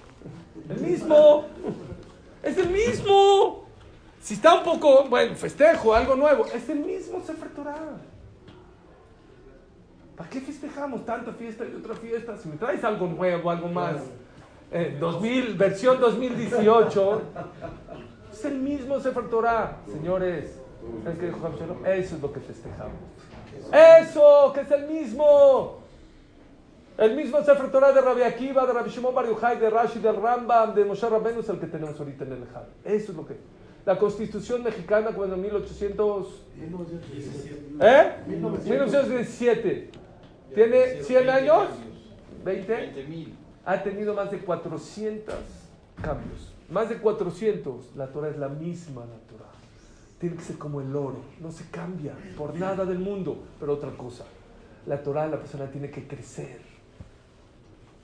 El 0.68 0.80
mismo. 0.80 1.46
Es 2.42 2.58
el 2.58 2.70
mismo. 2.70 3.66
Si 4.20 4.34
está 4.34 4.54
un 4.54 4.64
poco, 4.64 5.04
bueno, 5.08 5.36
festejo, 5.36 5.94
algo 5.94 6.16
nuevo, 6.16 6.44
es 6.46 6.68
el 6.68 6.80
mismo 6.80 7.22
Sefer 7.24 7.50
Torah. 7.50 7.76
¿Para 10.18 10.30
qué 10.30 10.40
festejamos 10.40 11.06
tanta 11.06 11.32
fiesta 11.32 11.64
y 11.64 11.76
otra 11.76 11.94
fiesta? 11.94 12.36
Si 12.36 12.48
me 12.48 12.56
traes 12.56 12.82
algo 12.82 13.06
nuevo, 13.06 13.52
algo 13.52 13.68
más, 13.68 14.02
eh, 14.72 14.96
2000, 14.98 15.54
versión 15.54 16.00
2018, 16.00 17.22
es 18.32 18.44
el 18.44 18.58
mismo 18.58 18.98
Sefer 18.98 19.30
Torah, 19.30 19.76
señores. 19.86 20.58
¿Saben 21.04 21.18
qué 21.18 21.26
dijo? 21.26 21.48
Eso 21.86 22.16
es 22.16 22.20
lo 22.20 22.32
que 22.32 22.40
festejamos. 22.40 22.96
Eso, 24.00 24.52
que 24.52 24.62
es 24.62 24.70
el 24.72 24.88
mismo. 24.88 25.78
El 26.96 27.14
mismo 27.14 27.40
Sefer 27.44 27.70
Torah 27.70 27.92
de 27.92 28.00
Rabbi 28.00 28.22
Akiva, 28.22 28.66
de 28.66 28.72
Rabbi 28.72 28.90
Shimon 28.90 29.14
Bar 29.14 29.24
Yochai, 29.24 29.60
de 29.60 29.70
Rashi, 29.70 30.00
del 30.00 30.16
Rambam, 30.16 30.74
de 30.74 30.84
Moshe 30.84 31.08
Rabbeinu 31.08 31.40
es 31.40 31.48
el 31.48 31.60
que 31.60 31.68
tenemos 31.68 31.96
ahorita 32.00 32.24
en 32.24 32.32
el 32.32 32.42
Ejad. 32.42 32.64
Eso 32.84 33.12
es 33.12 33.16
lo 33.16 33.24
que... 33.24 33.36
La 33.86 33.96
Constitución 33.96 34.64
mexicana 34.64 35.12
cuando 35.12 35.36
en 35.36 35.42
1800... 35.42 36.44
¿Eh? 37.80 38.12
1917. 38.26 40.07
¿Tiene 40.54 41.02
100 41.02 41.30
años? 41.30 41.68
¿20? 42.44 43.28
Ha 43.64 43.82
tenido 43.82 44.14
más 44.14 44.30
de 44.30 44.38
400 44.38 45.34
cambios. 46.02 46.54
Más 46.70 46.88
de 46.88 46.98
400. 46.98 47.96
La 47.96 48.08
Torah 48.08 48.28
es 48.28 48.38
la 48.38 48.48
misma, 48.48 49.02
la 49.02 49.18
Torah. 49.26 49.50
Tiene 50.18 50.36
que 50.36 50.42
ser 50.42 50.58
como 50.58 50.80
el 50.80 50.94
oro. 50.94 51.20
No 51.40 51.50
se 51.52 51.68
cambia 51.70 52.14
por 52.36 52.54
nada 52.54 52.84
del 52.84 52.98
mundo. 52.98 53.44
Pero 53.60 53.74
otra 53.74 53.90
cosa. 53.90 54.24
La 54.86 55.02
Torah, 55.02 55.26
la 55.26 55.38
persona 55.38 55.66
tiene 55.70 55.90
que 55.90 56.06
crecer. 56.06 56.60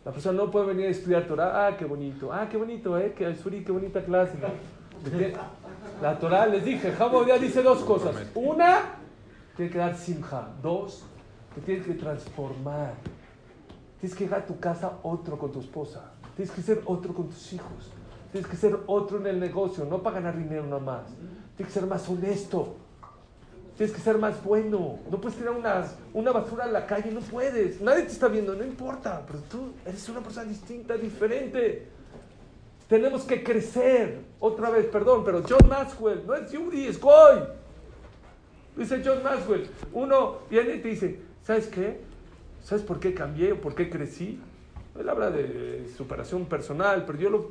La 0.04 0.12
persona 0.12 0.36
no 0.36 0.50
puede 0.50 0.66
venir 0.66 0.86
a 0.86 0.90
estudiar 0.90 1.26
Torah. 1.26 1.66
Ah, 1.66 1.76
qué 1.76 1.86
bonito. 1.86 2.32
Ah, 2.32 2.46
qué 2.50 2.56
bonito, 2.58 2.98
¿eh? 2.98 3.14
Que 3.16 3.34
Suri, 3.34 3.64
qué 3.64 3.72
bonita 3.72 4.04
clase. 4.04 4.34
La 6.02 6.18
Torah, 6.18 6.46
les 6.46 6.64
dije, 6.64 6.92
Jamo 6.92 7.26
ya 7.26 7.38
dice 7.38 7.62
dos 7.62 7.82
cosas. 7.84 8.14
Una, 8.34 8.96
tiene 9.56 9.70
que 9.70 9.78
dar 9.78 9.96
simja. 9.96 10.48
Dos, 10.62 11.04
te 11.54 11.60
tienes 11.60 11.86
que 11.86 11.94
transformar. 11.94 12.94
Tienes 14.00 14.16
que 14.16 14.24
llegar 14.24 14.40
a 14.40 14.46
tu 14.46 14.58
casa 14.58 14.98
otro 15.02 15.38
con 15.38 15.52
tu 15.52 15.60
esposa. 15.60 16.12
Tienes 16.36 16.52
que 16.54 16.62
ser 16.62 16.82
otro 16.84 17.14
con 17.14 17.28
tus 17.28 17.52
hijos. 17.52 17.90
Tienes 18.32 18.50
que 18.50 18.56
ser 18.56 18.76
otro 18.86 19.18
en 19.18 19.26
el 19.26 19.38
negocio, 19.38 19.84
no 19.84 20.02
para 20.02 20.16
ganar 20.16 20.36
dinero 20.36 20.64
nada 20.64 20.80
más. 20.80 21.06
Tienes 21.56 21.72
que 21.72 21.80
ser 21.80 21.88
más 21.88 22.08
honesto. 22.08 22.74
Tienes 23.76 23.94
que 23.94 24.02
ser 24.02 24.18
más 24.18 24.42
bueno. 24.42 24.98
No 25.10 25.20
puedes 25.20 25.38
tirar 25.38 25.54
una, 25.54 25.84
una 26.12 26.32
basura 26.32 26.66
en 26.66 26.72
la 26.72 26.86
calle, 26.86 27.10
no 27.12 27.20
puedes. 27.20 27.80
Nadie 27.80 28.02
te 28.02 28.12
está 28.12 28.28
viendo, 28.28 28.54
no 28.54 28.64
importa. 28.64 29.22
Pero 29.26 29.38
tú 29.50 29.72
eres 29.86 30.08
una 30.08 30.20
persona 30.20 30.46
distinta, 30.46 30.96
diferente. 30.96 31.86
Tenemos 32.88 33.22
que 33.22 33.42
crecer. 33.42 34.20
Otra 34.40 34.70
vez, 34.70 34.86
perdón, 34.86 35.22
pero 35.24 35.42
John 35.48 35.68
Maxwell 35.68 36.26
no 36.26 36.34
es 36.34 36.50
Yuri, 36.50 36.86
es 36.86 37.00
Goy. 37.00 37.40
Dice 38.76 39.00
John 39.04 39.22
Maxwell. 39.22 39.68
Uno 39.92 40.38
viene 40.50 40.74
y 40.74 40.80
te 40.80 40.88
dice, 40.88 41.20
¿sabes 41.44 41.66
qué? 41.68 42.00
¿Sabes 42.62 42.82
por 42.84 42.98
qué 43.00 43.14
cambié 43.14 43.52
o 43.52 43.60
por 43.60 43.74
qué 43.74 43.90
crecí? 43.90 44.40
Él 44.98 45.08
habla 45.08 45.30
de 45.30 45.86
superación 45.96 46.46
personal, 46.46 47.04
pero 47.06 47.18
yo 47.18 47.30
lo 47.30 47.50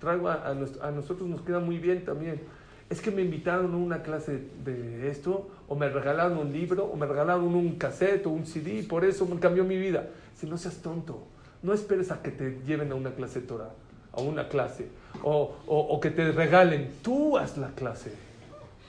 traigo 0.00 0.28
a, 0.28 0.48
a 0.48 0.54
nos- 0.54 0.80
a 0.80 0.90
nosotros, 0.90 1.28
nos 1.28 1.42
queda 1.42 1.60
muy 1.60 1.78
bien 1.78 2.04
también. 2.04 2.40
Es 2.88 3.00
que 3.00 3.10
me 3.12 3.22
invitaron 3.22 3.72
a 3.72 3.76
una 3.76 4.02
clase 4.02 4.42
de 4.64 5.08
esto, 5.10 5.48
o 5.68 5.76
me 5.76 5.88
regalaron 5.88 6.38
un 6.38 6.52
libro, 6.52 6.86
o 6.86 6.96
me 6.96 7.06
regalaron 7.06 7.44
un 7.54 7.76
cassette 7.76 8.26
o 8.26 8.30
un 8.30 8.46
CD, 8.46 8.78
y 8.80 8.82
por 8.82 9.04
eso 9.04 9.26
me 9.26 9.38
cambió 9.38 9.62
mi 9.62 9.76
vida. 9.78 10.08
Si 10.34 10.46
no 10.46 10.58
seas 10.58 10.78
tonto, 10.78 11.22
no 11.62 11.72
esperes 11.72 12.10
a 12.10 12.22
que 12.22 12.30
te 12.32 12.58
lleven 12.66 12.90
a 12.90 12.96
una 12.96 13.10
clase 13.12 13.40
Torah, 13.42 13.70
a 14.12 14.20
una 14.20 14.48
clase, 14.48 14.88
o, 15.22 15.54
o- 15.66 15.78
o 15.80 16.00
que 16.00 16.10
te 16.10 16.32
regalen. 16.32 16.90
Tú 17.02 17.36
haz 17.38 17.58
la 17.58 17.68
clase. 17.76 18.12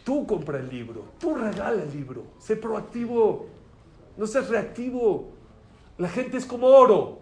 Tú 0.03 0.25
compra 0.25 0.57
el 0.59 0.69
libro, 0.69 1.03
tú 1.19 1.35
regala 1.35 1.83
el 1.83 1.91
libro, 1.91 2.23
sé 2.39 2.55
proactivo, 2.55 3.45
no 4.21 4.27
seas 4.27 4.49
reactivo. 4.49 5.31
La 5.97 6.07
gente 6.07 6.37
es 6.37 6.45
como 6.45 6.67
oro, 6.67 7.17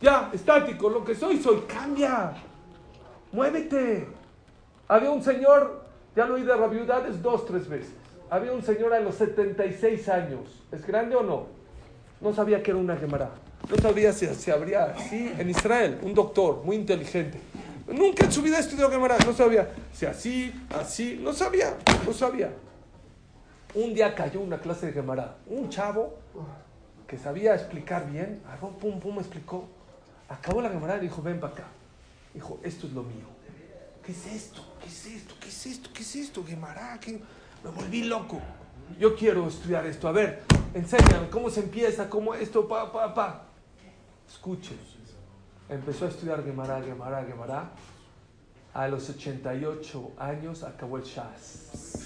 ya, 0.00 0.30
estático, 0.32 0.88
lo 0.88 1.04
que 1.04 1.16
soy, 1.16 1.38
soy, 1.38 1.62
cambia, 1.66 2.32
muévete. 3.32 4.06
Había 4.86 5.10
un 5.10 5.20
señor, 5.20 5.82
ya 6.14 6.26
lo 6.26 6.34
oí 6.34 6.42
de 6.42 6.56
rabiudades 6.56 7.20
dos, 7.20 7.44
tres 7.44 7.68
veces. 7.68 7.92
Había 8.30 8.52
un 8.52 8.62
señor 8.62 8.94
a 8.94 9.00
los 9.00 9.16
76 9.16 10.08
años, 10.08 10.62
¿es 10.70 10.86
grande 10.86 11.16
o 11.16 11.24
no? 11.24 11.46
No 12.20 12.32
sabía 12.32 12.62
que 12.62 12.70
era 12.70 12.78
una 12.78 12.96
Gemara, 12.96 13.30
no 13.68 13.76
sabía 13.76 14.12
si 14.12 14.26
se 14.28 14.52
abría 14.52 14.84
así 14.96 15.32
en 15.36 15.50
Israel, 15.50 15.98
un 16.02 16.14
doctor 16.14 16.62
muy 16.64 16.76
inteligente. 16.76 17.40
Nunca 17.88 18.26
en 18.26 18.32
su 18.32 18.42
vida 18.42 18.60
estudió 18.60 18.88
Gemara, 18.90 19.16
no 19.26 19.32
sabía 19.32 19.70
si 19.92 20.06
así, 20.06 20.52
así, 20.70 21.18
no 21.20 21.32
sabía, 21.32 21.76
no 22.06 22.12
sabía. 22.12 22.50
Un 23.74 23.92
día 23.92 24.14
cayó 24.14 24.40
una 24.40 24.58
clase 24.58 24.86
de 24.86 24.92
Gemara, 24.92 25.36
un 25.48 25.68
chavo 25.68 26.14
que 27.08 27.18
sabía 27.18 27.56
explicar 27.56 28.08
bien, 28.08 28.40
agarró, 28.46 28.70
pum, 28.70 29.00
pum, 29.00 29.18
explicó. 29.18 29.66
Acabó 30.28 30.62
la 30.62 30.70
Gemara 30.70 30.96
y 30.98 31.00
dijo, 31.00 31.20
ven 31.22 31.40
para 31.40 31.52
acá. 31.52 31.64
Dijo, 32.32 32.60
esto 32.62 32.86
es 32.86 32.92
lo 32.92 33.02
mío. 33.02 33.26
¿Qué 34.04 34.12
es 34.12 34.26
esto? 34.26 34.64
¿Qué 34.80 34.86
es 34.86 35.06
esto? 35.06 35.34
¿Qué 35.40 35.48
es 35.48 35.66
esto? 35.66 35.90
¿Qué 35.92 36.02
es 36.02 36.16
esto? 36.16 36.44
Gemara, 36.44 36.98
¿qué? 37.00 37.20
me 37.64 37.70
volví 37.70 38.04
loco. 38.04 38.40
Yo 38.98 39.16
quiero 39.16 39.48
estudiar 39.48 39.84
esto. 39.86 40.06
A 40.06 40.12
ver, 40.12 40.42
enséñame 40.72 41.28
cómo 41.28 41.50
se 41.50 41.60
empieza, 41.60 42.08
cómo 42.08 42.34
esto, 42.34 42.68
pa, 42.68 42.92
pa, 42.92 43.12
pa. 43.12 43.46
Escuche. 44.28 44.76
Empezó 45.68 46.04
a 46.04 46.08
estudiar 46.10 46.44
Gemara, 46.44 46.80
Gemara, 46.80 47.24
Gemara. 47.24 47.70
A 48.72 48.86
los 48.86 49.10
88 49.10 50.12
años 50.18 50.62
acabó 50.62 50.98
el 50.98 51.04
Shas. 51.04 52.03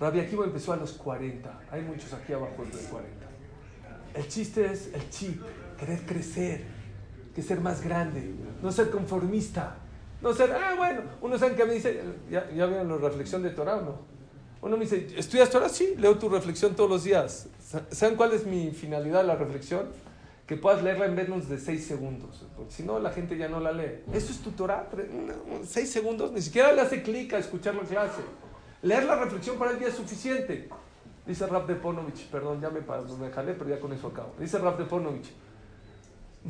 Rabbi 0.00 0.20
Akiva 0.20 0.44
empezó 0.44 0.72
a 0.72 0.76
los 0.76 0.92
40. 0.92 1.60
Hay 1.70 1.82
muchos 1.82 2.12
aquí 2.12 2.32
abajo 2.32 2.64
de 2.64 2.70
40. 2.70 3.26
El 4.14 4.28
chiste 4.28 4.66
es 4.72 4.92
el 4.94 5.08
chip, 5.10 5.42
querer 5.78 6.04
crecer, 6.06 6.64
que 7.34 7.42
ser 7.42 7.60
más 7.60 7.82
grande, 7.82 8.34
no 8.62 8.70
ser 8.70 8.90
conformista, 8.90 9.76
no 10.22 10.32
ser, 10.32 10.52
ah, 10.52 10.74
bueno, 10.76 11.02
uno 11.20 11.36
sabe 11.36 11.56
que 11.56 11.64
me 11.64 11.74
dice, 11.74 12.00
¿ya, 12.30 12.48
ya 12.50 12.66
vieron 12.66 12.88
la 12.88 12.96
reflexión 12.96 13.42
de 13.42 13.50
Torah 13.50 13.80
no? 13.80 14.14
Uno 14.64 14.78
me 14.78 14.84
dice, 14.84 15.08
¿estudias 15.18 15.50
Torah? 15.50 15.68
Sí, 15.68 15.94
leo 15.98 16.16
tu 16.16 16.30
reflexión 16.30 16.74
todos 16.74 16.88
los 16.88 17.04
días. 17.04 17.48
¿Saben 17.90 18.16
cuál 18.16 18.32
es 18.32 18.46
mi 18.46 18.70
finalidad 18.70 19.20
de 19.20 19.26
la 19.26 19.36
reflexión? 19.36 19.88
Que 20.46 20.56
puedas 20.56 20.82
leerla 20.82 21.04
en 21.04 21.14
menos 21.14 21.50
de 21.50 21.58
seis 21.58 21.86
segundos, 21.86 22.46
porque 22.56 22.72
si 22.72 22.82
no 22.82 22.98
la 22.98 23.10
gente 23.10 23.36
ya 23.36 23.46
no 23.46 23.60
la 23.60 23.72
lee. 23.72 24.02
¿Eso 24.14 24.32
es 24.32 24.38
tu 24.38 24.52
Torah? 24.52 24.88
¿Seis 25.66 25.90
segundos? 25.90 26.32
Ni 26.32 26.40
siquiera 26.40 26.72
le 26.72 26.80
hace 26.80 27.02
clic 27.02 27.34
a 27.34 27.38
escuchar 27.38 27.74
la 27.74 27.82
clase. 27.82 28.22
Leer 28.84 29.04
la 29.04 29.16
reflexión 29.16 29.56
para 29.56 29.70
el 29.70 29.78
día 29.78 29.88
es 29.88 29.94
suficiente. 29.94 30.68
Dice 31.26 31.46
Rab 31.46 31.66
de 31.66 31.74
Ponovich, 31.74 32.28
perdón, 32.28 32.60
ya 32.60 32.68
me, 32.68 32.80
me 32.80 33.30
jalé, 33.32 33.54
pero 33.54 33.70
ya 33.70 33.80
con 33.80 33.94
eso 33.94 34.08
acabo. 34.08 34.34
Dice 34.38 34.58
Rab 34.58 34.76
de 34.76 34.84
Ponovich, 34.84 35.30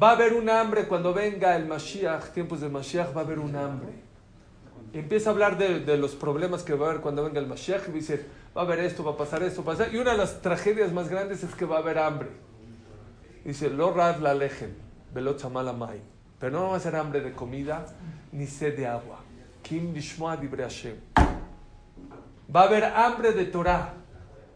va 0.02 0.10
a 0.10 0.12
haber 0.14 0.32
un 0.32 0.50
hambre 0.50 0.88
cuando 0.88 1.14
venga 1.14 1.54
el 1.54 1.66
Mashiach, 1.66 2.32
tiempos 2.32 2.60
de 2.60 2.68
Mashiach, 2.68 3.16
va 3.16 3.20
a 3.20 3.24
haber 3.24 3.38
un 3.38 3.54
hambre. 3.54 3.92
Empieza 4.92 5.30
a 5.30 5.32
hablar 5.32 5.56
de, 5.58 5.96
los 5.96 6.16
problemas 6.16 6.64
que 6.64 6.74
va 6.74 6.86
a 6.86 6.90
haber 6.90 7.02
cuando 7.02 7.22
venga 7.22 7.38
el 7.38 7.46
Mashiach 7.46 7.88
y 7.88 7.92
dice, 7.92 8.26
va 8.56 8.62
a 8.62 8.64
haber 8.64 8.80
esto, 8.80 9.04
va 9.04 9.12
a 9.12 9.16
pasar 9.16 9.44
esto, 9.44 9.62
va 9.62 9.74
a 9.74 9.76
pasar. 9.76 9.94
Y 9.94 9.98
una 9.98 10.10
de 10.10 10.18
las 10.18 10.42
tragedias 10.42 10.92
más 10.92 11.08
grandes 11.08 11.44
es 11.44 11.54
que 11.54 11.66
va 11.66 11.76
a 11.76 11.78
haber 11.78 11.98
hambre. 11.98 12.30
Dice, 13.44 13.70
lo 13.70 13.94
rad 13.94 14.18
la 14.18 14.34
lejem, 14.34 14.74
mai. 15.78 16.00
Pero 16.40 16.50
no 16.50 16.70
va 16.70 16.76
a 16.78 16.80
ser 16.80 16.96
hambre 16.96 17.20
de 17.20 17.32
comida 17.32 17.86
ni 18.32 18.48
sed 18.48 18.76
de 18.76 18.88
agua. 18.88 19.20
Kim 19.62 19.94
lishmoa 19.94 20.36
dibre 20.36 20.64
Hashem. 20.64 20.96
Va 22.54 22.62
a 22.62 22.64
haber 22.64 22.84
hambre 22.84 23.32
de 23.32 23.44
Torah. 23.46 23.94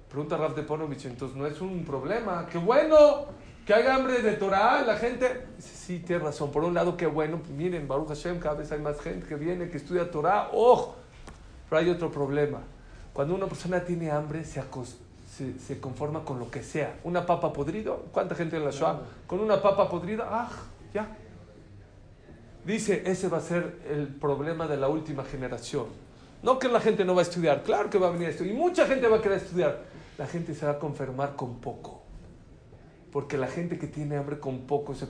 Pregunta 0.08 0.36
Rav 0.36 0.54
de 0.54 0.62
Ponovich, 0.62 1.04
entonces 1.04 1.36
no 1.36 1.46
es 1.46 1.60
un 1.60 1.84
problema. 1.84 2.46
¡Qué 2.50 2.58
bueno! 2.58 3.26
Que 3.66 3.74
haya 3.74 3.94
hambre 3.94 4.22
de 4.22 4.32
Torah, 4.32 4.82
la 4.82 4.96
gente. 4.96 5.46
Dice, 5.56 5.74
sí, 5.74 5.98
tiene 5.98 6.24
razón. 6.24 6.50
Por 6.50 6.64
un 6.64 6.72
lado, 6.72 6.96
qué 6.96 7.06
bueno. 7.06 7.40
Miren, 7.54 7.86
Baruch 7.86 8.08
Hashem, 8.08 8.38
cada 8.38 8.54
vez 8.54 8.72
hay 8.72 8.80
más 8.80 8.98
gente 9.00 9.26
que 9.26 9.34
viene, 9.34 9.68
que 9.68 9.76
estudia 9.76 10.10
Torah. 10.10 10.48
¡Oh! 10.54 10.94
Pero 11.68 11.80
hay 11.80 11.90
otro 11.90 12.10
problema. 12.10 12.60
Cuando 13.12 13.34
una 13.34 13.46
persona 13.46 13.84
tiene 13.84 14.10
hambre, 14.10 14.44
se, 14.44 14.62
se, 15.36 15.58
se, 15.58 15.80
conforma 15.80 16.24
con 16.24 16.38
lo 16.38 16.50
que 16.50 16.62
sea. 16.62 16.98
Una 17.04 17.26
papa 17.26 17.52
podrido. 17.52 18.06
¿Cuánta 18.10 18.34
gente 18.34 18.56
en 18.56 18.64
la 18.64 18.70
Shoah? 18.70 19.00
Con 19.26 19.40
una 19.40 19.60
papa 19.60 19.88
podrida, 19.90 20.26
¡ah! 20.30 20.48
Ya. 20.94 21.14
Dice, 22.64 23.02
ese 23.04 23.28
va 23.28 23.38
a 23.38 23.42
ser 23.42 23.80
el 23.90 24.08
problema 24.08 24.66
de 24.66 24.78
la 24.78 24.88
última 24.88 25.24
generación. 25.24 26.07
No 26.42 26.58
que 26.58 26.68
la 26.68 26.80
gente 26.80 27.04
no 27.04 27.14
va 27.14 27.20
a 27.20 27.22
estudiar, 27.22 27.62
claro 27.62 27.90
que 27.90 27.98
va 27.98 28.08
a 28.08 28.10
venir 28.10 28.28
a 28.28 28.30
estudiar. 28.30 28.54
Y 28.54 28.58
mucha 28.58 28.86
gente 28.86 29.08
va 29.08 29.16
a 29.16 29.22
querer 29.22 29.38
estudiar. 29.38 29.80
La 30.16 30.26
gente 30.26 30.54
se 30.54 30.66
va 30.66 30.72
a 30.72 30.78
conformar 30.78 31.36
con 31.36 31.60
poco. 31.60 32.02
Porque 33.12 33.38
la 33.38 33.48
gente 33.48 33.78
que 33.78 33.86
tiene 33.86 34.16
hambre 34.16 34.38
con 34.38 34.60
poco 34.60 34.94
se, 34.94 35.08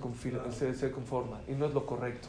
se, 0.57 0.74
se, 0.74 0.91
conforma. 0.91 1.41
Y 1.49 1.53
no 1.53 1.66
es 1.66 1.74
lo 1.74 1.85
correcto. 1.85 2.29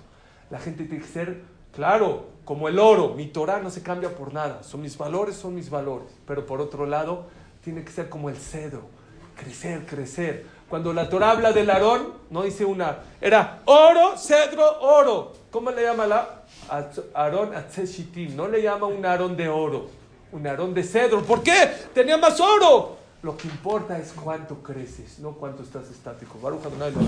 La 0.49 0.59
gente 0.59 0.85
tiene 0.85 1.03
que 1.03 1.09
ser, 1.09 1.41
claro, 1.73 2.27
como 2.43 2.67
el 2.67 2.79
oro. 2.79 3.13
Mi 3.15 3.27
Torah 3.27 3.59
no 3.59 3.69
se 3.69 3.83
cambia 3.83 4.15
por 4.15 4.33
nada. 4.33 4.63
Son 4.63 4.81
mis 4.81 4.97
valores, 4.97 5.35
son 5.35 5.55
mis 5.55 5.69
valores. 5.69 6.09
Pero 6.25 6.45
por 6.45 6.59
otro 6.59 6.85
lado, 6.85 7.27
tiene 7.63 7.83
que 7.83 7.91
ser 7.91 8.09
como 8.09 8.29
el 8.29 8.35
cedro. 8.35 8.81
Crecer, 9.35 9.85
crecer. 9.85 10.45
Cuando 10.69 10.91
la 10.91 11.09
Torah 11.09 11.31
habla 11.31 11.51
del 11.51 11.69
Aarón, 11.69 12.13
no 12.29 12.43
dice 12.43 12.65
una. 12.65 12.99
Era 13.21 13.61
oro, 13.65 14.17
cedro, 14.17 14.81
oro. 14.81 15.33
¿Cómo 15.51 15.71
le 15.71 15.83
llama 15.83 16.07
la? 16.07 16.38
Aarón 17.13 17.55
Atzeshitim. 17.55 18.35
No 18.35 18.47
le 18.47 18.61
llama 18.61 18.87
un 18.87 19.05
Aarón 19.05 19.35
de 19.35 19.49
oro. 19.49 19.87
Un 20.31 20.45
Aarón 20.47 20.73
de 20.73 20.83
cedro. 20.83 21.23
¿Por 21.23 21.41
qué? 21.43 21.71
Tenía 21.93 22.17
más 22.17 22.39
oro. 22.39 22.97
Lo 23.21 23.35
que 23.35 23.49
importa 23.49 23.97
es 23.97 24.13
cuánto 24.13 24.63
creces, 24.63 25.19
no 25.19 25.33
cuánto 25.33 25.61
estás 25.61 25.89
estático. 25.89 26.39
Baruch 26.41 26.65
Adonai 26.65 26.93
lo 26.93 27.01